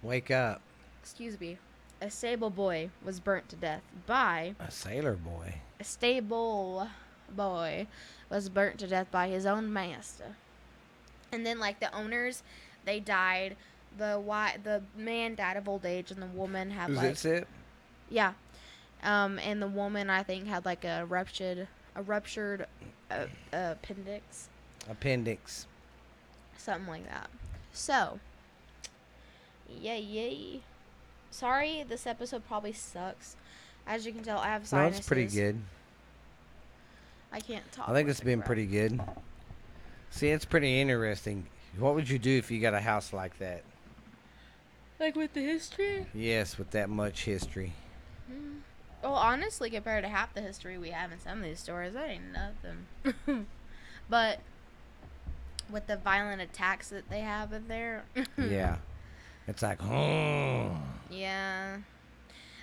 Wake 0.02 0.30
up. 0.30 0.60
excuse 1.02 1.38
me. 1.40 1.58
A 2.02 2.10
stable 2.10 2.50
boy 2.50 2.90
was 3.04 3.20
burnt 3.20 3.48
to 3.50 3.56
death 3.56 3.82
by 4.06 4.56
A 4.58 4.70
sailor 4.72 5.14
boy. 5.14 5.54
a 5.78 5.84
stable 5.84 6.88
boy 7.30 7.86
was 8.28 8.48
burnt 8.48 8.78
to 8.80 8.88
death 8.88 9.08
by 9.12 9.28
his 9.28 9.46
own 9.46 9.72
master. 9.72 10.34
And 11.30 11.46
then 11.46 11.60
like 11.60 11.78
the 11.78 11.94
owners, 11.94 12.42
they 12.84 12.98
died. 12.98 13.56
The 13.96 14.16
why 14.18 14.56
the 14.62 14.82
man 14.96 15.36
died 15.36 15.56
of 15.56 15.68
old 15.68 15.84
age, 15.86 16.10
and 16.10 16.20
the 16.20 16.26
woman 16.26 16.70
had 16.72 16.90
Is 16.90 16.96
like 16.96 17.24
it? 17.24 17.46
yeah, 18.10 18.32
um, 19.04 19.38
and 19.38 19.62
the 19.62 19.66
woman 19.68 20.10
I 20.10 20.22
think 20.24 20.46
had 20.48 20.64
like 20.64 20.84
a 20.84 21.04
ruptured 21.06 21.68
a 21.94 22.02
ruptured 22.02 22.66
uh, 23.10 23.26
appendix, 23.52 24.48
Appendix. 24.90 25.66
something 26.56 26.88
like 26.88 27.04
that. 27.06 27.28
So, 27.72 28.18
yay 29.68 30.00
yay. 30.00 30.62
Sorry, 31.32 31.82
this 31.88 32.06
episode 32.06 32.46
probably 32.46 32.72
sucks. 32.74 33.36
As 33.86 34.06
you 34.06 34.12
can 34.12 34.22
tell, 34.22 34.38
I 34.38 34.48
have 34.48 34.62
No, 34.62 34.66
sinuses. 34.66 34.98
it's 35.00 35.08
pretty 35.08 35.26
good. 35.26 35.58
I 37.32 37.40
can't 37.40 37.70
talk. 37.72 37.88
I 37.88 37.92
think 37.94 38.08
it's 38.10 38.20
been 38.20 38.40
crap. 38.40 38.46
pretty 38.46 38.66
good. 38.66 39.00
See, 40.10 40.28
it's 40.28 40.44
pretty 40.44 40.78
interesting. 40.80 41.46
What 41.78 41.94
would 41.94 42.08
you 42.08 42.18
do 42.18 42.36
if 42.36 42.50
you 42.50 42.60
got 42.60 42.74
a 42.74 42.80
house 42.80 43.12
like 43.14 43.38
that? 43.38 43.62
Like 45.00 45.16
with 45.16 45.32
the 45.32 45.40
history? 45.40 46.06
Yes, 46.14 46.58
with 46.58 46.70
that 46.72 46.90
much 46.90 47.24
history. 47.24 47.72
Mm. 48.30 48.58
Well, 49.02 49.14
honestly, 49.14 49.70
compared 49.70 50.04
to 50.04 50.10
half 50.10 50.34
the 50.34 50.42
history 50.42 50.76
we 50.76 50.90
have 50.90 51.10
in 51.10 51.18
some 51.18 51.38
of 51.38 51.44
these 51.44 51.58
stories, 51.58 51.94
that 51.94 52.08
ain't 52.10 52.24
nothing. 52.32 53.46
but 54.10 54.40
with 55.70 55.86
the 55.86 55.96
violent 55.96 56.42
attacks 56.42 56.90
that 56.90 57.08
they 57.08 57.20
have 57.20 57.52
in 57.54 57.66
there, 57.68 58.04
yeah. 58.38 58.76
It's 59.48 59.62
like, 59.62 59.82
oh. 59.82 60.76
yeah. 61.10 61.78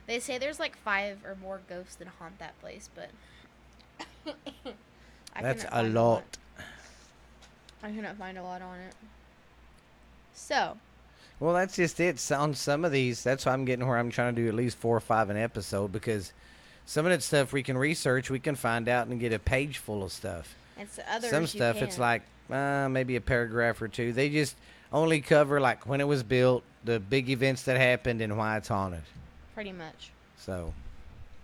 They 0.08 0.20
say 0.20 0.38
there's 0.38 0.60
like 0.60 0.76
five 0.78 1.20
or 1.26 1.38
more 1.42 1.62
ghosts 1.70 1.96
that 1.96 2.08
haunt 2.20 2.40
that 2.40 2.60
place, 2.62 2.90
but 2.96 3.10
That's 5.42 5.66
a 5.72 5.84
lot. 5.84 6.38
I 7.84 7.92
couldn't 7.92 8.18
find 8.18 8.38
a 8.38 8.44
lot 8.44 8.62
on 8.62 8.80
it. 8.80 8.94
So, 10.34 10.78
Well, 11.40 11.54
that's 11.54 11.76
just 11.76 12.00
it. 12.00 12.20
So 12.20 12.38
on 12.38 12.54
some 12.54 12.84
of 12.84 12.92
these, 12.92 13.24
that's 13.24 13.46
why 13.46 13.54
I'm 13.54 13.66
getting 13.66 13.88
where 13.88 13.98
I'm 13.98 14.10
trying 14.10 14.36
to 14.36 14.42
do 14.42 14.48
at 14.48 14.54
least 14.54 14.78
four 14.78 14.96
or 14.98 15.02
five 15.02 15.30
an 15.30 15.38
episode 15.38 15.92
because 15.92 16.34
some 16.86 17.06
of 17.06 17.12
that 17.12 17.22
stuff 17.24 17.54
we 17.54 17.64
can 17.64 17.78
research, 17.78 18.30
we 18.30 18.40
can 18.40 18.56
find 18.56 18.90
out 18.90 19.08
and 19.08 19.20
get 19.20 19.32
a 19.32 19.40
page 19.40 19.78
full 19.78 20.04
of 20.04 20.12
stuff. 20.12 20.56
the 20.96 21.14
others. 21.14 21.30
some 21.30 21.48
stuff, 21.48 21.82
it's 21.82 22.00
like 22.00 22.24
uh, 22.50 22.88
maybe 22.90 23.16
a 23.16 23.22
paragraph 23.22 23.82
or 23.82 23.88
two. 23.88 24.12
They 24.12 24.30
just 24.30 24.56
only 24.92 25.22
cover 25.22 25.60
like 25.60 25.86
when 25.88 26.02
it 26.02 26.08
was 26.08 26.24
built, 26.24 26.64
the 26.84 27.00
big 27.00 27.30
events 27.30 27.64
that 27.64 27.78
happened, 27.78 28.22
and 28.22 28.38
why 28.38 28.58
it's 28.58 28.68
haunted. 28.68 29.04
pretty 29.54 29.72
much. 29.72 30.12
So, 30.38 30.74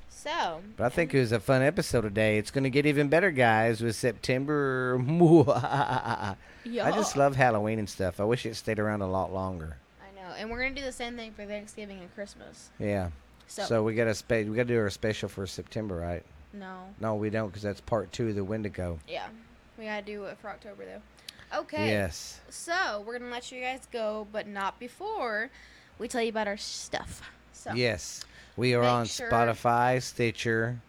So, 0.09 0.61
but 0.77 0.85
I 0.85 0.89
think 0.89 1.13
it 1.13 1.19
was 1.19 1.31
a 1.31 1.39
fun 1.39 1.61
episode 1.61 2.01
today. 2.01 2.37
It's 2.37 2.49
going 2.51 2.63
to 2.63 2.69
get 2.69 2.85
even 2.85 3.09
better, 3.09 3.29
guys, 3.31 3.81
with 3.81 3.95
September. 3.95 4.97
I 5.49 6.35
yeah. 6.63 6.89
just 6.91 7.15
love 7.17 7.35
Halloween 7.35 7.77
and 7.79 7.89
stuff. 7.89 8.19
I 8.19 8.23
wish 8.23 8.45
it 8.45 8.55
stayed 8.55 8.79
around 8.79 9.01
a 9.01 9.07
lot 9.07 9.31
longer. 9.33 9.77
I 10.01 10.15
know, 10.19 10.33
and 10.37 10.49
we're 10.49 10.61
gonna 10.63 10.73
do 10.75 10.81
the 10.81 10.91
same 10.91 11.15
thing 11.15 11.31
for 11.33 11.45
Thanksgiving 11.45 11.99
and 11.99 12.13
Christmas. 12.15 12.69
Yeah. 12.79 13.09
So, 13.47 13.63
So, 13.65 13.83
we 13.83 13.93
got 13.93 14.07
a 14.07 14.15
spe- 14.15 14.31
we 14.31 14.55
got 14.55 14.63
to 14.67 14.73
do 14.73 14.79
our 14.79 14.89
special 14.89 15.29
for 15.29 15.45
September, 15.45 15.95
right? 15.97 16.23
no, 16.53 16.85
No, 17.01 17.15
we 17.15 17.29
don't, 17.29 17.49
because 17.49 17.61
that's 17.63 17.81
part 17.81 18.11
two 18.13 18.29
of 18.29 18.35
the 18.35 18.43
Wendigo. 18.43 18.97
yeah, 19.07 19.27
we 19.77 19.85
gotta 19.85 20.01
do 20.05 20.23
it 20.23 20.37
for 20.41 20.49
October 20.49 20.85
though. 20.85 21.01
Okay. 21.55 21.87
Yes. 21.89 22.39
So 22.49 23.03
we're 23.05 23.17
gonna 23.19 23.31
let 23.31 23.51
you 23.51 23.61
guys 23.61 23.87
go, 23.91 24.27
but 24.31 24.47
not 24.47 24.79
before 24.79 25.49
we 25.99 26.07
tell 26.07 26.21
you 26.21 26.29
about 26.29 26.47
our 26.47 26.57
stuff. 26.57 27.21
So 27.53 27.73
Yes. 27.73 28.23
We 28.57 28.73
are 28.73 28.83
on 28.83 29.05
sure- 29.05 29.29
Spotify, 29.29 30.01
Stitcher, 30.01 30.79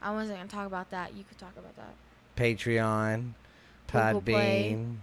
I 0.00 0.10
wasn't 0.12 0.38
gonna 0.38 0.48
talk 0.48 0.66
about 0.66 0.90
that. 0.90 1.14
You 1.14 1.24
could 1.24 1.38
talk 1.38 1.52
about 1.56 1.74
that. 1.76 1.94
Patreon, 2.36 3.32
Google 3.88 4.20
Play. 4.22 4.72
Podbean, 4.76 4.96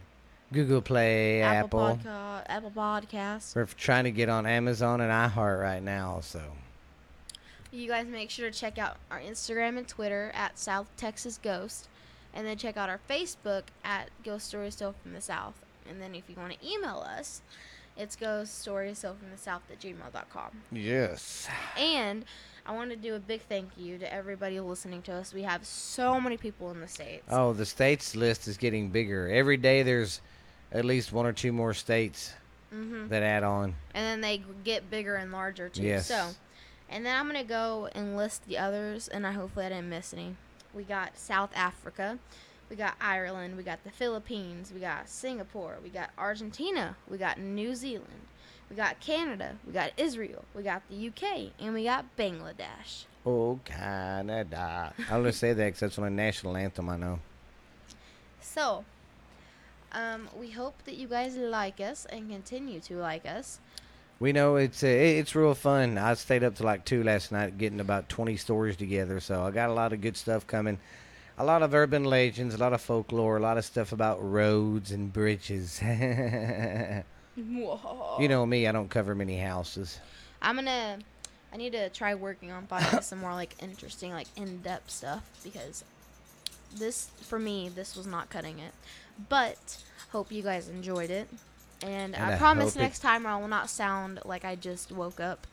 Google 0.54 0.82
Play, 0.82 1.42
Apple. 1.42 2.00
Podca- 2.04 2.44
Apple 2.48 2.72
Podcasts. 2.72 3.56
We're 3.56 3.66
trying 3.66 4.06
to 4.06 4.12
get 4.12 4.30
on 4.30 4.46
Amazon 4.46 5.02
and 5.02 5.12
iHeart 5.12 5.62
right 5.62 5.84
now, 5.84 6.20
so 6.22 6.42
You 7.72 7.88
guys 7.88 8.08
make 8.08 8.32
sure 8.32 8.50
to 8.50 8.58
check 8.58 8.78
out 8.80 8.98
our 9.12 9.20
Instagram 9.20 9.78
and 9.78 9.88
Twitter 9.88 10.32
at 10.34 10.58
South 10.58 10.88
Texas 10.98 11.38
Ghost, 11.38 11.88
and 12.34 12.46
then 12.46 12.58
check 12.58 12.78
out 12.78 12.90
our 12.90 13.00
Facebook 13.10 13.64
at 13.84 14.10
Ghost 14.24 14.48
Stories 14.48 14.76
Told 14.76 14.96
from 14.98 15.14
the 15.14 15.22
South. 15.22 15.56
And 15.90 16.02
then 16.02 16.14
if 16.16 16.24
you 16.30 16.36
want 16.36 16.54
to 16.60 16.68
email 16.68 17.00
us, 17.00 17.42
it's 17.98 18.16
Ghost 18.16 18.60
Stories 18.62 19.02
Told 19.02 19.18
from 19.18 19.32
the 19.32 19.38
South 19.38 19.62
at 19.72 19.80
gmail.com. 19.80 20.52
yes. 20.72 21.48
And 21.78 22.26
I 22.66 22.74
want 22.74 22.92
to 22.92 22.96
do 22.96 23.16
a 23.16 23.20
big 23.20 23.42
thank 23.42 23.70
you 23.78 23.98
to 23.98 24.14
everybody 24.14 24.60
listening 24.60 25.02
to 25.04 25.14
us. 25.14 25.34
We 25.34 25.42
have 25.42 25.66
so 25.66 26.22
many 26.22 26.38
people 26.38 26.70
in 26.72 26.82
the 26.82 26.88
States. 26.88 27.24
Oh, 27.30 27.52
the 27.54 27.66
states 27.66 28.16
list 28.16 28.48
is 28.48 28.58
getting 28.58 28.90
bigger. 28.90 29.28
Every 29.28 29.58
day 29.58 29.82
there's 29.82 30.22
at 30.72 30.86
least 30.86 31.12
one 31.12 31.26
or 31.26 31.34
two 31.34 31.52
more 31.52 31.74
states 31.74 32.34
hmm 32.72 33.08
that 33.08 33.24
add 33.24 33.42
on. 33.44 33.74
And 33.96 34.06
then 34.06 34.22
they 34.22 34.44
get 34.64 34.92
bigger 34.92 35.16
and 35.16 35.32
larger 35.32 35.70
too. 35.70 35.82
Yes. 35.82 36.06
So 36.06 36.30
And 36.92 37.04
then 37.04 37.20
I'm 37.20 37.26
gonna 37.26 37.44
go 37.44 37.90
and 37.96 38.16
list 38.16 38.46
the 38.48 38.60
others, 38.60 39.08
and 39.08 39.26
I 39.26 39.32
hopefully 39.32 39.66
I 39.66 39.70
didn't 39.70 39.90
miss 39.90 40.14
any. 40.14 40.36
We 40.74 40.84
got 40.84 41.18
South 41.18 41.52
Africa, 41.56 42.20
we 42.70 42.76
got 42.76 42.96
Ireland, 43.02 43.58
we 43.58 43.64
got 43.64 43.84
the 43.84 43.92
Philippines, 43.92 44.72
we 44.74 44.80
got 44.80 45.10
Singapore, 45.10 45.78
we 45.84 45.90
got 45.90 46.12
Argentina, 46.18 46.96
we 47.10 47.18
got 47.18 47.40
New 47.40 47.74
Zealand, 47.76 48.28
we 48.70 48.76
got 48.76 49.00
Canada, 49.00 49.56
we 49.66 49.74
got 49.74 49.92
Israel, 49.98 50.46
we 50.54 50.64
got 50.64 50.84
the 50.90 51.08
UK, 51.08 51.52
and 51.60 51.74
we 51.74 51.86
got 51.86 52.06
Bangladesh. 52.18 53.06
Oh, 53.26 53.60
Canada. 53.66 54.94
I 55.10 55.16
only 55.16 55.32
say 55.32 55.54
that 55.54 55.66
because 55.66 55.80
that's 55.80 55.98
my 55.98 56.10
national 56.10 56.56
anthem 56.56 56.90
I 56.90 56.98
know. 56.98 57.20
So, 58.42 58.86
um, 59.92 60.30
we 60.38 60.52
hope 60.52 60.84
that 60.86 60.96
you 60.96 61.08
guys 61.08 61.36
like 61.36 61.80
us 61.80 62.06
and 62.12 62.30
continue 62.30 62.80
to 62.82 62.98
like 62.98 63.26
us. 63.26 63.60
We 64.20 64.34
know 64.34 64.58
it's 64.58 64.84
uh, 64.84 64.88
it's 64.88 65.34
real 65.34 65.56
fun. 65.56 65.98
I 65.98 66.14
stayed 66.16 66.44
up 66.44 66.56
to 66.56 66.64
like 66.64 66.84
two 66.84 67.04
last 67.04 67.32
night 67.32 67.58
getting 67.58 67.80
about 67.80 68.10
20 68.10 68.36
stories 68.36 68.76
together, 68.76 69.20
so 69.22 69.44
I 69.44 69.52
got 69.52 69.70
a 69.70 69.74
lot 69.74 69.94
of 69.94 70.02
good 70.02 70.18
stuff 70.18 70.46
coming. 70.46 70.78
A 71.38 71.46
lot 71.46 71.64
of 71.64 71.74
urban 71.74 72.04
legends, 72.04 72.54
a 72.54 72.58
lot 72.58 72.74
of 72.74 72.82
folklore, 72.82 73.38
a 73.38 73.40
lot 73.40 73.58
of 73.58 73.64
stuff 73.64 73.94
about 73.94 74.22
roads 74.22 74.92
and 74.92 75.14
bridges. 75.14 75.82
you 77.38 78.28
know 78.28 78.46
me, 78.46 78.68
I 78.68 78.74
don't 78.74 78.90
cover 78.90 79.16
many 79.16 79.38
houses. 79.38 80.00
I'm 80.42 80.56
gonna. 80.56 81.00
I 81.52 81.58
need 81.58 81.72
to 81.72 81.90
try 81.90 82.14
working 82.14 82.52
on 82.52 82.68
finding 82.68 83.02
some 83.02 83.20
more 83.20 83.34
like 83.34 83.56
interesting, 83.64 84.12
like 84.12 84.28
in-depth 84.36 84.92
stuff 84.92 85.24
because 85.44 85.84
this, 86.76 87.10
for 87.22 87.40
me, 87.40 87.70
this 87.70 87.96
was 87.96 88.06
not 88.06 88.30
cutting 88.30 88.60
it. 88.60 88.74
But 89.30 89.78
hope 90.12 90.32
you 90.32 90.44
guys 90.44 90.70
enjoyed 90.70 91.10
it, 91.10 91.28
and, 91.84 92.16
And 92.16 92.26
I, 92.32 92.34
I 92.34 92.38
promise 92.38 92.74
hope 92.74 92.82
it- 92.82 92.86
next 92.86 93.00
time 93.00 93.26
I 93.26 93.38
will 93.38 93.48
not 93.48 93.70
sound 93.70 94.20
like 94.26 94.44
I 94.46 94.56
just 94.56 94.92
woke 94.92 95.20
up. 95.20 95.48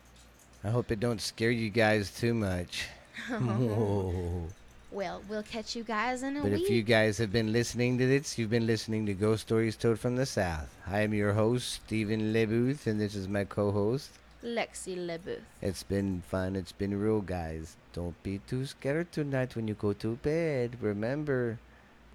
I 0.64 0.70
hope 0.70 0.90
it 0.90 0.98
don't 1.00 1.20
scare 1.20 1.50
you 1.50 1.70
guys 1.70 2.10
too 2.10 2.34
much. 2.34 2.86
Whoa. 3.28 4.46
Well, 4.92 5.20
we'll 5.28 5.42
catch 5.42 5.76
you 5.76 5.82
guys 5.82 6.22
in 6.22 6.36
a 6.38 6.42
But 6.42 6.52
week. 6.52 6.62
if 6.62 6.70
you 6.70 6.82
guys 6.82 7.18
have 7.18 7.30
been 7.30 7.52
listening 7.52 7.98
to 7.98 8.06
this, 8.06 8.38
you've 8.38 8.48
been 8.48 8.66
listening 8.66 9.04
to 9.06 9.14
Ghost 9.14 9.42
Stories 9.42 9.76
Told 9.76 9.98
from 9.98 10.16
the 10.16 10.24
South. 10.24 10.70
I 10.86 11.00
am 11.00 11.12
your 11.12 11.34
host, 11.34 11.82
Stephen 11.84 12.32
LeBooth, 12.32 12.86
and 12.86 12.98
this 12.98 13.14
is 13.14 13.28
my 13.28 13.44
co-host. 13.44 14.08
Lexi 14.42 14.96
LeBooth. 14.96 15.42
It's 15.60 15.82
been 15.82 16.22
fun. 16.30 16.56
It's 16.56 16.72
been 16.72 16.98
real, 16.98 17.20
guys. 17.20 17.76
Don't 17.92 18.20
be 18.22 18.38
too 18.46 18.64
scared 18.64 19.12
tonight 19.12 19.54
when 19.56 19.68
you 19.68 19.74
go 19.74 19.92
to 19.92 20.16
bed. 20.22 20.76
Remember, 20.80 21.58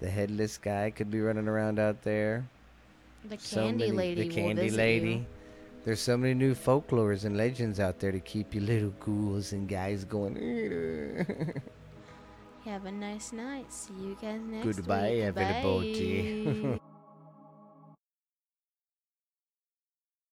the 0.00 0.10
headless 0.10 0.56
guy 0.58 0.90
could 0.90 1.10
be 1.10 1.20
running 1.20 1.46
around 1.48 1.78
out 1.78 2.02
there. 2.02 2.46
The 3.28 3.38
So 3.38 3.62
candy 3.62 3.84
many- 3.86 3.96
lady 3.96 4.28
The 4.28 4.34
candy 4.34 4.70
lady. 4.70 5.10
you. 5.12 5.26
There's 5.84 6.00
so 6.00 6.16
many 6.16 6.34
new 6.34 6.54
folklores 6.54 7.24
and 7.24 7.36
legends 7.36 7.80
out 7.80 7.98
there 7.98 8.12
to 8.12 8.20
keep 8.20 8.54
you 8.54 8.60
little 8.60 8.90
ghouls 9.00 9.52
and 9.52 9.68
guys 9.68 10.04
going. 10.04 10.36
Have 12.64 12.86
a 12.86 12.92
nice 12.92 13.32
night. 13.32 13.72
See 13.72 13.92
you 13.94 14.16
guys 14.22 14.40
next 14.40 14.64
Goodbye, 14.76 15.10
week. 15.10 15.24
Goodbye, 15.24 15.42
everybody. 15.42 16.80